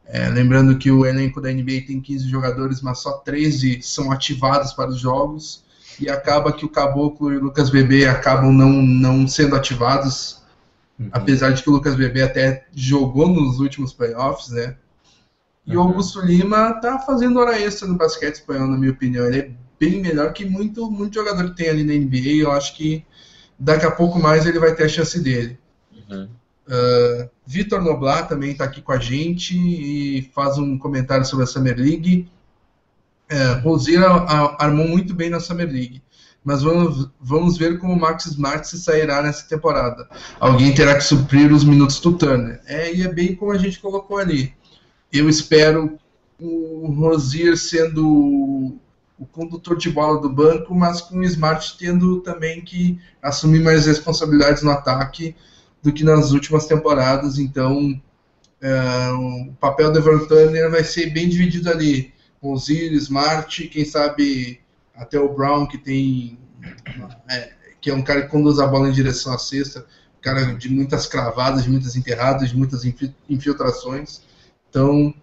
é, 0.06 0.28
lembrando 0.28 0.78
que 0.78 0.90
o 0.90 1.06
elenco 1.06 1.40
da 1.40 1.52
NBA 1.52 1.86
tem 1.86 2.00
15 2.00 2.28
jogadores, 2.28 2.80
mas 2.80 2.98
só 2.98 3.12
13 3.18 3.80
são 3.82 4.12
ativados 4.12 4.72
para 4.72 4.90
os 4.90 4.98
jogos. 4.98 5.64
E 5.98 6.08
acaba 6.08 6.52
que 6.52 6.64
o 6.64 6.68
Caboclo 6.68 7.32
e 7.32 7.36
o 7.36 7.42
Lucas 7.42 7.70
Bebê 7.70 8.06
acabam 8.06 8.52
não, 8.52 8.70
não 8.70 9.28
sendo 9.28 9.54
ativados, 9.54 10.42
uhum. 10.98 11.08
apesar 11.12 11.50
de 11.52 11.62
que 11.62 11.70
o 11.70 11.72
Lucas 11.72 11.94
Bebê 11.94 12.22
até 12.22 12.66
jogou 12.74 13.28
nos 13.28 13.60
últimos 13.60 13.92
playoffs, 13.92 14.48
né? 14.48 14.76
E 15.66 15.76
o 15.76 15.80
Augusto 15.80 16.20
Lima 16.20 16.74
tá 16.74 16.98
fazendo 16.98 17.38
hora 17.38 17.58
extra 17.58 17.88
no 17.88 17.96
basquete 17.96 18.34
espanhol, 18.34 18.66
na 18.66 18.76
minha 18.76 18.92
opinião. 18.92 19.26
Ele 19.26 19.38
é 19.38 19.50
bem 19.80 20.02
melhor 20.02 20.32
que 20.32 20.44
muito, 20.44 20.90
muito 20.90 21.14
jogador 21.14 21.50
que 21.50 21.56
tem 21.56 21.70
ali 21.70 21.84
na 21.84 21.94
NBA. 21.94 22.42
Eu 22.42 22.52
acho 22.52 22.76
que 22.76 23.04
daqui 23.58 23.86
a 23.86 23.90
pouco 23.90 24.18
mais 24.18 24.46
ele 24.46 24.58
vai 24.58 24.74
ter 24.74 24.84
a 24.84 24.88
chance 24.88 25.18
dele. 25.20 25.58
Uhum. 25.92 26.28
Uh, 26.66 27.28
Vitor 27.46 27.82
Noblar 27.82 28.26
também 28.26 28.52
está 28.52 28.64
aqui 28.64 28.80
com 28.80 28.92
a 28.92 28.98
gente 28.98 29.54
e 29.56 30.30
faz 30.34 30.58
um 30.58 30.78
comentário 30.78 31.24
sobre 31.24 31.44
a 31.44 31.46
Summer 31.46 31.76
League. 31.76 32.28
Uh, 33.30 33.60
Rosira 33.62 34.06
armou 34.58 34.88
muito 34.88 35.14
bem 35.14 35.30
na 35.30 35.40
Summer 35.40 35.66
League, 35.66 36.02
mas 36.44 36.62
vamos, 36.62 37.10
vamos 37.20 37.56
ver 37.56 37.78
como 37.78 37.94
o 37.94 38.00
Max 38.00 38.26
Smart 38.26 38.66
se 38.66 38.78
sairá 38.78 39.22
nessa 39.22 39.46
temporada. 39.46 40.08
Alguém 40.40 40.74
terá 40.74 40.94
que 40.94 41.04
suprir 41.04 41.52
os 41.52 41.64
minutos 41.64 42.00
do 42.00 42.16
Turner. 42.16 42.60
É, 42.66 42.94
e 42.94 43.02
é 43.02 43.12
bem 43.12 43.34
como 43.34 43.52
a 43.52 43.58
gente 43.58 43.80
colocou 43.80 44.18
ali 44.18 44.54
eu 45.14 45.28
espero 45.28 45.96
o 46.40 46.92
Rosier 46.98 47.56
sendo 47.56 48.76
o 49.18 49.24
condutor 49.26 49.76
de 49.76 49.90
bola 49.90 50.20
do 50.20 50.28
banco, 50.28 50.74
mas 50.74 51.00
com 51.00 51.18
o 51.18 51.24
Smart 51.24 51.76
tendo 51.78 52.20
também 52.20 52.62
que 52.62 53.00
assumir 53.22 53.62
mais 53.62 53.86
responsabilidades 53.86 54.62
no 54.62 54.70
ataque 54.70 55.36
do 55.82 55.92
que 55.92 56.02
nas 56.02 56.32
últimas 56.32 56.66
temporadas. 56.66 57.38
Então, 57.38 58.00
é, 58.60 59.10
o 59.12 59.52
papel 59.60 59.92
do 59.92 59.98
Evan 59.98 60.26
Turner 60.26 60.70
vai 60.70 60.82
ser 60.82 61.10
bem 61.10 61.28
dividido 61.28 61.70
ali. 61.70 62.12
Rosier, 62.42 62.92
Smart, 62.94 63.68
quem 63.68 63.84
sabe 63.84 64.60
até 64.94 65.18
o 65.18 65.32
Brown, 65.32 65.66
que 65.66 65.78
tem. 65.78 66.38
É, 67.28 67.52
que 67.80 67.90
é 67.90 67.94
um 67.94 68.02
cara 68.02 68.22
que 68.22 68.28
conduz 68.28 68.58
a 68.58 68.66
bola 68.66 68.88
em 68.88 68.92
direção 68.92 69.34
à 69.34 69.38
cesta, 69.38 69.84
cara 70.22 70.54
de 70.54 70.70
muitas 70.70 71.06
cravadas, 71.06 71.64
de 71.64 71.70
muitas 71.70 71.94
enterradas, 71.96 72.48
de 72.48 72.56
muitas 72.56 72.82
infiltrações. 73.28 74.22
Então, 74.70 75.14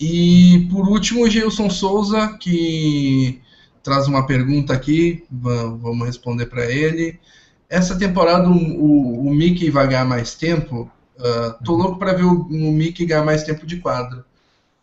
e 0.00 0.68
por 0.70 0.88
último, 0.88 1.24
o 1.24 1.30
Gilson 1.30 1.70
Souza, 1.70 2.36
que 2.40 3.40
traz 3.82 4.08
uma 4.08 4.26
pergunta 4.26 4.72
aqui, 4.72 5.24
vamos 5.30 6.06
responder 6.06 6.46
para 6.46 6.70
ele. 6.70 7.20
Essa 7.68 7.96
temporada 7.96 8.48
o, 8.48 9.26
o, 9.26 9.34
Mickey 9.34 9.70
vai 9.70 9.86
ganhar 9.86 10.04
mais 10.04 10.34
tempo? 10.34 10.90
Uh, 11.16 11.64
tô 11.64 11.74
louco 11.74 11.98
para 11.98 12.12
ver 12.12 12.24
o, 12.24 12.42
o 12.42 12.72
Mickey 12.72 13.06
ganhar 13.06 13.24
mais 13.24 13.44
tempo 13.44 13.66
de 13.66 13.76
quadro. 13.76 14.24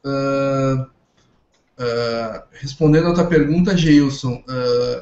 Uh, 0.06 0.82
uh, 0.82 2.44
respondendo 2.54 3.08
a 3.08 3.14
tua 3.14 3.26
pergunta, 3.26 3.76
Geilson, 3.76 4.44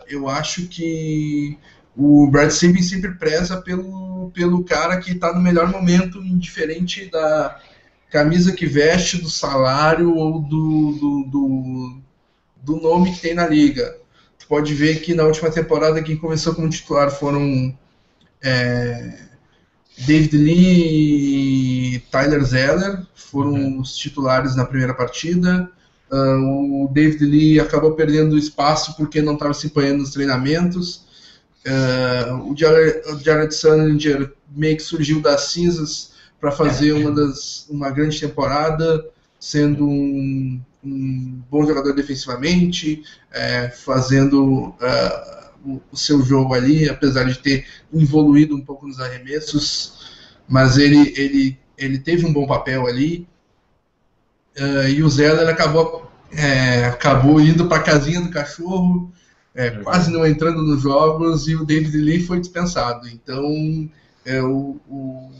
eu 0.07 0.28
acho 0.28 0.68
que 0.68 1.57
o 1.95 2.28
Brad 2.28 2.49
Stevens 2.49 2.89
sempre 2.89 3.12
preza 3.16 3.62
pelo, 3.62 4.32
pelo 4.34 4.64
cara 4.64 4.97
que 4.97 5.12
está 5.12 5.34
no 5.34 5.41
melhor 5.41 5.70
momento, 5.70 6.24
indiferente 6.24 7.10
da 7.12 7.60
camisa 8.10 8.51
que 8.51 8.66
veste, 8.66 9.18
do 9.18 9.30
salário 9.30 10.16
ou 10.16 10.41
do, 10.41 10.91
do, 10.93 11.24
do, 11.30 12.01
do 12.64 12.82
nome 12.82 13.14
que 13.14 13.22
tem 13.22 13.34
na 13.34 13.47
liga. 13.47 13.97
Tu 14.38 14.47
pode 14.47 14.74
ver 14.74 15.01
que 15.01 15.14
na 15.14 15.24
última 15.24 15.51
temporada 15.51 16.01
quem 16.01 16.18
começou 16.18 16.55
como 16.55 16.70
titular 16.70 17.12
foram 17.12 17.78
é, 18.41 19.20
David 20.05 20.38
Lee 20.38 21.95
e 21.95 21.99
Tyler 22.12 22.43
Zeller 22.43 23.05
foram 23.14 23.53
uhum. 23.53 23.82
os 23.82 23.95
titulares 23.95 24.55
na 24.55 24.66
primeira 24.66 24.93
partida. 24.93 25.70
Uh, 26.12 26.86
o 26.86 26.88
David 26.91 27.24
Lee 27.24 27.60
acabou 27.60 27.93
perdendo 27.93 28.38
espaço 28.38 28.95
porque 28.97 29.22
não 29.22 29.34
estava 29.34 29.53
se 29.53 29.68
empenhando 29.68 29.99
nos 29.99 30.12
treinamentos. 30.12 31.07
Uh, 31.68 32.51
o 32.51 32.57
Jared, 32.57 33.01
o 33.12 33.20
Jared 33.20 33.53
Sullinger 33.53 34.34
meio 34.49 34.78
que 34.78 34.82
surgiu 34.82 35.22
das 35.22 35.51
cinzas 35.51 36.14
para 36.39 36.51
fazer 36.51 36.93
uma, 36.93 37.11
das, 37.11 37.67
uma 37.69 37.89
grande 37.89 38.19
temporada, 38.19 39.05
sendo 39.39 39.87
um, 39.87 40.61
um 40.83 41.41
bom 41.49 41.65
jogador 41.65 41.93
defensivamente, 41.93 43.03
é, 43.31 43.69
fazendo 43.69 44.69
uh, 44.69 45.49
o, 45.65 45.81
o, 45.91 45.97
seu 45.97 46.23
jogo 46.23 46.53
ali, 46.53 46.89
apesar 46.89 47.25
de 47.25 47.37
ter 47.39 47.65
evoluído 47.93 48.55
um 48.55 48.61
pouco 48.61 48.87
nos 48.87 48.99
arremessos, 48.99 50.33
mas 50.47 50.77
ele, 50.77 51.13
ele, 51.15 51.59
ele 51.77 51.99
teve 51.99 52.25
um 52.25 52.33
bom 52.33 52.47
papel 52.47 52.87
ali. 52.87 53.27
Uh, 54.57 54.87
e 54.89 55.03
o 55.03 55.09
Zeller 55.09 55.47
acabou, 55.47 56.11
é, 56.31 56.85
acabou 56.85 57.39
indo 57.39 57.67
para 57.67 57.77
a 57.77 57.83
casinha 57.83 58.21
do 58.21 58.29
cachorro, 58.29 59.11
é, 59.53 59.71
quase 59.71 60.11
não 60.11 60.25
entrando 60.25 60.61
nos 60.61 60.81
jogos, 60.81 61.47
e 61.47 61.55
o 61.55 61.65
David 61.65 61.97
Lee 61.97 62.23
foi 62.23 62.39
dispensado. 62.39 63.07
Então, 63.07 63.89
é, 64.25 64.41
o, 64.41 64.79
o, 64.87 65.31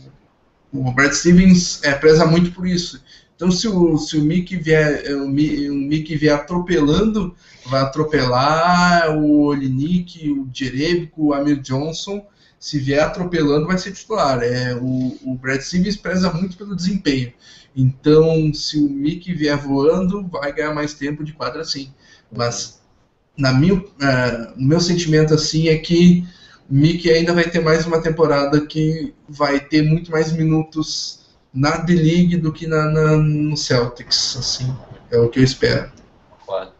o 0.72 0.92
Brad 0.92 1.12
Stevens 1.12 1.82
é, 1.82 1.92
preza 1.94 2.24
muito 2.26 2.52
por 2.52 2.66
isso. 2.66 3.02
Então, 3.34 3.50
se 3.50 3.66
o, 3.66 3.96
se 3.96 4.18
o 4.18 4.22
Mickey 4.22 4.56
vier, 4.56 5.16
o, 5.16 5.28
Mickey 5.28 6.16
vier 6.16 6.34
atropelando, 6.34 7.34
vai 7.66 7.80
atropelar 7.80 9.16
o 9.16 9.44
Olinick, 9.44 10.30
o 10.30 10.48
Jerebico, 10.52 11.28
o 11.28 11.34
Amir 11.34 11.60
Johnson. 11.60 12.24
Se 12.58 12.78
vier 12.78 13.02
atropelando, 13.02 13.66
vai 13.66 13.78
ser 13.78 13.92
titular. 13.92 14.42
É, 14.42 14.74
o, 14.74 15.16
o 15.24 15.34
Brad 15.34 15.60
Stevens 15.62 15.96
preza 15.96 16.30
muito 16.32 16.56
pelo 16.56 16.76
desempenho. 16.76 17.32
Então, 17.74 18.52
se 18.52 18.78
o 18.78 18.88
Mickey 18.88 19.32
vier 19.32 19.56
voando, 19.56 20.26
vai 20.28 20.52
ganhar 20.52 20.74
mais 20.74 20.92
tempo 20.92 21.24
de 21.24 21.32
quadra 21.32 21.64
sim. 21.64 21.90
Mas, 22.30 22.80
na 23.36 23.52
minha, 23.54 23.76
uh, 23.76 23.84
o 24.56 24.62
meu 24.62 24.80
sentimento 24.80 25.32
assim 25.32 25.68
é 25.68 25.78
que 25.78 26.26
Mickey 26.70 27.10
ainda 27.10 27.34
vai 27.34 27.44
ter 27.44 27.60
mais 27.60 27.84
uma 27.84 28.00
temporada 28.00 28.64
que 28.64 29.12
vai 29.28 29.58
ter 29.58 29.82
muito 29.82 30.10
mais 30.10 30.32
minutos 30.32 31.26
na 31.52 31.78
D-League 31.78 32.36
do 32.36 32.52
que 32.52 32.66
na, 32.66 32.86
na, 32.86 33.16
no 33.16 33.56
Celtics, 33.56 34.36
assim, 34.38 34.76
é 35.10 35.18
o 35.18 35.28
que 35.28 35.40
eu 35.40 35.44
espero. 35.44 35.90
Claro. 36.46 36.70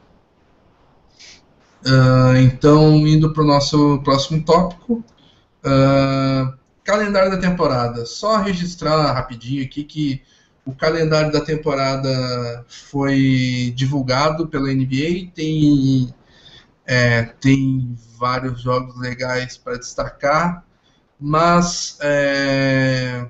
Uh, 1.84 2.36
então, 2.36 3.06
indo 3.06 3.32
para 3.32 3.42
o 3.42 3.46
nosso 3.46 4.00
próximo 4.04 4.44
tópico, 4.44 5.04
uh, 5.64 6.54
calendário 6.84 7.30
da 7.30 7.38
temporada. 7.38 8.06
Só 8.06 8.36
registrar 8.36 9.12
rapidinho 9.12 9.64
aqui 9.64 9.82
que 9.82 10.22
o 10.64 10.72
calendário 10.72 11.32
da 11.32 11.40
temporada 11.40 12.64
foi 12.68 13.72
divulgado 13.74 14.46
pela 14.46 14.72
NBA, 14.72 15.30
tem, 15.34 16.14
é, 16.90 17.22
tem 17.22 17.96
vários 18.18 18.62
jogos 18.62 18.98
legais 18.98 19.56
para 19.56 19.78
destacar, 19.78 20.64
mas 21.20 21.96
é, 22.00 23.28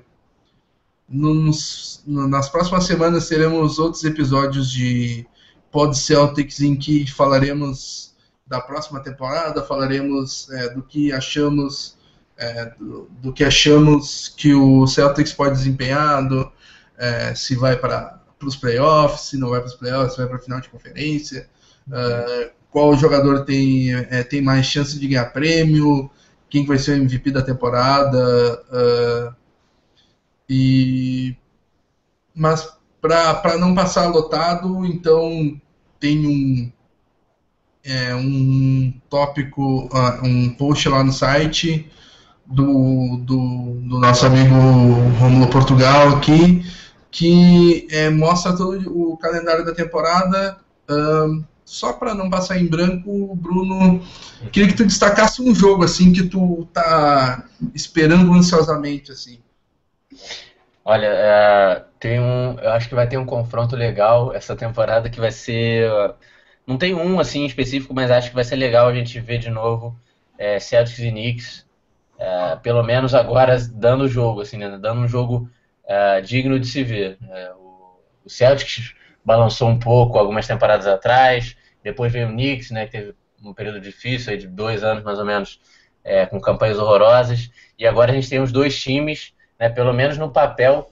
nos, 1.07 2.01
nas 2.07 2.49
próximas 2.49 2.85
semanas 2.85 3.29
teremos 3.29 3.77
outros 3.77 4.03
episódios 4.03 4.71
de 4.71 5.27
Pod 5.71 5.95
Celtics 5.95 6.59
em 6.59 6.75
que 6.75 7.05
falaremos 7.05 8.15
da 8.47 8.59
próxima 8.59 8.99
temporada, 8.99 9.63
falaremos 9.63 10.49
é, 10.49 10.69
do 10.69 10.81
que 10.81 11.13
achamos 11.13 11.99
é, 12.37 12.65
do, 12.79 13.11
do, 13.21 13.31
que 13.31 13.43
achamos 13.43 14.33
que 14.35 14.55
o 14.55 14.87
Celtics 14.87 15.33
pode 15.33 15.55
desempenhar, 15.55 16.27
do, 16.27 16.51
é, 16.97 17.35
se 17.35 17.55
vai 17.55 17.77
para 17.77 18.19
os 18.43 18.55
playoffs, 18.55 19.29
se 19.29 19.37
não 19.37 19.49
vai 19.49 19.59
para 19.59 19.67
os 19.67 19.75
playoffs, 19.75 20.13
se 20.13 20.17
vai 20.17 20.27
para 20.27 20.37
a 20.37 20.39
final 20.39 20.59
de 20.59 20.69
conferência, 20.69 21.47
uh, 21.87 22.60
qual 22.71 22.95
jogador 22.95 23.43
tem, 23.43 23.93
é, 23.93 24.23
tem 24.23 24.41
mais 24.41 24.65
chance 24.65 24.97
de 24.97 25.07
ganhar 25.07 25.25
prêmio, 25.25 26.09
quem 26.49 26.65
vai 26.65 26.77
ser 26.77 26.93
o 26.93 27.03
MVP 27.03 27.31
da 27.31 27.41
temporada. 27.41 28.63
Uh, 28.71 29.35
e 30.49 31.35
mas 32.33 32.69
para 33.01 33.57
não 33.57 33.75
passar 33.75 34.07
lotado, 34.07 34.85
então 34.85 35.59
tem 35.99 36.25
um 36.25 36.71
é, 37.83 38.15
um 38.15 38.93
tópico, 39.09 39.85
uh, 39.85 40.25
um 40.25 40.49
post 40.53 40.87
lá 40.87 41.03
no 41.03 41.11
site 41.11 41.89
do, 42.45 43.17
do, 43.17 43.79
do 43.89 43.99
nosso 43.99 44.25
amigo 44.25 44.53
Romulo 45.19 45.49
Portugal 45.49 46.09
aqui, 46.09 46.63
que 47.09 47.87
é, 47.89 48.09
mostra 48.09 48.55
todo 48.55 49.11
o 49.11 49.17
calendário 49.17 49.65
da 49.65 49.73
temporada. 49.73 50.57
Uh, 50.89 51.43
só 51.71 51.93
para 51.93 52.13
não 52.13 52.29
passar 52.29 52.57
em 52.57 52.67
branco, 52.67 53.33
Bruno, 53.33 54.03
queria 54.51 54.67
que 54.67 54.75
tu 54.75 54.85
destacasse 54.85 55.41
um 55.41 55.55
jogo 55.55 55.85
assim 55.85 56.11
que 56.11 56.23
tu 56.23 56.67
tá 56.73 57.45
esperando 57.73 58.33
ansiosamente 58.33 59.09
assim. 59.13 59.39
Olha, 60.83 61.07
é, 61.07 61.85
tem 61.97 62.19
um, 62.19 62.59
eu 62.59 62.71
acho 62.73 62.89
que 62.89 62.95
vai 62.95 63.07
ter 63.07 63.17
um 63.17 63.25
confronto 63.25 63.73
legal 63.77 64.35
essa 64.35 64.53
temporada 64.53 65.09
que 65.09 65.21
vai 65.21 65.31
ser. 65.31 65.89
Não 66.67 66.77
tem 66.77 66.93
um 66.93 67.21
assim 67.21 67.45
específico, 67.45 67.93
mas 67.93 68.11
acho 68.11 68.29
que 68.29 68.35
vai 68.35 68.43
ser 68.43 68.57
legal 68.57 68.89
a 68.89 68.93
gente 68.93 69.17
ver 69.21 69.37
de 69.37 69.49
novo 69.49 69.97
é, 70.37 70.59
Celtics 70.59 70.99
e 70.99 71.09
Knicks, 71.09 71.65
é, 72.19 72.57
pelo 72.57 72.83
menos 72.83 73.15
agora 73.15 73.57
dando 73.71 74.03
o 74.03 74.09
jogo, 74.09 74.41
assim, 74.41 74.57
né, 74.57 74.77
dando 74.77 74.99
um 74.99 75.07
jogo 75.07 75.49
digno 76.25 76.59
de 76.59 76.67
se 76.67 76.83
ver. 76.83 77.17
É, 77.29 77.53
o, 77.53 77.97
o, 78.25 78.29
Celtics 78.29 78.93
balançou 79.23 79.69
um 79.69 79.79
pouco 79.79 80.17
algumas 80.17 80.45
temporadas 80.45 80.85
atrás, 80.85 81.55
depois 81.83 82.11
veio 82.11 82.27
o 82.27 82.31
Knicks, 82.31 82.71
né, 82.71 82.85
que 82.85 82.91
teve 82.91 83.15
um 83.43 83.53
período 83.53 83.81
difícil, 83.81 84.37
de 84.37 84.47
dois 84.47 84.83
anos 84.83 85.03
mais 85.03 85.19
ou 85.19 85.25
menos, 85.25 85.59
é, 86.03 86.25
com 86.25 86.39
campanhas 86.39 86.77
horrorosas, 86.77 87.49
e 87.77 87.85
agora 87.85 88.11
a 88.11 88.15
gente 88.15 88.29
tem 88.29 88.39
os 88.39 88.51
dois 88.51 88.79
times 88.79 89.33
né, 89.61 89.69
pelo 89.69 89.93
menos 89.93 90.17
no 90.17 90.31
papel, 90.31 90.91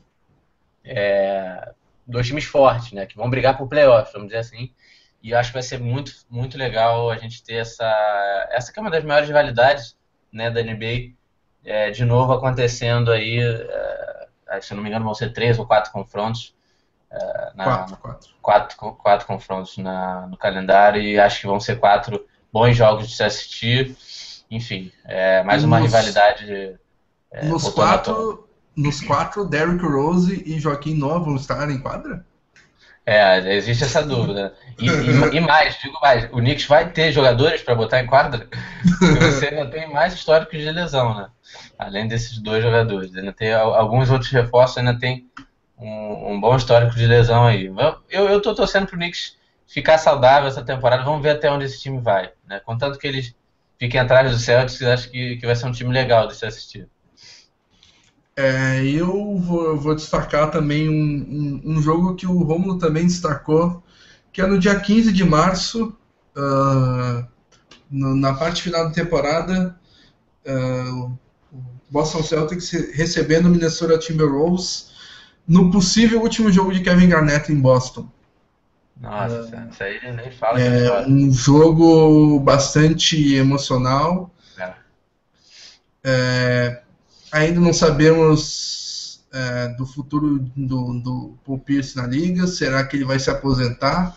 é, 0.85 1.71
dois 2.05 2.27
times 2.27 2.45
fortes, 2.45 2.91
né, 2.91 3.07
que 3.07 3.17
vão 3.17 3.27
brigar 3.27 3.57
por 3.57 3.67
playoffs, 3.67 4.13
vamos 4.13 4.27
dizer 4.27 4.37
assim. 4.37 4.71
E 5.23 5.31
eu 5.31 5.39
acho 5.39 5.49
que 5.49 5.55
vai 5.55 5.63
ser 5.63 5.79
muito, 5.79 6.11
muito 6.29 6.55
legal 6.55 7.09
a 7.09 7.17
gente 7.17 7.43
ter 7.43 7.55
essa, 7.55 8.47
essa 8.51 8.71
que 8.71 8.77
é 8.77 8.81
uma 8.81 8.91
das 8.91 9.03
maiores 9.03 9.27
rivalidades 9.27 9.97
né, 10.31 10.51
da 10.51 10.61
NBA, 10.61 11.13
é, 11.65 11.89
de 11.89 12.05
novo 12.05 12.31
acontecendo 12.31 13.11
aí, 13.11 13.39
é, 13.39 14.61
se 14.61 14.75
não 14.75 14.83
me 14.83 14.89
engano 14.89 15.03
vão 15.03 15.15
ser 15.15 15.33
três 15.33 15.57
ou 15.57 15.65
quatro 15.65 15.91
confrontos. 15.91 16.55
É, 17.11 17.51
na, 17.55 17.63
quatro, 17.63 17.97
quatro. 17.97 18.29
quatro, 18.41 18.77
quatro 18.93 19.27
confrontos 19.27 19.77
na, 19.77 20.27
no 20.27 20.37
calendário 20.37 21.01
e 21.01 21.19
acho 21.19 21.41
que 21.41 21.47
vão 21.47 21.59
ser 21.59 21.79
quatro 21.79 22.23
bons 22.53 22.75
jogos 22.75 23.07
de 23.07 23.15
se 23.15 23.23
assistir. 23.23 23.95
Enfim, 24.49 24.91
é, 25.05 25.43
mais 25.43 25.63
uma 25.63 25.79
nos, 25.79 25.87
rivalidade. 25.87 26.77
É, 27.31 27.45
nos 27.45 27.69
quatro, 27.69 28.47
nos 28.75 29.01
quatro, 29.01 29.45
Derrick 29.45 29.83
Rose 29.83 30.43
e 30.45 30.59
Joaquim 30.59 30.95
Noah 30.95 31.19
vão 31.19 31.35
estar 31.35 31.69
em 31.69 31.79
quadra? 31.79 32.25
É, 33.05 33.55
existe 33.55 33.83
essa 33.83 34.03
dúvida. 34.03 34.53
E, 34.77 34.87
e, 34.87 35.37
e, 35.37 35.39
mais, 35.39 35.79
digo 35.81 35.99
mais, 35.99 36.25
o 36.25 36.37
Knicks 36.37 36.65
vai 36.67 36.91
ter 36.91 37.11
jogadores 37.11 37.61
para 37.63 37.73
botar 37.73 37.99
em 38.01 38.05
quadra? 38.05 38.47
Porque 38.99 39.25
você 39.25 39.47
ainda 39.47 39.65
tem 39.65 39.91
mais 39.91 40.13
históricos 40.13 40.59
de 40.59 40.69
lesão, 40.69 41.15
né? 41.15 41.27
Além 41.77 42.07
desses 42.07 42.37
dois 42.37 42.63
jogadores. 42.63 43.15
Ainda 43.15 43.33
tem 43.33 43.51
alguns 43.51 44.11
outros 44.11 44.29
reforços, 44.29 44.77
ainda 44.77 44.97
tem 44.99 45.27
um, 45.79 46.33
um 46.33 46.41
bom 46.41 46.55
histórico 46.55 46.95
de 46.95 47.07
lesão 47.07 47.45
aí. 47.45 47.71
Eu, 48.09 48.25
eu 48.25 48.41
tô 48.41 48.53
torcendo 48.53 48.87
pro 48.87 48.97
Knicks 48.97 49.37
ficar 49.65 49.97
saudável 49.97 50.49
essa 50.49 50.63
temporada. 50.63 51.03
Vamos 51.03 51.21
ver 51.21 51.31
até 51.31 51.49
onde 51.49 51.65
esse 51.65 51.79
time 51.79 51.99
vai. 51.99 52.31
Né? 52.47 52.59
Contanto 52.59 52.99
que 52.99 53.07
eles 53.07 53.33
fiquem 53.77 53.99
atrás 53.99 54.29
do 54.29 54.37
Celtics, 54.37 54.81
acho 54.81 55.09
que, 55.09 55.37
que 55.37 55.45
vai 55.45 55.55
ser 55.55 55.65
um 55.65 55.71
time 55.71 55.93
legal 55.93 56.27
de 56.27 56.35
se 56.35 56.45
assistir. 56.45 56.87
É, 58.35 58.83
eu 58.85 59.37
vou, 59.37 59.77
vou, 59.77 59.95
destacar 59.95 60.49
também 60.49 60.87
um, 60.87 60.91
um, 60.93 61.61
um, 61.73 61.81
jogo 61.81 62.15
que 62.15 62.25
o 62.25 62.41
Romulo 62.43 62.77
também 62.77 63.05
destacou, 63.05 63.83
que 64.31 64.41
é 64.41 64.47
no 64.47 64.57
dia 64.57 64.79
15 64.79 65.11
de 65.11 65.25
março, 65.25 65.93
uh, 66.37 67.27
no, 67.91 68.15
na 68.15 68.33
parte 68.33 68.61
final 68.61 68.85
da 68.85 68.93
temporada, 68.93 69.77
uh, 70.45 71.17
Boston 71.89 72.23
Celtics 72.23 72.71
recebendo 72.93 73.47
o 73.47 73.49
Minnesota 73.49 73.97
Timberwolves 73.97 74.88
no 75.49 75.71
possível 75.71 76.21
último 76.21 76.51
jogo 76.51 76.71
de 76.71 76.81
Kevin 76.81 77.09
Garnett 77.09 77.51
em 77.51 77.59
Boston. 77.59 78.07
Nossa, 79.01 79.41
uh, 79.41 79.69
isso 79.71 79.83
aí 79.83 79.99
nem 80.15 80.31
fala. 80.31 80.61
É 80.61 81.07
um 81.07 81.31
jogo 81.31 82.39
bastante 82.39 83.33
emocional. 83.33 84.29
É. 84.59 84.73
É, 86.03 86.81
ainda 87.31 87.59
não 87.59 87.73
sabemos 87.73 89.25
é, 89.33 89.69
do 89.69 89.85
futuro 89.87 90.39
do, 90.55 90.99
do 90.99 91.37
Paul 91.43 91.59
Pierce 91.59 91.97
na 91.97 92.05
liga. 92.05 92.45
Será 92.45 92.85
que 92.85 92.97
ele 92.97 93.05
vai 93.05 93.17
se 93.17 93.31
aposentar? 93.31 94.15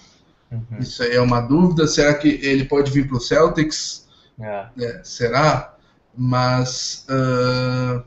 Uhum. 0.50 0.78
Isso 0.80 1.02
aí 1.02 1.12
é 1.12 1.20
uma 1.20 1.40
dúvida. 1.40 1.86
Será 1.86 2.12
que 2.12 2.28
ele 2.42 2.66
pode 2.66 2.90
vir 2.90 3.08
para 3.08 3.16
o 3.16 3.20
Celtics? 3.20 4.06
É. 4.38 4.66
É, 4.78 5.00
será? 5.02 5.76
Mas 6.14 7.06
uh, 7.08 8.02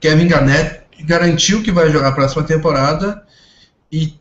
Kevin 0.00 0.28
Garnett 0.28 0.87
garantiu 1.04 1.62
que 1.62 1.70
vai 1.70 1.90
jogar 1.90 2.08
a 2.08 2.12
próxima 2.12 2.42
temporada 2.42 3.24
e 3.90 4.18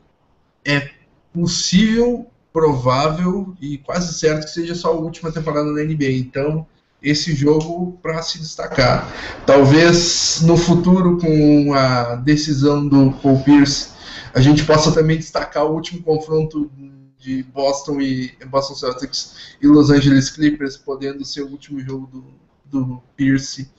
é 0.65 0.89
possível, 1.33 2.27
provável 2.51 3.55
e 3.61 3.77
quase 3.77 4.13
certo 4.13 4.45
que 4.45 4.51
seja 4.51 4.75
só 4.75 4.89
a 4.89 4.99
última 4.99 5.31
temporada 5.31 5.73
da 5.73 5.83
NBA. 5.83 6.11
Então, 6.11 6.65
esse 7.01 7.35
jogo 7.35 7.97
para 8.01 8.21
se 8.21 8.39
destacar. 8.39 9.07
Talvez 9.45 10.41
no 10.41 10.57
futuro, 10.57 11.17
com 11.17 11.73
a 11.73 12.15
decisão 12.15 12.87
do 12.87 13.11
Paul 13.11 13.43
Pierce, 13.43 13.89
a 14.33 14.41
gente 14.41 14.63
possa 14.65 14.91
também 14.91 15.17
destacar 15.17 15.65
o 15.65 15.73
último 15.73 16.01
confronto 16.01 16.71
de 17.19 17.43
Boston 17.43 18.01
e 18.01 18.33
Boston 18.47 18.75
Celtics 18.75 19.55
e 19.61 19.67
Los 19.67 19.89
Angeles 19.89 20.29
Clippers, 20.29 20.77
podendo 20.77 21.25
ser 21.25 21.41
o 21.41 21.49
último 21.49 21.79
jogo 21.79 22.07
do, 22.07 22.23
do 22.65 23.03
Pierce 23.15 23.69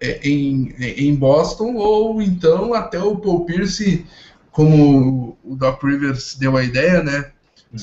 em, 0.00 0.74
em 0.78 1.14
Boston, 1.14 1.74
ou 1.74 2.22
então 2.22 2.74
até 2.74 2.98
o 3.00 3.16
Paul 3.16 3.44
Pierce, 3.44 4.06
como 4.50 5.36
o 5.44 5.56
Doc 5.56 5.82
Rivers 5.82 6.36
deu 6.36 6.56
a 6.56 6.62
ideia, 6.62 7.02
né? 7.02 7.30
Uhum. 7.72 7.78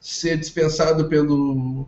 Ser 0.00 0.38
dispensado 0.38 1.08
pelo, 1.08 1.86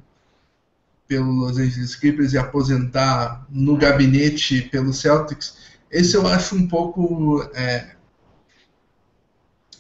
pelo 1.09 1.31
Los 1.31 1.59
Angeles 1.59 1.95
Clippers 1.97 2.33
e 2.33 2.39
aposentar 2.39 3.47
no 3.51 3.77
gabinete 3.77 4.63
pelo 4.63 4.93
Celtics. 4.93 5.57
Esse 5.91 6.17
eu 6.17 6.27
acho 6.27 6.55
um 6.57 6.67
pouco 6.67 7.43
é, 7.55 7.91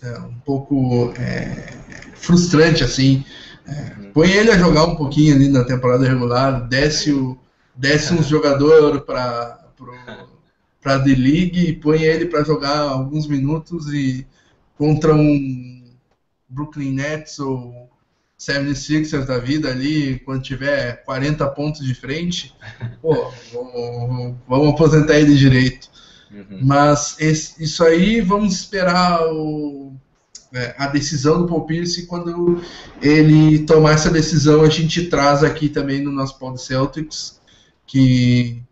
é, 0.02 0.18
um 0.18 0.38
pouco 0.44 1.12
é, 1.16 1.72
frustrante 2.14 2.84
assim. 2.84 3.24
É, 3.66 4.10
põe 4.12 4.30
ele 4.30 4.50
a 4.50 4.58
jogar 4.58 4.84
um 4.84 4.96
pouquinho 4.96 5.34
ali 5.34 5.48
na 5.48 5.64
temporada 5.64 6.06
regular, 6.06 6.68
desce 6.68 7.12
o 7.12 7.38
desce 7.74 8.14
um 8.14 8.22
jogador 8.22 9.00
para 9.02 9.60
para 10.82 10.98
The 10.98 11.14
League 11.14 11.60
e 11.60 11.72
põe 11.74 12.02
ele 12.02 12.26
para 12.26 12.42
jogar 12.42 12.80
alguns 12.80 13.28
minutos 13.28 13.92
e 13.92 14.26
contra 14.76 15.14
um 15.14 15.84
Brooklyn 16.48 16.92
Nets 16.92 17.38
ou 17.38 17.88
76ers 18.38 19.24
da 19.24 19.38
vida 19.38 19.70
ali, 19.70 20.18
quando 20.24 20.42
tiver 20.42 21.04
40 21.04 21.46
pontos 21.50 21.86
de 21.86 21.94
frente, 21.94 22.52
pô, 23.00 23.30
vamos, 23.52 24.34
vamos 24.48 24.68
aposentar 24.70 25.18
ele 25.18 25.36
direito. 25.36 25.88
Uhum. 26.32 26.60
Mas 26.62 27.16
esse, 27.20 27.62
isso 27.62 27.84
aí 27.84 28.20
vamos 28.20 28.52
esperar 28.54 29.22
o, 29.32 29.94
é, 30.52 30.74
a 30.76 30.88
decisão 30.88 31.42
do 31.42 31.46
Paul 31.46 31.64
Pierce 31.64 32.06
quando 32.06 32.60
ele 33.00 33.60
tomar 33.60 33.92
essa 33.92 34.10
decisão 34.10 34.62
a 34.62 34.68
gente 34.68 35.06
traz 35.06 35.44
aqui 35.44 35.68
também 35.68 36.02
no 36.02 36.10
nosso 36.10 36.38
Pod 36.38 36.60
Celtics 36.60 37.40
que 37.86 38.62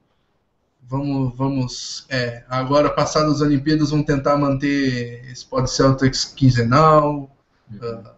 vamos, 0.91 1.37
vamos 1.37 2.07
é, 2.09 2.45
agora 2.49 2.91
passadas 2.91 3.37
as 3.37 3.41
Olimpíadas, 3.41 3.91
vamos 3.91 4.07
tentar 4.07 4.37
manter 4.37 5.25
esse 5.31 5.47
Pod 5.47 5.71
Celtics 5.71 6.25
quinzenal, 6.25 7.31
uhum. 7.71 7.79
uh, 7.79 8.11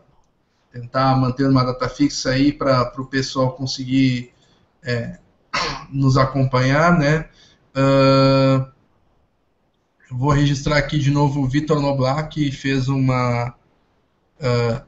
tentar 0.73 1.15
manter 1.17 1.47
uma 1.47 1.65
data 1.65 1.89
fixa 1.89 2.31
aí 2.31 2.51
para 2.51 2.91
o 2.97 3.07
pessoal 3.07 3.53
conseguir 3.53 4.33
é, 4.83 5.19
nos 5.91 6.17
acompanhar, 6.17 6.99
né? 6.99 7.29
Uh, 7.77 8.67
vou 10.11 10.31
registrar 10.31 10.79
aqui 10.79 10.99
de 10.99 11.11
novo 11.11 11.41
o 11.41 11.49
Vitor 11.49 11.81
Noblar, 11.81 12.29
que 12.29 12.51
fez 12.51 12.89
uma 12.89 13.55
uh, 14.41 14.83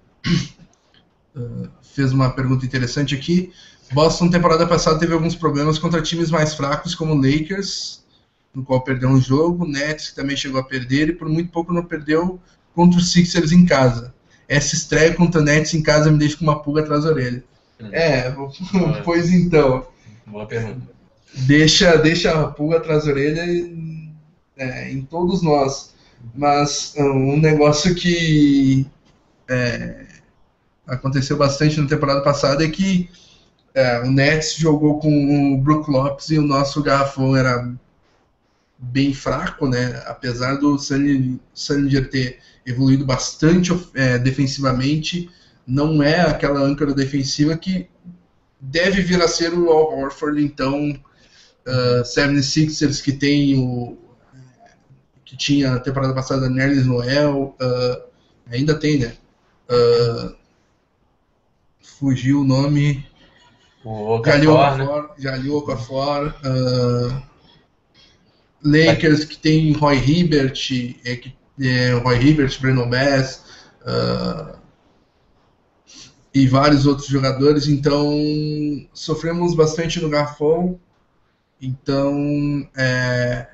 fez 1.82 2.12
uma 2.12 2.30
pergunta 2.30 2.64
interessante 2.64 3.14
aqui. 3.14 3.52
Boston, 3.94 4.28
temporada 4.28 4.66
passada, 4.66 4.98
teve 4.98 5.14
alguns 5.14 5.36
problemas 5.36 5.78
contra 5.78 6.02
times 6.02 6.28
mais 6.28 6.52
fracos, 6.52 6.96
como 6.96 7.14
o 7.14 7.16
Lakers, 7.16 8.04
no 8.52 8.64
qual 8.64 8.82
perdeu 8.82 9.08
um 9.08 9.20
jogo, 9.20 9.66
Nets, 9.66 10.10
que 10.10 10.16
também 10.16 10.36
chegou 10.36 10.60
a 10.60 10.64
perder, 10.64 11.10
e 11.10 11.12
por 11.12 11.28
muito 11.28 11.52
pouco 11.52 11.72
não 11.72 11.84
perdeu 11.84 12.40
contra 12.74 12.98
os 12.98 13.12
Sixers 13.12 13.52
em 13.52 13.64
casa. 13.64 14.12
Essa 14.48 14.74
estreia 14.74 15.14
contra 15.14 15.40
o 15.40 15.44
Nets 15.44 15.72
em 15.74 15.82
casa 15.82 16.10
me 16.10 16.18
deixa 16.18 16.36
com 16.36 16.42
uma 16.42 16.60
pulga 16.60 16.80
atrás 16.82 17.04
da 17.04 17.10
orelha. 17.10 17.44
Hum. 17.80 17.88
É, 17.92 18.34
pois 19.04 19.32
então. 19.32 19.86
Boa 20.26 20.46
pergunta. 20.46 20.92
Deixa, 21.32 21.96
deixa 21.96 22.32
a 22.32 22.48
pulga 22.48 22.78
atrás 22.78 23.04
da 23.04 23.12
orelha 23.12 23.46
em, 23.46 24.12
é, 24.56 24.90
em 24.90 25.02
todos 25.02 25.40
nós. 25.40 25.94
Mas 26.34 26.94
um 26.98 27.36
negócio 27.36 27.94
que 27.94 28.86
é, 29.48 30.06
aconteceu 30.86 31.36
bastante 31.36 31.80
na 31.80 31.86
temporada 31.86 32.22
passada 32.22 32.64
é 32.64 32.68
que 32.68 33.08
é, 33.74 34.00
o 34.00 34.10
Nets 34.10 34.54
jogou 34.54 35.00
com 35.00 35.54
o 35.54 35.60
Brook 35.60 35.90
Lopes 35.90 36.30
e 36.30 36.38
o 36.38 36.42
nosso 36.42 36.80
garrafão 36.80 37.36
era 37.36 37.74
bem 38.78 39.12
fraco, 39.12 39.66
né? 39.66 40.00
Apesar 40.06 40.54
do 40.54 40.78
Sanger 40.78 42.08
ter 42.08 42.38
evoluído 42.64 43.04
bastante 43.04 43.72
é, 43.94 44.16
defensivamente, 44.16 45.28
não 45.66 46.02
é 46.02 46.20
aquela 46.20 46.60
âncora 46.60 46.94
defensiva 46.94 47.56
que 47.56 47.88
deve 48.60 49.02
vir 49.02 49.20
a 49.20 49.28
ser 49.28 49.52
o 49.52 49.70
Al 49.70 49.98
Horford. 49.98 50.42
Então, 50.42 50.90
uh, 51.66 52.02
76ers 52.02 53.02
que 53.02 53.12
tem 53.12 53.58
o 53.58 53.98
que 55.24 55.36
tinha 55.36 55.74
a 55.74 55.80
temporada 55.80 56.14
passada 56.14 56.48
Nerlis 56.48 56.86
Noel, 56.86 57.56
uh, 57.60 58.02
ainda 58.46 58.78
tem, 58.78 58.98
né? 58.98 59.16
Uh, 59.68 60.36
fugiu 61.80 62.42
o 62.42 62.44
nome 62.44 63.04
o 63.84 64.16
Okafor, 64.16 64.78
né? 64.78 65.08
Jalil 65.18 65.56
Okafor, 65.56 66.34
uh, 66.44 67.22
Lakers 68.62 69.24
que 69.24 69.36
tem 69.36 69.72
Roy 69.72 69.96
Hibbert, 69.96 70.58
é, 71.04 71.16
que, 71.16 71.36
é, 71.60 71.92
Roy 71.92 72.16
Hibbert, 72.16 72.58
Breno 72.60 72.88
Bass, 72.88 73.44
uh, 73.82 74.58
e 76.32 76.48
vários 76.48 76.86
outros 76.86 77.06
jogadores, 77.06 77.68
então 77.68 78.10
sofremos 78.92 79.54
bastante 79.54 80.00
no 80.00 80.08
garfão, 80.08 80.80
então 81.60 82.68
é, 82.76 83.46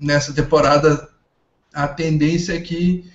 nessa 0.00 0.32
temporada 0.32 1.10
a 1.74 1.86
tendência 1.86 2.54
é 2.54 2.60
que 2.60 3.12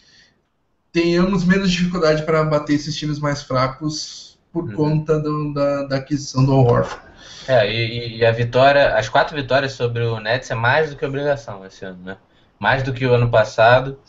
tenhamos 0.92 1.44
menos 1.44 1.72
dificuldade 1.72 2.24
para 2.24 2.44
bater 2.44 2.76
esses 2.76 2.96
times 2.96 3.18
mais 3.18 3.42
fracos 3.42 4.25
por 4.56 4.64
uhum. 4.64 4.74
conta 4.74 5.20
do, 5.20 5.54
da, 5.54 5.84
da, 5.84 5.98
aquisição 5.98 6.46
do 6.46 6.56
Horford. 6.56 7.04
É, 7.46 7.70
e, 7.70 8.20
e, 8.20 8.26
a 8.26 8.32
vitória, 8.32 8.96
as 8.96 9.10
quatro 9.10 9.36
vitórias 9.36 9.74
sobre 9.74 10.02
o 10.02 10.18
Nets 10.22 10.50
é 10.50 10.56
mais 10.56 10.90
do 10.90 10.96
que 10.96 11.06
obrigação 11.06 11.66
esse 11.66 11.84
ano, 11.84 12.00
né? 12.02 12.18
Mais 12.58 12.82
do 12.82 12.94
que 12.94 13.06
o 13.06 13.14
ano 13.14 13.30
passado. 13.30 14.00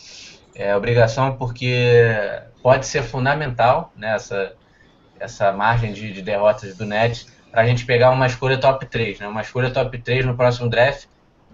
É 0.55 0.75
obrigação 0.77 1.37
porque 1.37 2.09
pode 2.63 2.87
ser 2.87 3.03
fundamental 3.03 3.93
né, 3.97 4.15
essa, 4.15 4.53
essa 5.19 5.51
margem 5.51 5.93
de, 5.93 6.13
de 6.13 6.23
derrotas 6.23 6.77
do 6.77 6.87
Nets 6.87 7.27
para 7.51 7.63
a 7.63 7.67
gente 7.67 7.85
pegar 7.85 8.11
uma 8.11 8.27
escolha 8.27 8.57
top 8.57 8.87
3, 8.87 9.19
né? 9.19 9.27
Uma 9.27 9.43
escolha 9.43 9.73
top 9.73 9.99
3 9.99 10.25
no 10.27 10.37
próximo 10.37 10.71
draft 10.71 11.07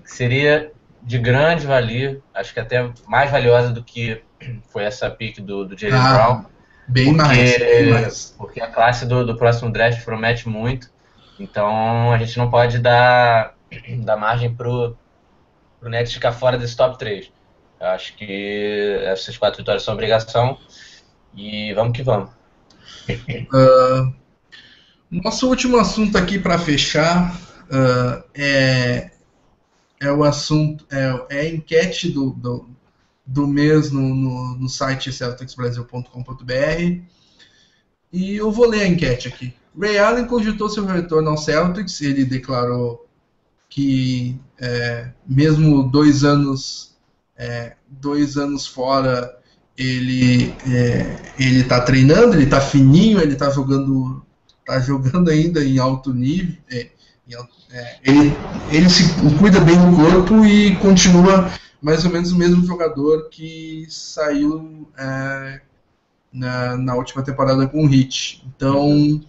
que 0.05 0.11
seria 0.11 0.71
de 1.01 1.19
grande 1.19 1.67
valia, 1.67 2.21
acho 2.35 2.53
que 2.53 2.61
até 2.61 2.91
mais 3.09 3.31
valiosa 3.31 3.71
do 3.71 3.83
que 3.83 4.23
foi 4.69 4.85
essa 4.85 5.11
pick 5.11 5.41
do, 5.41 5.65
do 5.65 5.79
Jalen 5.79 5.99
ah, 5.99 6.13
Brown. 6.13 6.52
Bem, 6.89 7.07
porque, 7.07 7.23
mais, 7.23 7.59
bem 7.59 7.91
mais. 7.91 8.35
Porque 8.37 8.61
a 8.61 8.69
classe 8.69 9.07
do, 9.07 9.25
do 9.25 9.37
próximo 9.37 9.73
draft 9.73 10.05
promete 10.05 10.49
muito. 10.49 10.91
Então 11.39 12.13
a 12.13 12.19
gente 12.19 12.37
não 12.39 12.51
pode 12.51 12.79
dar, 12.79 13.55
dar 14.05 14.17
margem 14.17 14.55
pro, 14.55 14.97
pro 15.81 15.89
Nets 15.89 16.13
ficar 16.13 16.33
fora 16.33 16.59
desse 16.59 16.77
top 16.77 16.99
3. 16.99 17.31
Eu 17.81 17.87
acho 17.89 18.17
que 18.17 19.01
essas 19.05 19.37
quatro 19.37 19.59
vitórias 19.59 19.83
são 19.83 19.95
obrigação. 19.95 20.59
E 21.35 21.73
vamos 21.75 21.97
que 21.97 22.03
vamos. 22.03 22.31
Uh, 23.09 24.13
nosso 25.11 25.49
último 25.49 25.79
assunto 25.79 26.17
aqui 26.17 26.39
para 26.39 26.59
fechar 26.59 27.35
uh, 27.35 28.23
é, 28.35 29.11
é 30.01 30.13
o 30.13 30.23
assunto 30.23 30.87
é, 30.91 31.37
é 31.39 31.41
a 31.41 31.49
enquete 31.49 32.11
do, 32.11 32.31
do, 32.31 32.69
do 33.25 33.47
mês 33.47 33.91
no, 33.91 34.15
no, 34.15 34.59
no 34.59 34.69
site 34.69 35.13
celticsbrasil.com.br. 35.13 37.03
E 38.13 38.37
eu 38.37 38.51
vou 38.51 38.69
ler 38.69 38.83
a 38.83 38.89
enquete 38.89 39.29
aqui. 39.29 39.55
Ray 39.79 39.99
Allen 39.99 40.27
cogitou 40.27 40.69
seu 40.69 40.85
retorno 40.85 41.31
ao 41.31 41.39
Celtics, 41.39 42.01
ele 42.03 42.25
declarou 42.25 43.09
que 43.69 44.39
é, 44.61 45.09
mesmo 45.27 45.83
dois 45.85 46.25
anos 46.25 46.95
é, 47.39 47.75
dois 47.89 48.37
anos 48.37 48.67
fora 48.67 49.35
ele 49.79 50.55
é, 50.67 51.17
ele 51.39 51.61
está 51.61 51.81
treinando, 51.81 52.35
ele 52.35 52.45
está 52.45 52.61
fininho, 52.61 53.19
ele 53.19 53.33
está 53.33 53.49
jogando 53.49 54.23
tá 54.67 54.79
jogando 54.79 55.31
ainda 55.31 55.65
em 55.65 55.79
alto 55.79 56.13
nível, 56.13 56.55
é, 56.71 56.91
em 57.27 57.35
alto, 57.35 57.55
é, 57.71 57.97
ele, 58.05 58.37
ele 58.71 58.91
se 58.91 59.05
cuida 59.39 59.59
bem 59.61 59.77
do 59.77 59.97
corpo 59.97 60.45
e 60.45 60.77
continua 60.77 61.51
mais 61.83 62.05
ou 62.05 62.11
menos 62.11 62.31
o 62.31 62.39
mesmo 62.39 62.65
jogador 62.65 63.29
que 63.29 63.87
saiu 63.91 64.89
é, 64.97 65.61
na, 66.33 66.77
na 66.77 66.95
última 66.95 67.23
temporada 67.23 67.67
com 67.67 67.85
o 67.85 67.89
Hit. 67.89 68.43
Então, 68.47 69.21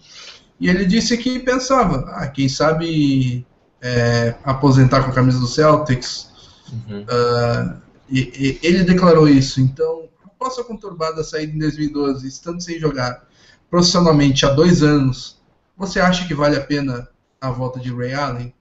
e 0.60 0.68
ele 0.68 0.86
disse 0.86 1.18
que 1.18 1.40
pensava, 1.40 2.08
ah, 2.12 2.28
quem 2.28 2.48
sabe 2.48 3.44
é, 3.82 4.34
aposentar 4.44 5.02
com 5.02 5.10
a 5.10 5.14
camisa 5.14 5.38
do 5.38 5.46
Celtics. 5.46 6.30
Uhum. 6.72 7.02
Uh, 7.02 7.82
e, 8.08 8.20
e, 8.20 8.66
ele 8.66 8.82
declarou 8.82 9.28
isso. 9.28 9.60
Então, 9.60 10.08
a 10.40 10.64
conturbada 10.64 11.24
saída 11.24 11.54
em 11.54 11.58
2012, 11.58 12.28
estando 12.28 12.60
sem 12.60 12.78
jogar 12.78 13.26
profissionalmente 13.70 14.44
há 14.44 14.50
dois 14.50 14.82
anos, 14.82 15.38
você 15.76 15.98
acha 15.98 16.28
que 16.28 16.34
vale 16.34 16.56
a 16.56 16.60
pena 16.60 17.08
a 17.40 17.50
volta 17.50 17.80
de 17.80 17.92
Ray 17.92 18.12
Allen? 18.12 18.54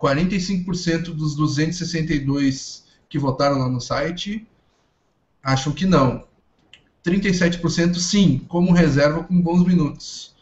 45% 0.00 1.14
dos 1.14 1.36
262 1.36 2.85
que 3.08 3.18
votaram 3.18 3.58
lá 3.58 3.68
no 3.68 3.80
site 3.80 4.46
acham 5.42 5.72
que 5.72 5.86
não. 5.86 6.24
37% 7.04 7.94
sim, 7.96 8.38
como 8.48 8.72
reserva 8.72 9.22
com 9.22 9.40
bons 9.40 9.64
minutos. 9.64 10.34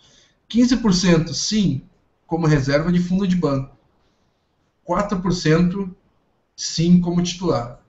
15% 0.49 1.29
sim, 1.35 1.83
como 2.27 2.47
reserva 2.47 2.91
de 2.91 3.01
fundo 3.01 3.29
de 3.29 3.37
banco. 3.37 3.77
4% 4.89 5.95
sim 6.57 7.01
como 7.01 7.23
titular. 7.23 7.81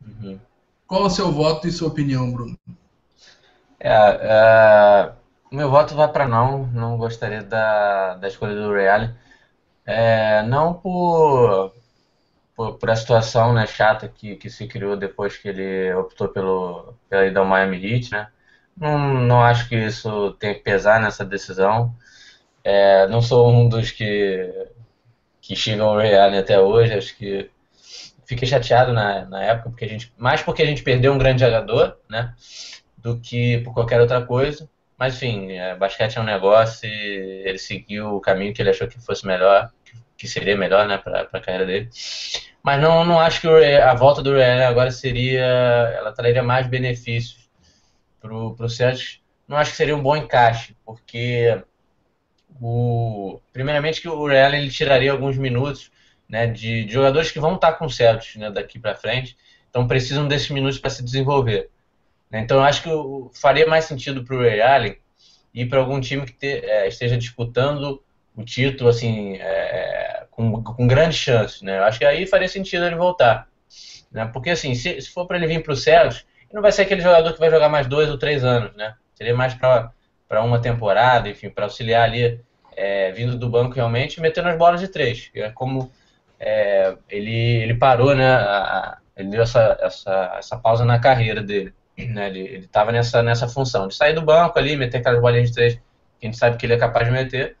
Uhum. 0.00 0.38
Qual 0.86 1.04
é 1.04 1.06
o 1.06 1.10
seu 1.10 1.30
voto 1.30 1.68
e 1.68 1.72
sua 1.72 1.88
opinião, 1.88 2.30
Bruno? 2.32 2.58
É, 3.78 3.90
é, 3.90 5.12
meu 5.50 5.70
voto 5.70 5.94
vai 5.94 6.08
para 6.10 6.26
não. 6.26 6.66
Não 6.68 6.96
gostaria 6.96 7.42
da, 7.42 8.14
da 8.14 8.28
escolha 8.28 8.54
do 8.54 8.72
Real. 8.72 9.10
É, 9.84 10.42
não 10.44 10.74
por, 10.74 11.74
por, 12.62 12.78
por, 12.78 12.90
a 12.90 12.96
situação 12.96 13.52
né, 13.52 13.66
chata 13.66 14.08
que, 14.08 14.36
que 14.36 14.48
se 14.48 14.68
criou 14.68 14.96
depois 14.96 15.36
que 15.36 15.48
ele 15.48 15.92
optou 15.94 16.28
pelo, 16.28 16.94
pela 17.08 17.26
ida 17.26 17.40
ao 17.40 17.46
Miami 17.46 17.84
Heat, 17.84 18.12
né? 18.12 18.28
Não, 18.76 18.98
não 19.14 19.42
acho 19.42 19.68
que 19.68 19.74
isso 19.74 20.32
tenha 20.34 20.54
que 20.54 20.60
pesar 20.60 21.00
nessa 21.00 21.24
decisão. 21.24 21.94
É, 22.62 23.08
não 23.08 23.20
sou 23.20 23.52
um 23.52 23.68
dos 23.68 23.90
que, 23.90 24.48
que 25.40 25.56
xingam 25.56 25.96
o 25.96 25.98
Allen 25.98 26.38
até 26.38 26.60
hoje. 26.60 26.94
Acho 26.94 27.16
que 27.16 27.50
fiquei 28.24 28.46
chateado 28.46 28.92
na, 28.92 29.26
na 29.26 29.42
época, 29.42 29.70
porque 29.70 29.84
a 29.84 29.88
gente, 29.88 30.12
mais 30.16 30.40
porque 30.40 30.62
a 30.62 30.66
gente 30.66 30.82
perdeu 30.82 31.12
um 31.12 31.18
grande 31.18 31.40
jogador, 31.40 31.98
né? 32.08 32.34
Do 32.96 33.18
que 33.18 33.58
por 33.58 33.74
qualquer 33.74 34.00
outra 34.00 34.24
coisa. 34.24 34.70
Mas 34.96 35.16
enfim, 35.16 35.52
é, 35.52 35.74
basquete 35.74 36.16
é 36.16 36.20
um 36.20 36.24
negócio 36.24 36.88
e 36.88 37.42
ele 37.44 37.58
seguiu 37.58 38.14
o 38.14 38.20
caminho 38.20 38.54
que 38.54 38.62
ele 38.62 38.70
achou 38.70 38.86
que 38.86 39.00
fosse 39.00 39.26
melhor, 39.26 39.70
que 40.22 40.28
seria 40.28 40.56
melhor, 40.56 40.86
né, 40.86 40.98
para 40.98 41.22
a 41.32 41.40
carreira 41.40 41.66
dele. 41.66 41.90
Mas 42.62 42.80
não, 42.80 43.04
não 43.04 43.18
acho 43.18 43.40
que 43.40 43.48
a 43.48 43.92
volta 43.92 44.22
do 44.22 44.30
Allen 44.30 44.62
agora 44.62 44.92
seria, 44.92 45.42
ela 45.96 46.12
traria 46.12 46.44
mais 46.44 46.68
benefícios 46.68 47.50
pro, 48.20 48.54
pro 48.54 48.68
Celtics. 48.68 49.20
Não 49.48 49.56
acho 49.56 49.72
que 49.72 49.76
seria 49.76 49.96
um 49.96 50.02
bom 50.02 50.16
encaixe, 50.16 50.76
porque 50.86 51.60
o, 52.60 53.40
primeiramente 53.52 54.00
que 54.00 54.08
o 54.08 54.24
Real 54.28 54.54
ele 54.54 54.70
tiraria 54.70 55.10
alguns 55.10 55.36
minutos 55.36 55.90
né, 56.28 56.46
de, 56.46 56.84
de, 56.84 56.92
jogadores 56.92 57.32
que 57.32 57.40
vão 57.40 57.56
estar 57.56 57.72
com 57.72 57.86
o 57.86 57.90
Celtics 57.90 58.36
né, 58.36 58.48
daqui 58.48 58.78
para 58.78 58.94
frente, 58.94 59.36
então 59.68 59.88
precisam 59.88 60.28
desses 60.28 60.50
minutos 60.50 60.78
para 60.78 60.90
se 60.90 61.02
desenvolver. 61.02 61.68
Né? 62.30 62.42
Então 62.42 62.58
eu 62.58 62.62
acho 62.62 62.80
que 62.84 62.88
o, 62.88 63.28
faria 63.34 63.66
mais 63.66 63.86
sentido 63.86 64.22
para 64.22 64.36
o 64.36 64.40
Ray 64.40 64.60
Allen 64.60 64.96
ir 65.52 65.66
para 65.68 65.80
algum 65.80 66.00
time 66.00 66.24
que 66.24 66.32
te, 66.32 66.46
é, 66.46 66.86
esteja 66.86 67.18
disputando 67.18 68.00
o 68.36 68.44
título 68.44 68.90
assim 68.90 69.36
é, 69.36 70.24
com, 70.30 70.62
com 70.62 70.86
grande 70.86 71.16
chance. 71.16 71.64
Né? 71.64 71.78
Eu 71.78 71.84
acho 71.84 71.98
que 71.98 72.04
aí 72.04 72.26
faria 72.26 72.48
sentido 72.48 72.84
ele 72.84 72.96
voltar. 72.96 73.48
Né? 74.10 74.28
Porque 74.32 74.50
assim, 74.50 74.74
se, 74.74 75.00
se 75.00 75.10
for 75.10 75.26
para 75.26 75.36
ele 75.36 75.46
vir 75.46 75.62
para 75.62 75.72
o 75.72 75.76
Celtics, 75.76 76.26
ele 76.48 76.54
não 76.54 76.62
vai 76.62 76.72
ser 76.72 76.82
aquele 76.82 77.00
jogador 77.00 77.32
que 77.32 77.40
vai 77.40 77.50
jogar 77.50 77.68
mais 77.68 77.86
dois 77.86 78.10
ou 78.10 78.18
três 78.18 78.44
anos. 78.44 78.74
Né? 78.76 78.94
Seria 79.14 79.34
mais 79.34 79.54
para 79.54 79.90
para 80.32 80.42
uma 80.42 80.58
temporada, 80.58 81.28
enfim, 81.28 81.50
para 81.50 81.66
auxiliar 81.66 82.04
ali, 82.04 82.40
é, 82.74 83.12
vindo 83.12 83.36
do 83.36 83.50
banco 83.50 83.74
realmente, 83.74 84.18
metendo 84.18 84.48
as 84.48 84.56
bolas 84.56 84.80
de 84.80 84.88
três. 84.88 85.30
É 85.34 85.50
como 85.50 85.92
é, 86.40 86.96
ele, 87.10 87.62
ele 87.62 87.74
parou, 87.74 88.14
né? 88.14 88.26
A, 88.26 88.96
ele 89.14 89.28
deu 89.28 89.42
essa, 89.42 89.76
essa, 89.78 90.36
essa 90.38 90.56
pausa 90.56 90.86
na 90.86 90.98
carreira 90.98 91.42
dele. 91.42 91.74
Né, 91.98 92.28
ele 92.28 92.64
estava 92.64 92.90
nessa, 92.90 93.22
nessa 93.22 93.46
função 93.46 93.86
de 93.86 93.94
sair 93.94 94.14
do 94.14 94.22
banco 94.22 94.58
ali, 94.58 94.74
meter 94.74 94.98
aquelas 94.98 95.20
bolinhas 95.20 95.50
de 95.50 95.54
três 95.54 95.74
que 95.74 95.82
a 96.22 96.24
gente 96.26 96.38
sabe 96.38 96.56
que 96.56 96.64
ele 96.64 96.72
é 96.72 96.78
capaz 96.78 97.06
de 97.06 97.12
meter. 97.12 97.56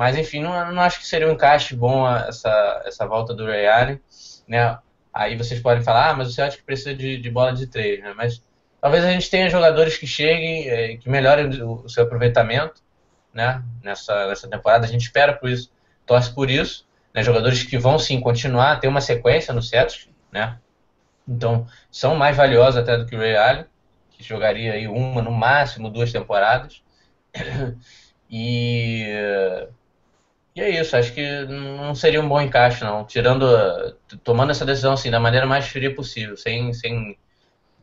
Mas 0.00 0.16
enfim, 0.16 0.40
não, 0.40 0.72
não 0.72 0.82
acho 0.82 0.98
que 0.98 1.06
seria 1.06 1.28
um 1.28 1.32
encaixe 1.32 1.76
bom 1.76 2.08
essa, 2.08 2.82
essa 2.86 3.06
volta 3.06 3.34
do 3.34 3.44
Ray 3.44 3.66
Allen. 3.66 4.00
Né? 4.48 4.78
Aí 5.12 5.36
vocês 5.36 5.60
podem 5.60 5.82
falar, 5.82 6.10
ah, 6.10 6.14
mas 6.14 6.32
você 6.32 6.40
acha 6.40 6.56
que 6.56 6.62
precisa 6.62 6.94
de, 6.94 7.18
de 7.18 7.30
bola 7.30 7.52
de 7.52 7.66
três, 7.66 8.02
né? 8.02 8.14
Mas 8.16 8.42
Talvez 8.80 9.04
a 9.04 9.10
gente 9.10 9.28
tenha 9.28 9.50
jogadores 9.50 9.98
que 9.98 10.06
cheguem, 10.06 10.66
é, 10.66 10.96
que 10.96 11.08
melhorem 11.08 11.62
o 11.62 11.86
seu 11.86 12.04
aproveitamento 12.04 12.80
né, 13.32 13.62
nessa, 13.82 14.26
nessa 14.26 14.48
temporada. 14.48 14.86
A 14.86 14.88
gente 14.88 15.02
espera 15.02 15.34
por 15.34 15.50
isso, 15.50 15.70
torce 16.06 16.34
por 16.34 16.50
isso. 16.50 16.88
Né, 17.12 17.22
jogadores 17.22 17.62
que 17.62 17.76
vão 17.76 17.98
sim 17.98 18.20
continuar, 18.20 18.80
ter 18.80 18.88
uma 18.88 19.00
sequência 19.00 19.52
no 19.52 19.60
Celtics, 19.60 20.08
né? 20.32 20.58
Então, 21.28 21.66
são 21.90 22.14
mais 22.14 22.36
valiosos 22.36 22.76
até 22.76 22.96
do 22.96 23.04
que 23.04 23.14
o 23.14 23.18
Ray 23.18 23.36
Allen, 23.36 23.64
que 24.12 24.24
jogaria 24.24 24.72
aí 24.72 24.88
uma, 24.88 25.20
no 25.20 25.32
máximo, 25.32 25.90
duas 25.90 26.10
temporadas. 26.10 26.82
E, 28.32 29.08
e 30.54 30.60
é 30.60 30.80
isso, 30.80 30.96
acho 30.96 31.12
que 31.12 31.44
não 31.46 31.94
seria 31.94 32.20
um 32.20 32.28
bom 32.28 32.40
encaixe, 32.40 32.82
não. 32.82 33.04
Tirando, 33.04 33.46
tomando 34.24 34.50
essa 34.50 34.64
decisão 34.64 34.94
assim, 34.94 35.10
da 35.10 35.20
maneira 35.20 35.46
mais 35.46 35.68
fria 35.68 35.94
possível, 35.94 36.36
sem, 36.36 36.72
sem 36.72 37.16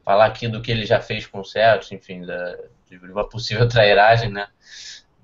falar 0.03 0.26
aqui 0.26 0.47
do 0.47 0.61
que 0.61 0.72
ele 0.72 0.86
já 0.86 0.99
fez 0.99 1.26
com 1.26 1.39
o 1.39 1.45
Celtics, 1.45 1.91
enfim, 1.91 2.26
da, 2.26 2.57
de 2.89 2.97
uma 2.97 3.28
possível 3.28 3.68
trairagem, 3.70 4.32
né? 4.32 4.47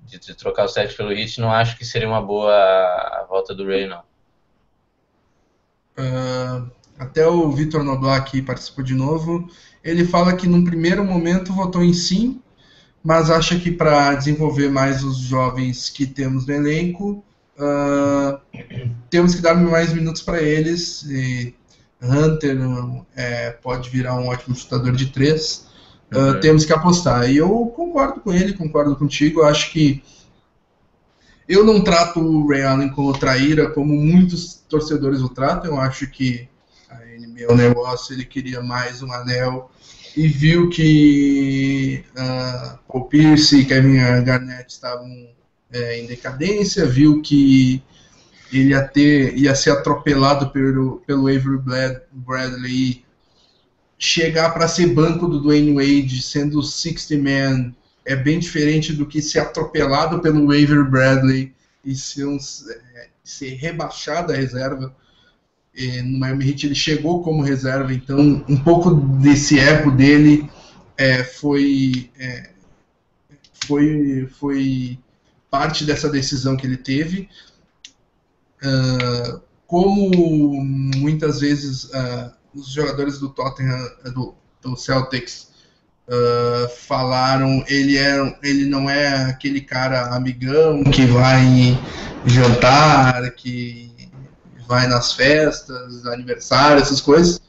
De, 0.02 0.18
de 0.18 0.34
trocar 0.34 0.64
o 0.64 0.68
Celtics 0.68 0.96
pelo 0.96 1.12
Heat, 1.12 1.40
não 1.40 1.52
acho 1.52 1.76
que 1.76 1.84
seria 1.84 2.08
uma 2.08 2.22
boa 2.22 2.52
a 2.52 3.26
volta 3.28 3.54
do 3.54 3.66
Ray, 3.66 3.86
não. 3.86 4.02
Uh, 5.98 6.70
até 6.98 7.26
o 7.26 7.50
Vitor 7.50 7.84
Noblar 7.84 8.18
aqui 8.18 8.40
participou 8.40 8.82
de 8.82 8.94
novo. 8.94 9.48
Ele 9.82 10.04
fala 10.06 10.34
que 10.34 10.48
num 10.48 10.64
primeiro 10.64 11.04
momento 11.04 11.52
votou 11.52 11.82
em 11.82 11.92
sim, 11.92 12.40
mas 13.02 13.30
acha 13.30 13.58
que 13.58 13.70
para 13.70 14.14
desenvolver 14.14 14.70
mais 14.70 15.04
os 15.04 15.18
jovens 15.18 15.90
que 15.90 16.06
temos 16.06 16.46
no 16.46 16.54
elenco, 16.54 17.24
uh, 17.58 18.40
temos 19.10 19.34
que 19.34 19.42
dar 19.42 19.54
mais 19.54 19.92
minutos 19.92 20.22
para 20.22 20.42
eles. 20.42 21.02
E 21.04 21.54
Hunter 22.02 22.58
é, 23.16 23.50
pode 23.50 23.88
virar 23.90 24.16
um 24.16 24.28
ótimo 24.28 24.54
chutador 24.54 24.92
de 24.92 25.06
três. 25.06 25.66
Uh, 26.12 26.38
temos 26.40 26.64
que 26.64 26.72
apostar. 26.72 27.30
E 27.30 27.36
eu 27.36 27.66
concordo 27.74 28.20
com 28.20 28.32
ele, 28.32 28.52
concordo 28.52 28.94
contigo. 28.96 29.40
Eu 29.40 29.46
acho 29.46 29.72
que 29.72 30.02
eu 31.48 31.64
não 31.64 31.82
trato 31.82 32.20
o 32.20 32.48
Ray 32.48 32.62
Allen 32.62 32.88
como 32.90 33.16
traíra, 33.18 33.70
como 33.70 33.94
muitos 33.94 34.62
torcedores 34.68 35.20
o 35.20 35.28
tratam. 35.28 35.72
Eu 35.72 35.80
acho 35.80 36.06
que 36.06 36.48
a 36.88 36.96
NBA 36.96 37.42
é 37.42 37.52
um 37.52 37.56
negócio, 37.56 38.14
ele 38.14 38.24
queria 38.24 38.62
mais 38.62 39.02
um 39.02 39.12
anel 39.12 39.70
e 40.16 40.28
viu 40.28 40.68
que 40.68 42.04
uh, 42.12 42.78
Paul 42.86 43.06
Pierce 43.06 43.60
e 43.60 43.64
Kevin 43.64 43.96
Garnett 44.24 44.72
estavam 44.72 45.33
é, 45.74 45.98
em 46.00 46.06
decadência, 46.06 46.86
viu 46.86 47.20
que 47.20 47.82
ele 48.52 48.70
ia 48.70 48.82
ter, 48.86 49.36
ia 49.36 49.54
ser 49.56 49.70
atropelado 49.70 50.50
pelo, 50.50 51.02
pelo 51.04 51.26
Avery 51.26 51.58
Bradley 52.12 53.04
chegar 53.98 54.50
para 54.50 54.68
ser 54.68 54.94
banco 54.94 55.26
do 55.26 55.40
Dwayne 55.40 55.74
Wade, 55.74 56.22
sendo 56.22 56.62
60 56.62 57.16
man, 57.20 57.74
é 58.04 58.14
bem 58.14 58.38
diferente 58.38 58.92
do 58.92 59.06
que 59.06 59.20
ser 59.20 59.40
atropelado 59.40 60.20
pelo 60.20 60.44
Avery 60.44 60.88
Bradley 60.88 61.52
e 61.84 61.96
ser, 61.96 62.26
um, 62.26 62.36
é, 62.36 63.08
ser 63.24 63.54
rebaixado 63.54 64.32
à 64.32 64.36
reserva. 64.36 64.94
E 65.74 66.00
no 66.02 66.20
Miami 66.20 66.50
Heat 66.50 66.66
ele 66.66 66.74
chegou 66.76 67.20
como 67.24 67.42
reserva, 67.42 67.92
então 67.92 68.44
um 68.48 68.56
pouco 68.56 68.94
desse 68.94 69.58
erro 69.58 69.90
dele 69.90 70.48
é, 70.96 71.24
foi, 71.24 72.10
é, 72.16 72.50
foi, 73.66 74.28
foi 74.38 74.98
parte 75.54 75.84
dessa 75.84 76.08
decisão 76.08 76.56
que 76.56 76.66
ele 76.66 76.76
teve. 76.76 77.28
Uh, 78.60 79.40
como 79.68 80.10
muitas 80.96 81.38
vezes 81.38 81.84
uh, 81.84 82.32
os 82.52 82.72
jogadores 82.72 83.20
do 83.20 83.28
Tottenham, 83.28 83.88
do, 84.12 84.34
do 84.60 84.76
Celtics, 84.76 85.54
Uh, 86.06 86.68
falaram 86.68 87.64
ele 87.66 87.96
é 87.96 88.38
ele 88.42 88.66
não 88.66 88.90
é 88.90 89.30
aquele 89.30 89.62
cara 89.62 90.14
amigão 90.14 90.84
que 90.84 91.06
vai 91.06 91.80
jantar 92.26 93.30
que 93.30 93.90
vai 94.68 94.86
nas 94.86 95.14
festas 95.14 96.04
aniversários 96.04 96.82
essas 96.82 97.00
coisas 97.00 97.40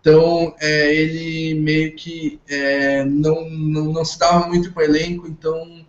então 0.00 0.56
é, 0.58 0.92
ele 0.92 1.54
meio 1.60 1.94
que 1.94 2.40
é, 2.48 3.04
não, 3.04 3.48
não, 3.48 3.92
não 3.92 4.04
se 4.04 4.18
dava 4.18 4.48
muito 4.48 4.72
com 4.72 4.80
o 4.80 4.82
elenco 4.82 5.28
então 5.28 5.86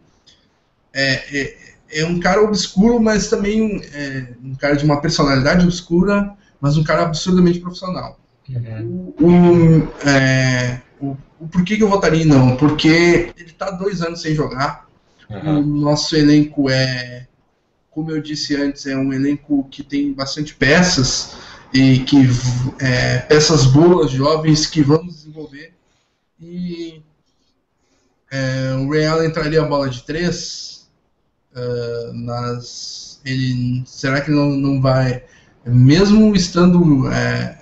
é, 0.93 1.57
é, 1.91 2.05
um 2.05 2.19
cara 2.19 2.41
obscuro 2.41 2.99
mas 2.99 3.29
também 3.29 3.81
é, 3.93 4.33
um 4.43 4.55
cara 4.55 4.75
de 4.75 4.85
uma 4.85 5.01
personalidade 5.01 5.65
obscura 5.65 6.33
mas 6.59 6.77
um 6.77 6.83
cara 6.83 7.03
absurdamente 7.03 7.59
profissional 7.59 8.19
uhum. 8.49 9.13
o, 9.19 10.07
é, 10.07 10.81
o 10.99 11.17
o 11.41 11.47
porquê 11.47 11.75
que 11.75 11.83
eu 11.83 11.89
votaria 11.89 12.23
não? 12.23 12.55
Porque 12.55 13.33
ele 13.35 13.49
está 13.49 13.71
dois 13.71 14.03
anos 14.03 14.21
sem 14.21 14.35
jogar. 14.35 14.87
Uhum. 15.27 15.59
O 15.59 15.81
nosso 15.81 16.15
elenco 16.15 16.69
é, 16.69 17.25
como 17.89 18.11
eu 18.11 18.21
disse 18.21 18.55
antes, 18.55 18.85
é 18.85 18.95
um 18.95 19.11
elenco 19.11 19.67
que 19.71 19.81
tem 19.81 20.13
bastante 20.13 20.53
peças 20.53 21.35
e 21.73 21.99
que 21.99 22.17
é, 22.79 23.17
peças 23.19 23.65
boas, 23.65 24.11
jovens 24.11 24.67
que 24.67 24.83
vamos 24.83 25.15
desenvolver. 25.15 25.73
E 26.39 27.01
é, 28.29 28.75
o 28.75 28.91
Real 28.91 29.25
entraria 29.25 29.61
a 29.61 29.65
bola 29.65 29.89
de 29.89 30.03
três. 30.03 30.80
Uh, 31.55 32.13
nas, 32.13 33.19
ele, 33.25 33.83
será 33.85 34.21
que 34.21 34.31
não, 34.31 34.51
não 34.51 34.81
vai, 34.81 35.23
mesmo 35.65 36.33
estando, 36.35 37.09
é, 37.11 37.59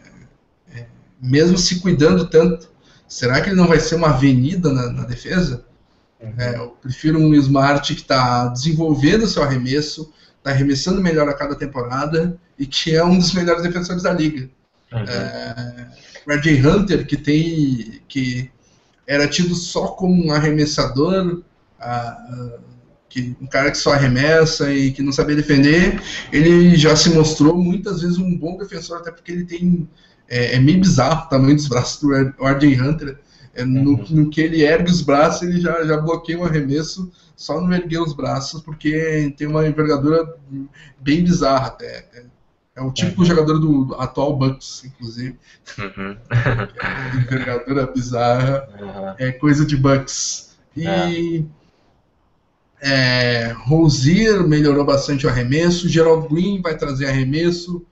é 0.74 0.86
mesmo 1.22 1.58
se 1.58 1.80
cuidando 1.80 2.30
tanto, 2.30 2.70
será 3.08 3.42
que 3.42 3.50
ele 3.50 3.56
não 3.56 3.68
vai 3.68 3.80
ser 3.80 3.96
uma 3.96 4.10
avenida 4.10 4.72
na, 4.72 4.92
na 4.92 5.04
defesa? 5.06 5.66
É, 6.38 6.56
eu 6.56 6.72
prefiro 6.82 7.18
um 7.18 7.34
Smart 7.34 7.94
que 7.94 8.02
está 8.02 8.48
desenvolvendo 8.50 9.26
seu 9.26 9.42
arremesso, 9.42 10.14
está 10.38 10.52
arremessando 10.52 11.02
melhor 11.02 11.30
a 11.30 11.34
cada 11.34 11.56
temporada 11.56 12.38
e 12.58 12.66
que 12.66 12.94
é 12.94 13.04
um 13.04 13.18
dos 13.18 13.34
melhores 13.34 13.64
defensores 13.64 14.04
da 14.04 14.12
liga. 14.12 14.50
Uhum. 14.92 15.00
É, 15.00 15.88
o 16.28 16.32
RJ 16.32 16.68
Hunter, 16.68 17.08
que 17.08 17.16
tem. 17.16 18.02
que 18.08 18.52
era 19.08 19.28
tido 19.28 19.56
só 19.56 19.88
como 19.88 20.26
um 20.26 20.32
arremessador, 20.32 21.42
que, 23.10 23.36
um 23.42 23.48
cara 23.48 23.72
que 23.72 23.78
só 23.78 23.94
arremessa 23.94 24.72
e 24.72 24.92
que 24.92 25.02
não 25.02 25.12
sabia 25.12 25.36
defender, 25.36 26.00
ele 26.32 26.76
já 26.76 26.96
se 26.96 27.10
mostrou 27.10 27.58
muitas 27.58 28.02
vezes 28.02 28.18
um 28.18 28.38
bom 28.38 28.58
defensor, 28.58 29.00
até 29.00 29.12
porque 29.12 29.32
ele 29.32 29.46
tem 29.46 29.90
é, 30.30 30.56
é 30.56 30.60
meio 30.60 30.80
bizarro 30.80 31.26
o 31.26 31.30
tamanho 31.30 31.56
dos 31.56 31.68
braços 31.68 32.00
do 32.00 32.14
RJ 32.14 32.80
Hunter. 32.80 33.18
É, 33.56 33.66
no, 33.66 33.92
uhum. 33.92 34.06
no, 34.10 34.30
que 34.30 34.40
ele 34.40 34.64
ergue 34.64 34.92
os 34.92 35.02
braços, 35.02 35.42
ele 35.42 35.60
já, 35.60 35.84
já 35.84 35.98
bloqueia 35.98 36.40
o 36.40 36.46
arremesso 36.46 37.12
só 37.36 37.60
no 37.60 37.74
erguer 37.74 38.00
os 38.00 38.14
braços, 38.14 38.62
porque 38.62 39.34
tem 39.36 39.48
uma 39.48 39.68
envergadura 39.68 40.24
bem 41.00 41.24
bizarra 41.24 41.68
até. 41.68 42.08
É, 42.14 42.24
é 42.76 42.82
o 42.82 42.92
típico 42.92 43.22
uhum. 43.22 43.28
jogador 43.28 43.60
do 43.60 43.96
atual 43.96 44.38
Bucks, 44.38 44.86
inclusive. 44.86 45.38
Uhum. 45.78 46.16
é 46.30 47.18
envergadura 47.18 47.88
bizarra, 47.88 48.70
uhum. 48.80 49.16
é 49.18 49.32
coisa 49.32 49.66
de 49.66 49.76
Bucks. 49.76 50.58
E 50.78 51.44
é. 52.82 53.54
Rosier 53.66 54.48
melhorou 54.48 54.86
bastante 54.86 55.26
o 55.26 55.30
arremesso, 55.30 55.90
Gerald 55.90 56.28
Green 56.28 56.62
vai 56.62 56.76
trazer 56.78 57.08
arremesso, 57.08 57.86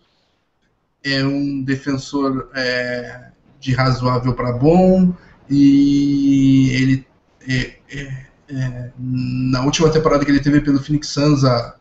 é 1.03 1.23
um 1.23 1.63
defensor 1.63 2.49
é, 2.53 3.29
de 3.59 3.73
razoável 3.73 4.33
para 4.33 4.51
bom 4.51 5.13
e 5.49 6.69
ele 6.71 7.07
é, 7.47 7.77
é, 7.89 8.25
é, 8.49 8.91
na 8.97 9.63
última 9.63 9.89
temporada 9.89 10.25
que 10.25 10.31
ele 10.31 10.39
teve 10.39 10.61
pelo 10.61 10.81
Phoenix 10.81 11.09
Suns 11.09 11.43
há 11.43 11.75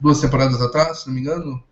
duas 0.00 0.20
temporadas 0.20 0.60
atrás, 0.60 1.00
se 1.00 1.06
não 1.06 1.14
me 1.14 1.20
engano, 1.20 1.62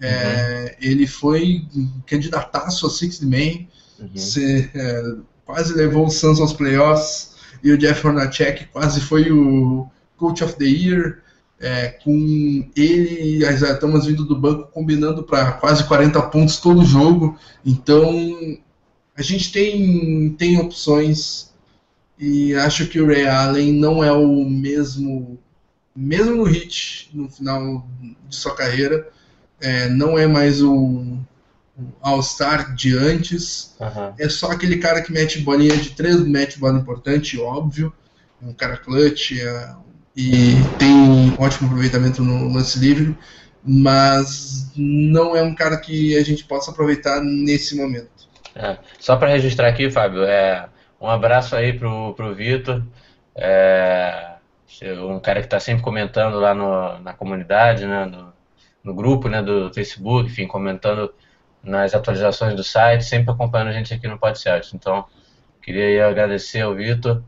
é, 0.00 0.76
uhum. 0.80 0.90
ele 0.90 1.06
foi 1.06 1.66
candidataço 2.06 2.86
a 2.86 2.90
Six 2.90 3.20
Man, 3.20 3.66
uhum. 3.98 4.10
se, 4.14 4.70
quase 5.44 5.74
levou 5.74 6.06
o 6.06 6.10
Suns 6.10 6.40
aos 6.40 6.52
playoffs 6.52 7.30
e 7.62 7.72
o 7.72 7.78
Jeff 7.78 8.06
Hornacek 8.06 8.66
quase 8.66 9.00
foi 9.00 9.30
o 9.30 9.88
Coach 10.16 10.42
of 10.44 10.56
the 10.56 10.64
Year 10.64 11.18
é, 11.60 11.88
com 11.88 12.70
ele 12.74 13.38
e 13.38 13.44
as 13.44 13.60
Thomas 13.78 14.06
vindo 14.06 14.24
do 14.24 14.34
banco 14.34 14.70
combinando 14.72 15.22
para 15.22 15.52
quase 15.52 15.84
40 15.84 16.20
pontos 16.22 16.56
todo 16.56 16.84
jogo. 16.84 17.38
Então 17.64 18.58
a 19.14 19.22
gente 19.22 19.52
tem, 19.52 20.30
tem 20.38 20.58
opções 20.58 21.52
e 22.18 22.54
acho 22.54 22.86
que 22.86 23.00
o 23.00 23.06
Ray 23.06 23.26
Allen 23.26 23.72
não 23.72 24.02
é 24.02 24.12
o 24.12 24.44
mesmo, 24.44 25.38
mesmo 25.94 26.36
no 26.36 26.44
hit 26.44 27.10
no 27.12 27.28
final 27.28 27.86
de 28.28 28.36
sua 28.36 28.54
carreira, 28.54 29.08
é, 29.60 29.88
não 29.88 30.18
é 30.18 30.26
mais 30.26 30.62
o, 30.62 31.18
All-Star 32.00 32.74
de 32.74 32.96
antes. 32.96 33.74
Uhum. 33.80 34.14
É 34.18 34.28
só 34.28 34.50
aquele 34.50 34.78
cara 34.78 35.02
que 35.02 35.12
mete 35.12 35.40
bolinha 35.40 35.76
de 35.76 35.90
três, 35.90 36.20
mete 36.20 36.58
bola 36.58 36.78
importante, 36.78 37.38
óbvio. 37.38 37.92
É 38.42 38.46
um 38.46 38.54
cara 38.54 38.76
clutch, 38.76 39.32
é 39.32 39.74
e 40.16 40.54
tem 40.78 41.34
ótimo 41.38 41.68
aproveitamento 41.68 42.22
no 42.22 42.52
lance 42.52 42.78
livre, 42.78 43.16
mas 43.64 44.72
não 44.76 45.36
é 45.36 45.42
um 45.42 45.54
cara 45.54 45.76
que 45.76 46.16
a 46.16 46.22
gente 46.24 46.44
possa 46.44 46.70
aproveitar 46.70 47.20
nesse 47.22 47.76
momento. 47.76 48.10
É, 48.54 48.78
só 48.98 49.16
para 49.16 49.30
registrar 49.30 49.68
aqui, 49.68 49.90
Fábio, 49.90 50.24
é, 50.24 50.68
um 51.00 51.08
abraço 51.08 51.54
aí 51.54 51.72
pro, 51.72 52.12
pro 52.14 52.34
Vitor, 52.34 52.82
é, 53.36 54.34
um 55.06 55.20
cara 55.20 55.40
que 55.40 55.46
está 55.46 55.60
sempre 55.60 55.82
comentando 55.82 56.38
lá 56.38 56.54
no, 56.54 56.98
na 56.98 57.12
comunidade, 57.12 57.86
né, 57.86 58.04
no, 58.04 58.32
no 58.82 58.94
grupo 58.94 59.28
né, 59.28 59.42
do 59.42 59.72
Facebook, 59.72 60.28
enfim, 60.28 60.46
comentando 60.46 61.12
nas 61.62 61.94
atualizações 61.94 62.54
do 62.54 62.64
site, 62.64 63.04
sempre 63.04 63.30
acompanhando 63.30 63.68
a 63.68 63.72
gente 63.72 63.92
aqui 63.92 64.08
no 64.08 64.18
Podcast. 64.18 64.74
Então, 64.74 65.04
queria 65.62 66.06
agradecer 66.06 66.62
ao 66.62 66.74
Vitor, 66.74 67.22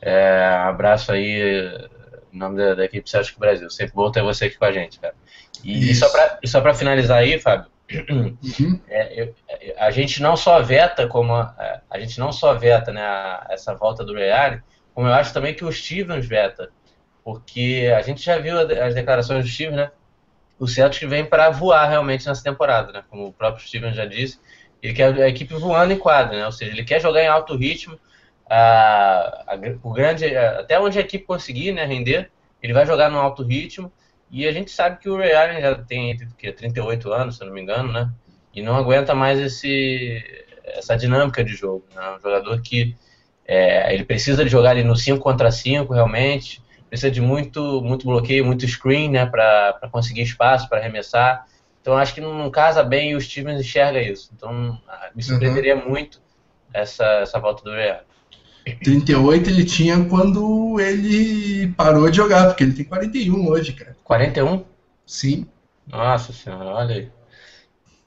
é, 0.00 0.44
abraço 0.64 1.12
aí 1.12 1.90
em 2.32 2.38
nome 2.38 2.56
da, 2.56 2.74
da 2.74 2.84
equipe 2.84 3.08
Celtic 3.08 3.38
Brasil. 3.38 3.68
Sempre 3.70 3.94
bom 3.94 4.10
ter 4.10 4.22
você 4.22 4.46
aqui 4.46 4.56
com 4.56 4.64
a 4.64 4.72
gente, 4.72 4.98
cara. 4.98 5.14
E, 5.62 5.90
e 5.90 5.94
só 5.94 6.60
para 6.60 6.74
finalizar 6.74 7.18
aí, 7.18 7.38
Fábio, 7.38 7.70
uhum. 8.08 8.80
é, 8.88 9.22
eu, 9.22 9.34
a 9.78 9.90
gente 9.90 10.22
não 10.22 10.36
só 10.36 10.60
veta 10.60 11.06
como 11.06 11.34
a, 11.34 11.82
a 11.90 12.00
gente 12.00 12.18
não 12.18 12.32
só 12.32 12.54
veta 12.54 12.92
né, 12.92 13.02
a, 13.02 13.46
essa 13.50 13.74
volta 13.74 14.04
do 14.04 14.14
Real, 14.14 14.58
como 14.94 15.06
eu 15.06 15.12
acho 15.12 15.32
também 15.32 15.54
que 15.54 15.64
o 15.64 15.72
Stevens 15.72 16.26
veta, 16.26 16.70
porque 17.24 17.92
a 17.96 18.02
gente 18.02 18.22
já 18.22 18.38
viu 18.38 18.58
as 18.58 18.94
declarações 18.94 19.44
do 19.44 19.50
Stevens, 19.50 19.76
né? 19.76 19.90
O 20.58 20.66
Celtic 20.66 21.08
vem 21.08 21.24
para 21.24 21.50
voar 21.50 21.88
realmente 21.88 22.26
nessa 22.26 22.42
temporada, 22.42 22.92
né? 22.92 23.04
Como 23.08 23.26
o 23.26 23.32
próprio 23.32 23.66
Stevens 23.66 23.96
já 23.96 24.04
disse, 24.04 24.38
ele 24.82 24.92
quer 24.92 25.14
a 25.20 25.28
equipe 25.28 25.54
voando 25.54 25.92
em 25.92 25.98
quadra, 25.98 26.36
né? 26.36 26.46
Ou 26.46 26.52
seja, 26.52 26.72
ele 26.72 26.84
quer 26.84 27.00
jogar 27.00 27.22
em 27.22 27.28
alto 27.28 27.56
ritmo 27.56 27.98
a, 28.48 29.44
a, 29.46 29.58
o 29.82 29.92
grande, 29.92 30.36
até 30.36 30.78
onde 30.78 30.98
a 30.98 31.00
equipe 31.00 31.24
conseguir 31.24 31.72
né, 31.72 31.84
render, 31.84 32.30
ele 32.62 32.72
vai 32.72 32.84
jogar 32.84 33.10
no 33.10 33.18
alto 33.18 33.42
ritmo. 33.42 33.90
E 34.30 34.46
a 34.46 34.52
gente 34.52 34.70
sabe 34.70 34.98
que 34.98 35.08
o 35.08 35.16
Ray 35.16 35.34
Allen 35.34 35.60
já 35.60 35.74
tem 35.74 36.16
que, 36.38 36.52
38 36.52 37.12
anos, 37.12 37.36
se 37.36 37.44
não 37.44 37.52
me 37.52 37.60
engano, 37.60 37.92
né? 37.92 38.10
E 38.54 38.62
não 38.62 38.76
aguenta 38.76 39.14
mais 39.14 39.38
esse, 39.38 40.22
essa 40.64 40.96
dinâmica 40.96 41.42
de 41.44 41.54
jogo. 41.54 41.84
Né? 41.94 42.16
Um 42.16 42.20
jogador 42.20 42.60
que 42.60 42.96
é, 43.46 43.92
ele 43.94 44.04
precisa 44.04 44.44
de 44.44 44.50
jogar 44.50 44.70
ali 44.70 44.84
no 44.84 44.96
5 44.96 45.18
contra 45.20 45.50
5, 45.50 45.92
realmente. 45.92 46.62
Precisa 46.92 47.10
de 47.10 47.22
muito, 47.22 47.80
muito 47.80 48.04
bloqueio, 48.04 48.44
muito 48.44 48.68
screen, 48.68 49.12
né? 49.12 49.24
Para 49.24 49.88
conseguir 49.90 50.20
espaço, 50.20 50.68
para 50.68 50.78
arremessar. 50.78 51.46
Então 51.80 51.96
acho 51.96 52.12
que 52.12 52.20
não, 52.20 52.34
não, 52.36 52.50
casa 52.50 52.82
bem 52.82 53.12
e 53.12 53.16
o 53.16 53.20
Stevens 53.20 53.62
enxerga 53.62 53.98
isso. 53.98 54.30
Então 54.36 54.78
me 55.14 55.22
surpreenderia 55.22 55.74
uhum. 55.74 55.88
muito 55.88 56.20
essa, 56.70 57.02
essa 57.22 57.40
volta 57.40 57.64
do 57.64 57.70
Allen. 57.70 57.96
38 58.84 59.48
ele 59.48 59.64
tinha 59.64 60.04
quando 60.04 60.78
ele 60.78 61.68
parou 61.78 62.10
de 62.10 62.18
jogar, 62.18 62.48
porque 62.48 62.62
ele 62.62 62.74
tem 62.74 62.84
41 62.84 63.48
hoje, 63.48 63.72
cara. 63.72 63.96
41? 64.04 64.62
Sim. 65.06 65.46
Nossa 65.86 66.30
senhora, 66.34 66.74
olha 66.74 66.94
aí. 66.94 67.10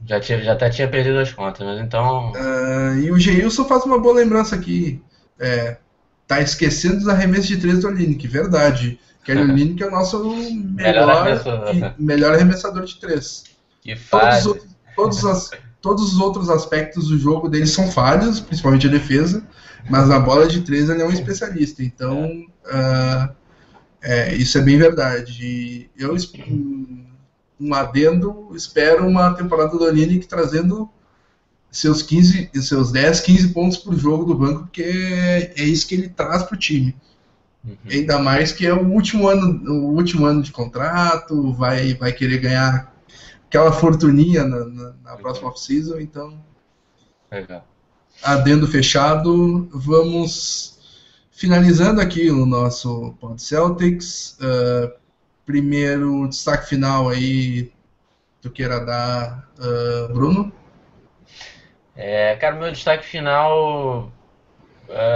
Já, 0.06 0.20
tinha, 0.20 0.44
já 0.44 0.54
até 0.54 0.70
tinha 0.70 0.88
perdido 0.88 1.18
as 1.18 1.34
contas, 1.34 1.66
mas 1.66 1.80
então. 1.80 2.34
Uh, 2.34 3.00
e 3.00 3.12
o 3.12 3.18
Geilson 3.18 3.66
faz 3.66 3.84
uma 3.84 3.98
boa 3.98 4.14
lembrança 4.14 4.56
aqui. 4.56 5.02
É, 5.40 5.78
tá 6.28 6.42
esquecendo 6.42 6.98
dos 6.98 7.08
arremessos 7.08 7.48
de 7.48 7.58
três 7.58 7.80
do 7.80 7.88
Olinick, 7.88 8.28
verdade. 8.28 9.00
Kelly 9.24 9.42
Olinick 9.42 9.82
é 9.84 9.88
o 9.88 9.92
nosso 9.92 10.36
melhor, 10.36 11.10
arremessador. 11.10 11.94
melhor 11.98 12.34
arremessador 12.34 12.86
de 12.86 13.00
três. 13.00 13.44
Que. 13.82 13.96
Todos, 13.96 14.66
todos, 14.96 15.26
as, 15.26 15.52
todos 15.82 16.14
os 16.14 16.20
outros 16.20 16.50
aspectos 16.50 17.10
do 17.10 17.18
jogo 17.18 17.50
dele 17.50 17.68
são 17.68 17.92
falhos, 17.92 18.40
principalmente 18.40 18.88
a 18.88 18.92
defesa. 18.92 19.46
Mas 19.90 20.08
na 20.08 20.20
bola 20.20 20.48
de 20.48 20.62
três 20.62 20.90
ele 20.90 21.02
é 21.02 21.06
um 21.06 21.12
especialista, 21.12 21.84
então 21.84 22.26
uh, 22.66 23.30
é, 24.02 24.34
isso 24.34 24.58
é 24.58 24.62
bem 24.62 24.78
verdade. 24.78 25.90
Eu, 25.96 26.16
um 27.60 27.74
adendo, 27.74 28.52
espero 28.56 29.08
uma 29.08 29.34
temporada 29.34 29.78
do 29.78 29.84
Olinick 29.84 30.28
trazendo 30.28 30.90
seus 31.76 32.02
15, 32.02 32.52
seus 32.62 32.92
10, 32.92 33.20
15 33.20 33.50
pontos 33.50 33.78
por 33.78 33.98
jogo 33.98 34.24
do 34.24 34.34
banco, 34.34 34.62
porque 34.62 34.82
é, 34.82 35.54
é 35.58 35.64
isso 35.64 35.86
que 35.86 35.96
ele 35.96 36.08
traz 36.08 36.44
para 36.44 36.56
o 36.56 36.60
time. 36.60 36.96
Uhum. 37.66 37.76
Ainda 37.90 38.18
mais 38.18 38.54
que 38.54 38.66
é 38.66 38.74
o 38.74 38.88
último 38.88 39.28
ano, 39.28 39.74
o 39.74 39.94
último 39.94 40.26
ano 40.26 40.42
de 40.42 40.54
contrato, 40.54 41.52
vai, 41.52 41.94
vai 41.94 42.14
querer 42.14 42.38
ganhar 42.38 42.94
aquela 43.46 43.74
fortuninha 43.74 44.46
na, 44.46 44.66
na, 44.66 44.94
na 45.04 45.18
próxima 45.18 45.50
off-season, 45.50 46.00
então. 46.00 46.40
Legal. 47.30 47.68
Adendo 48.24 48.68
fechado, 48.68 49.68
vamos 49.74 50.80
finalizando 51.32 52.00
aqui 52.00 52.32
o 52.32 52.46
nosso 52.46 53.14
Pod 53.20 53.42
Celtics. 53.42 54.38
Uh, 54.40 54.94
primeiro 55.46 56.26
destaque 56.30 56.70
final 56.70 57.10
aí, 57.10 57.70
tu 58.42 58.50
queira 58.50 58.80
dar, 58.80 59.50
uh, 59.60 60.14
Bruno? 60.14 60.54
É, 61.96 62.36
cara, 62.36 62.56
meu 62.56 62.72
destaque 62.72 63.06
final, 63.06 64.12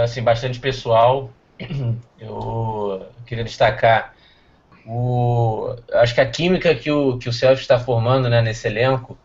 assim, 0.02 0.22
bastante 0.22 0.58
pessoal. 0.58 1.30
Eu 2.18 3.06
queria 3.26 3.44
destacar 3.44 4.14
o, 4.86 5.74
acho 5.92 6.14
que 6.14 6.20
a 6.20 6.30
química 6.30 6.74
que 6.74 6.90
o, 6.90 7.18
que 7.18 7.28
o 7.28 7.32
Celtic 7.32 7.60
está 7.60 7.78
formando 7.78 8.28
né, 8.28 8.42
nesse 8.42 8.66
elenco 8.66 9.16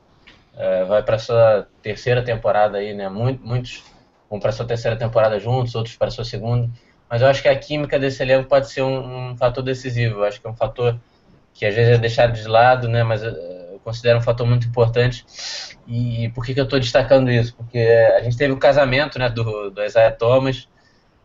é, 0.56 0.84
vai 0.86 1.02
para 1.04 1.18
sua 1.18 1.68
terceira 1.82 2.24
temporada 2.24 2.78
aí, 2.78 2.94
né? 2.94 3.10
muitos 3.10 3.84
vão 4.30 4.40
para 4.40 4.52
sua 4.52 4.66
terceira 4.66 4.98
temporada 4.98 5.40
juntos, 5.40 5.76
outros 5.76 5.96
para 5.96 6.12
sua 6.12 6.24
segunda. 6.24 6.70
Mas 7.10 7.22
eu 7.22 7.28
acho 7.28 7.42
que 7.42 7.48
a 7.48 7.58
química 7.58 8.00
desse 8.00 8.22
elenco 8.24 8.50
pode 8.50 8.70
ser 8.70 8.82
um, 8.82 9.32
um 9.32 9.38
fator 9.38 9.64
decisivo. 9.64 10.20
Eu 10.20 10.24
acho 10.26 10.42
que 10.42 10.48
é 10.48 10.50
um 10.50 10.56
fator 10.56 11.00
que 11.54 11.66
às 11.66 11.76
vezes 11.76 11.96
é 11.96 11.98
deixado 11.98 12.34
de 12.34 12.48
lado, 12.48 12.88
né? 12.88 13.04
Mas 13.04 13.22
eu 13.24 13.34
considero 13.86 14.18
um 14.18 14.22
fator 14.22 14.48
muito 14.48 14.68
importante. 14.68 15.24
E 15.88 16.30
por 16.34 16.44
que, 16.44 16.56
que 16.56 16.60
eu 16.60 16.64
estou 16.64 16.80
destacando 16.80 17.32
isso? 17.32 17.56
Porque 17.56 17.78
a 17.78 18.24
gente 18.24 18.36
teve 18.36 18.52
o 18.52 18.58
casamento 18.58 19.20
né, 19.20 19.30
do, 19.30 19.70
do 19.70 19.84
Isaiah 19.84 20.12
Thomas 20.12 20.68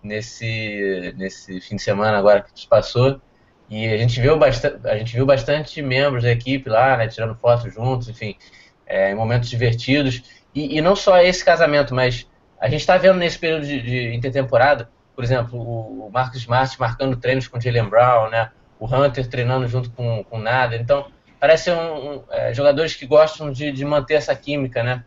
nesse, 0.02 1.14
nesse 1.16 1.58
fim 1.62 1.76
de 1.76 1.82
semana 1.82 2.18
agora 2.18 2.42
que 2.42 2.60
se 2.60 2.68
passou. 2.68 3.18
E 3.70 3.88
a 3.88 3.96
gente 3.96 4.20
viu 4.20 4.36
bastante, 4.36 4.86
a 4.86 4.96
gente 4.98 5.14
viu 5.14 5.24
bastante 5.24 5.80
membros 5.80 6.24
da 6.24 6.30
equipe 6.30 6.68
lá, 6.68 6.96
né, 6.98 7.08
tirando 7.08 7.34
fotos 7.34 7.72
juntos, 7.72 8.08
enfim, 8.08 8.36
é, 8.86 9.10
em 9.10 9.14
momentos 9.14 9.48
divertidos. 9.48 10.22
E, 10.54 10.76
e, 10.76 10.80
não 10.82 10.94
só 10.94 11.18
esse 11.18 11.42
casamento, 11.42 11.94
mas 11.94 12.26
a 12.60 12.68
gente 12.68 12.80
está 12.80 12.98
vendo 12.98 13.16
nesse 13.16 13.38
período 13.38 13.64
de, 13.64 13.80
de 13.80 14.14
intertemporada, 14.14 14.90
por 15.14 15.24
exemplo, 15.24 15.58
o, 15.58 16.08
o 16.08 16.10
Marcos 16.12 16.40
Smart 16.40 16.78
marcando 16.78 17.16
treinos 17.16 17.48
com 17.48 17.56
o 17.56 17.60
Jalen 17.60 17.88
Brown, 17.88 18.28
né, 18.28 18.50
o 18.78 18.86
Hunter 18.86 19.26
treinando 19.28 19.68
junto 19.68 19.90
com 19.90 20.26
o 20.30 20.38
Nada. 20.38 20.74
Então, 20.76 21.06
parecem 21.40 21.72
um, 21.72 22.16
um, 22.16 22.24
é, 22.30 22.52
jogadores 22.54 22.94
que 22.94 23.06
gostam 23.06 23.50
de, 23.50 23.72
de, 23.72 23.84
manter 23.84 24.14
essa 24.14 24.36
química 24.36 24.82
né, 24.82 25.04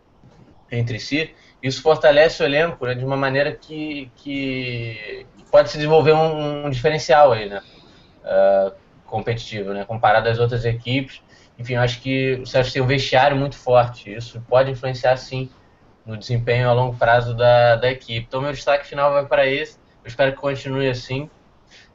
entre 0.71 0.99
si. 0.99 1.33
Isso 1.61 1.81
fortalece 1.81 2.43
o 2.43 2.45
elenco 2.45 2.85
né, 2.85 2.95
de 2.95 3.05
uma 3.05 3.15
maneira 3.15 3.53
que, 3.53 4.11
que, 4.15 5.25
pode 5.51 5.69
se 5.69 5.77
desenvolver 5.77 6.13
um, 6.13 6.65
um 6.65 6.69
diferencial 6.69 7.31
aí, 7.31 7.47
né? 7.47 7.61
uh, 8.23 8.73
competitivo, 9.05 9.73
né? 9.73 9.85
Comparado 9.85 10.27
às 10.29 10.39
outras 10.39 10.65
equipes. 10.65 11.21
Enfim, 11.57 11.73
eu 11.73 11.81
acho 11.81 12.01
que 12.01 12.39
o 12.41 12.45
Celtics 12.45 12.73
tem 12.73 12.81
um 12.81 12.87
vestiário 12.87 13.37
muito 13.37 13.55
forte. 13.55 14.11
Isso 14.11 14.41
pode 14.49 14.71
influenciar, 14.71 15.15
sim, 15.17 15.49
no 16.05 16.17
desempenho 16.17 16.69
a 16.69 16.73
longo 16.73 16.97
prazo 16.97 17.35
da, 17.35 17.75
da 17.75 17.91
equipe. 17.91 18.25
Então, 18.27 18.41
meu 18.41 18.51
destaque 18.51 18.87
final 18.87 19.11
vai 19.11 19.25
para 19.25 19.45
esse. 19.45 19.77
Eu 20.03 20.07
espero 20.07 20.31
que 20.31 20.39
continue 20.39 20.89
assim. 20.89 21.29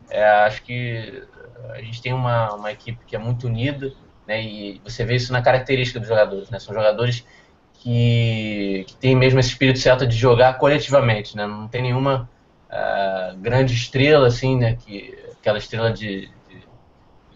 É, 0.09 0.25
acho 0.25 0.63
que 0.63 1.25
a 1.71 1.83
gente 1.83 2.01
tem 2.01 2.13
uma, 2.13 2.55
uma 2.55 2.71
equipe 2.71 3.05
que 3.05 3.17
é 3.17 3.19
muito 3.19 3.47
unida, 3.47 3.93
né? 4.29 4.43
E 4.43 4.81
você 4.85 5.05
vê 5.05 5.17
isso 5.17 5.33
na 5.33 5.41
característica 5.41 5.99
dos 5.99 6.09
jogadores, 6.09 6.51
né? 6.51 6.59
São 6.59 6.75
jogadores 6.75 7.25
que, 7.73 8.85
que 8.87 8.95
têm 8.97 9.17
mesmo 9.17 9.41
esse 9.41 9.49
espírito 9.49 9.79
certo 9.79 10.07
de 10.07 10.15
jogar 10.15 10.59
coletivamente, 10.59 11.35
né? 11.35 11.47
Não 11.47 11.67
tem 11.67 11.81
nenhuma 11.81 12.29
uh, 12.71 13.37
grande 13.39 13.73
estrela, 13.73 14.27
assim, 14.27 14.59
né? 14.59 14.77
Que 14.85 15.19
aquela 15.41 15.57
estrela 15.57 15.91
de, 15.91 16.31
de 16.49 16.63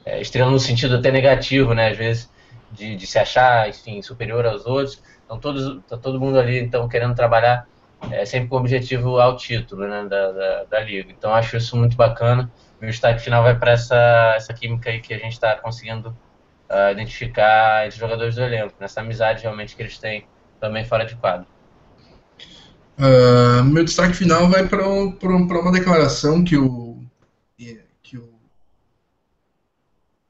é, 0.05 0.20
estrela 0.20 0.51
no 0.51 0.59
sentido 0.59 0.97
até 0.97 1.10
negativo, 1.10 1.73
né? 1.73 1.89
Às 1.89 1.97
vezes 1.97 2.31
de, 2.70 2.94
de, 2.94 3.06
se 3.06 3.19
achar, 3.19 3.69
enfim, 3.70 4.02
superior 4.02 4.44
aos 4.44 4.66
outros. 4.66 5.02
Então 5.24 5.39
todos, 5.39 5.82
tá 5.89 5.97
todo 5.97 6.20
mundo 6.20 6.39
ali 6.39 6.59
então 6.60 6.86
querendo 6.89 7.14
trabalhar 7.14 7.66
é, 8.10 8.27
sempre 8.27 8.48
com 8.48 8.56
o 8.56 8.59
objetivo 8.59 9.19
ao 9.19 9.36
título, 9.36 9.86
né, 9.86 10.05
da, 10.05 10.31
da, 10.32 10.64
da 10.64 10.81
liga. 10.81 11.10
Então 11.10 11.32
acho 11.32 11.56
isso 11.56 11.74
muito 11.74 11.97
bacana. 11.97 12.51
Meu 12.78 12.90
destaque 12.90 13.23
final 13.23 13.43
vai 13.43 13.56
para 13.59 13.73
essa 13.73 14.35
essa 14.36 14.52
química 14.52 14.90
aí 14.90 15.01
que 15.01 15.14
a 15.14 15.19
gente 15.19 15.32
está 15.32 15.56
conseguindo 15.56 16.14
uh, 16.72 16.90
identificar 16.90 17.84
entre 17.84 17.94
os 17.94 18.00
jogadores 18.00 18.34
do 18.34 18.42
elenco, 18.42 18.74
nessa 18.80 19.00
amizade 19.00 19.42
realmente 19.42 19.76
que 19.76 19.82
eles 19.82 19.98
têm 19.98 20.26
também 20.58 20.84
fora 20.84 21.04
de 21.04 21.14
quadro. 21.16 21.46
Uh, 22.98 23.64
meu 23.64 23.84
destaque 23.84 24.14
final 24.14 24.48
vai 24.48 24.66
para 24.66 24.86
uma 24.86 25.72
declaração 25.72 26.42
que 26.42 26.56
o 26.56 26.92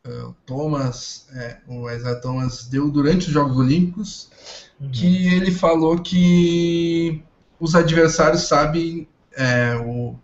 uh, 0.07 0.29
o 0.29 0.37
Thomas, 0.47 1.29
é, 1.35 1.59
o 1.67 1.89
Isaiah 1.91 2.21
Thomas 2.21 2.67
deu 2.67 2.91
durante 2.91 3.27
os 3.27 3.33
Jogos 3.33 3.57
Olímpicos, 3.57 4.31
uhum. 4.81 4.91
que 4.91 5.35
ele 5.35 5.51
falou 5.51 5.99
que 5.99 7.23
os 7.61 7.75
adversários 7.75 8.43
sabem 8.43 9.07
é, 9.33 9.77
o, 9.77 10.17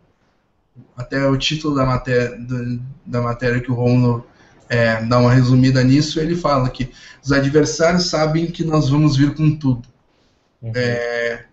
até 0.97 1.25
o 1.27 1.37
título 1.37 1.75
da 1.75 1.87
matéria, 1.87 2.37
do, 2.37 2.83
da 3.07 3.23
matéria 3.23 3.61
que 3.61 3.71
o 3.71 3.75
Romulo 3.75 4.27
é, 4.69 5.03
dá 5.05 5.19
uma 5.19 5.33
resumida 5.33 5.83
nisso, 5.83 6.21
ele 6.21 6.37
fala 6.37 6.69
que 6.69 6.91
os 7.23 7.33
adversários 7.33 8.07
sabem 8.07 8.47
que 8.47 8.65
nós 8.65 8.89
vamos 8.89 9.17
vir 9.17 9.35
com 9.35 9.57
tudo. 9.57 9.89
Uhum. 10.61 10.73
É, 10.75 11.45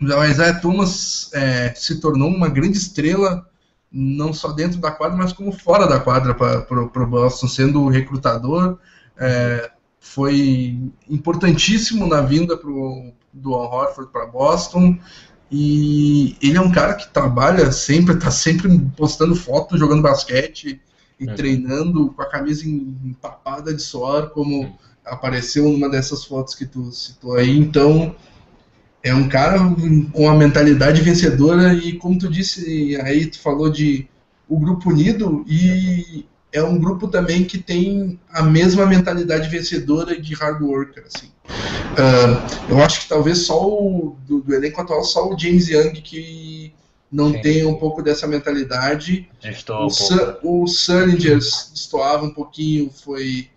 o 0.00 0.24
Isaiah 0.24 0.60
Thomas 0.60 1.30
é, 1.32 1.72
se 1.74 2.00
tornou 2.00 2.28
uma 2.28 2.48
grande 2.48 2.76
estrela 2.76 3.48
não 3.90 4.32
só 4.32 4.52
dentro 4.52 4.78
da 4.78 4.90
quadra, 4.90 5.16
mas 5.16 5.32
como 5.32 5.52
fora 5.52 5.86
da 5.86 5.98
quadra 5.98 6.34
para 6.34 6.74
o 6.82 7.06
Boston, 7.06 7.48
sendo 7.48 7.88
recrutador. 7.88 8.78
É, 9.16 9.70
foi 9.98 10.78
importantíssimo 11.08 12.06
na 12.06 12.20
vinda 12.20 12.56
pro, 12.56 13.12
do 13.32 13.54
Al 13.54 13.72
Horford 13.72 14.12
para 14.12 14.26
Boston. 14.26 14.98
E 15.50 16.36
ele 16.42 16.58
é 16.58 16.60
um 16.60 16.72
cara 16.72 16.94
que 16.94 17.08
trabalha 17.08 17.70
sempre, 17.72 18.14
está 18.14 18.30
sempre 18.30 18.68
postando 18.96 19.34
fotos 19.34 19.78
jogando 19.78 20.02
basquete 20.02 20.80
e 21.18 21.28
é. 21.28 21.34
treinando 21.34 22.10
com 22.10 22.22
a 22.22 22.28
camisa 22.28 22.68
empapada 22.68 23.72
de 23.74 23.82
suor, 23.82 24.30
como 24.30 24.76
apareceu 25.04 25.64
numa 25.68 25.88
dessas 25.88 26.24
fotos 26.24 26.54
que 26.54 26.66
tu 26.66 26.90
citou 26.92 27.34
aí. 27.34 27.56
Então, 27.56 28.14
é 29.06 29.14
um 29.14 29.28
cara 29.28 29.58
com 29.58 30.22
uma 30.22 30.34
mentalidade 30.34 31.00
vencedora 31.00 31.72
e 31.72 31.92
como 31.92 32.18
tu 32.18 32.28
disse 32.28 32.96
aí 33.02 33.26
tu 33.26 33.38
falou 33.40 33.70
de 33.70 34.08
o 34.48 34.58
grupo 34.58 34.90
unido 34.90 35.44
e 35.46 36.26
é 36.52 36.60
um 36.62 36.76
grupo 36.76 37.06
também 37.06 37.44
que 37.44 37.58
tem 37.58 38.18
a 38.28 38.42
mesma 38.42 38.84
mentalidade 38.84 39.48
vencedora 39.48 40.20
de 40.20 40.34
hard 40.34 40.60
worker 40.60 41.04
assim 41.06 41.28
uh, 41.46 42.68
eu 42.68 42.82
acho 42.82 43.02
que 43.02 43.08
talvez 43.08 43.38
só 43.38 43.64
o 43.64 44.16
do, 44.26 44.40
do, 44.40 44.52
elenco 44.52 44.80
atual 44.80 45.04
só 45.04 45.28
o 45.32 45.38
James 45.38 45.68
Young 45.68 45.92
que 45.92 46.74
não 47.16 47.32
Sim. 47.32 47.40
tem 47.40 47.66
um 47.66 47.74
pouco 47.74 48.02
dessa 48.02 48.26
mentalidade 48.26 49.28
o, 49.80 49.88
um 50.44 50.62
o 50.62 50.64
destoava 51.72 52.24
um 52.24 52.30
pouquinho 52.30 52.90
foi 52.90 53.48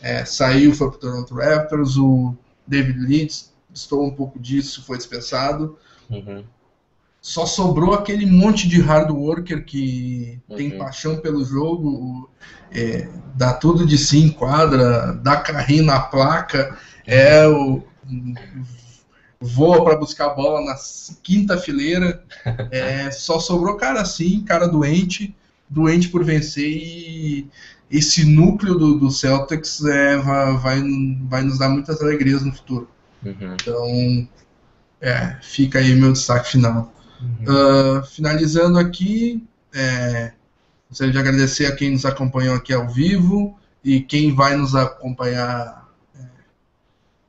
é, 0.00 0.24
saiu 0.24 0.74
foi 0.74 0.88
para 0.88 0.96
o 0.96 1.00
Toronto 1.00 1.34
Raptors 1.34 1.96
o 1.96 2.34
David 2.66 2.98
Leeds 2.98 3.48
estou 3.72 4.04
um 4.04 4.10
pouco 4.10 4.38
disso, 4.38 4.82
foi 4.82 4.96
dispensado. 4.96 5.76
Uhum. 6.10 6.44
Só 7.20 7.46
sobrou 7.46 7.94
aquele 7.94 8.26
monte 8.26 8.68
de 8.68 8.80
hard 8.80 9.10
worker 9.10 9.64
que 9.64 10.40
uhum. 10.48 10.56
tem 10.56 10.78
paixão 10.78 11.18
pelo 11.18 11.44
jogo, 11.44 12.30
é, 12.72 13.08
dá 13.34 13.52
tudo 13.52 13.86
de 13.86 13.98
si 13.98 14.18
em 14.18 14.30
quadra, 14.30 15.12
dá 15.14 15.36
carrinho 15.36 15.84
na 15.84 16.00
placa, 16.00 16.76
é 17.06 17.46
o 17.46 17.82
voa 19.40 19.84
para 19.84 19.96
buscar 19.96 20.26
a 20.26 20.34
bola 20.34 20.64
na 20.64 20.74
quinta 21.22 21.58
fileira. 21.58 22.22
É, 22.70 23.10
só 23.10 23.38
sobrou 23.38 23.76
cara 23.76 24.00
assim, 24.00 24.42
cara 24.42 24.66
doente, 24.66 25.34
doente 25.68 26.08
por 26.08 26.24
vencer 26.24 26.68
e 26.68 27.48
esse 27.90 28.24
núcleo 28.24 28.74
do, 28.74 28.98
do 28.98 29.10
Celtics 29.10 29.82
é, 29.84 30.16
vai, 30.18 30.82
vai, 31.28 31.42
nos 31.42 31.58
dar 31.58 31.68
muitas 31.68 32.00
alegrias 32.00 32.42
no 32.42 32.52
futuro. 32.52 32.88
Uhum. 33.24 33.54
Então, 33.54 34.28
é, 35.00 35.36
fica 35.42 35.78
aí 35.78 35.94
meu 35.94 36.12
destaque 36.12 36.50
final. 36.50 36.92
Uhum. 37.20 37.98
Uh, 37.98 38.04
finalizando 38.04 38.78
aqui, 38.78 39.42
é, 39.74 40.32
gostaria 40.88 41.12
de 41.12 41.18
agradecer 41.18 41.66
a 41.66 41.74
quem 41.74 41.90
nos 41.90 42.04
acompanhou 42.04 42.54
aqui 42.54 42.72
ao 42.72 42.88
vivo 42.88 43.58
e 43.82 44.00
quem 44.00 44.34
vai 44.34 44.56
nos 44.56 44.74
acompanhar 44.74 45.87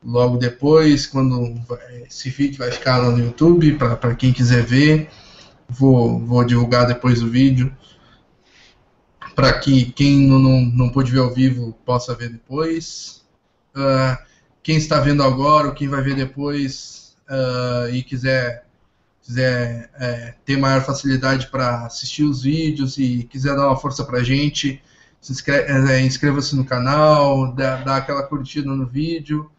logo 0.04 0.38
depois, 0.38 1.06
quando 1.08 1.60
esse 2.08 2.30
vídeo 2.30 2.58
vai 2.58 2.72
ficar 2.72 3.02
no 3.02 3.18
YouTube, 3.18 3.78
para 3.78 4.16
quem 4.16 4.34
quiser 4.34 4.64
ver. 4.64 5.10
Vou, 5.68 6.20
vou 6.26 6.44
divulgar 6.44 6.88
depois 6.88 7.22
o 7.22 7.30
vídeo 7.30 7.72
para 9.40 9.58
que 9.58 9.86
quem 9.94 10.28
não, 10.28 10.38
não, 10.38 10.62
não 10.62 10.90
pôde 10.90 11.14
ver 11.14 11.20
ao 11.20 11.34
vivo 11.34 11.72
possa 11.86 12.14
ver 12.14 12.30
depois. 12.30 13.24
Uh, 13.74 14.18
quem 14.62 14.76
está 14.76 15.00
vendo 15.00 15.24
agora 15.24 15.68
ou 15.68 15.74
quem 15.74 15.88
vai 15.88 16.02
ver 16.02 16.14
depois, 16.14 17.16
uh, 17.30 17.90
e 17.90 18.04
quiser, 18.04 18.66
quiser 19.22 19.90
é, 19.98 20.34
ter 20.44 20.58
maior 20.58 20.82
facilidade 20.82 21.48
para 21.48 21.86
assistir 21.86 22.24
os 22.24 22.44
vídeos 22.44 22.98
e 22.98 23.24
quiser 23.32 23.56
dar 23.56 23.68
uma 23.68 23.78
força 23.78 24.04
para 24.04 24.20
a 24.20 24.24
gente, 24.24 24.82
é, 25.48 26.02
inscreva-se 26.02 26.54
no 26.54 26.66
canal, 26.66 27.54
dá, 27.54 27.78
dá, 27.78 27.96
aquela 27.96 28.24
curtida 28.24 28.70
no 28.70 28.86
vídeo, 28.86 29.50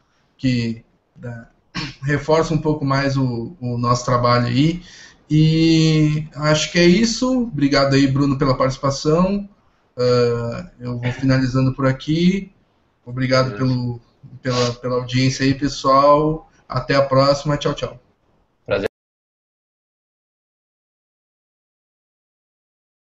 que 0.40 0.82
dá, 1.14 1.48
reforça 2.02 2.54
um 2.54 2.58
pouco 2.58 2.84
mais 2.84 3.16
o, 3.16 3.54
o 3.60 3.76
nosso 3.76 4.04
trabalho 4.04 4.46
aí. 4.46 4.82
E 5.30 6.26
acho 6.34 6.72
que 6.72 6.78
é 6.78 6.84
isso. 6.84 7.42
Obrigado 7.42 7.94
aí, 7.94 8.06
Bruno, 8.06 8.36
pela 8.36 8.56
participação. 8.56 9.48
Uh, 9.96 10.68
eu 10.80 10.98
vou 10.98 11.12
finalizando 11.12 11.72
por 11.74 11.86
aqui. 11.86 12.50
Obrigado 13.04 13.56
pelo, 13.56 14.00
pela, 14.42 14.72
pela 14.72 14.96
audiência 14.96 15.44
aí, 15.44 15.54
pessoal. 15.54 16.50
Até 16.68 16.96
a 16.96 17.02
próxima. 17.02 17.56
Tchau, 17.56 17.74
tchau. 17.74 18.09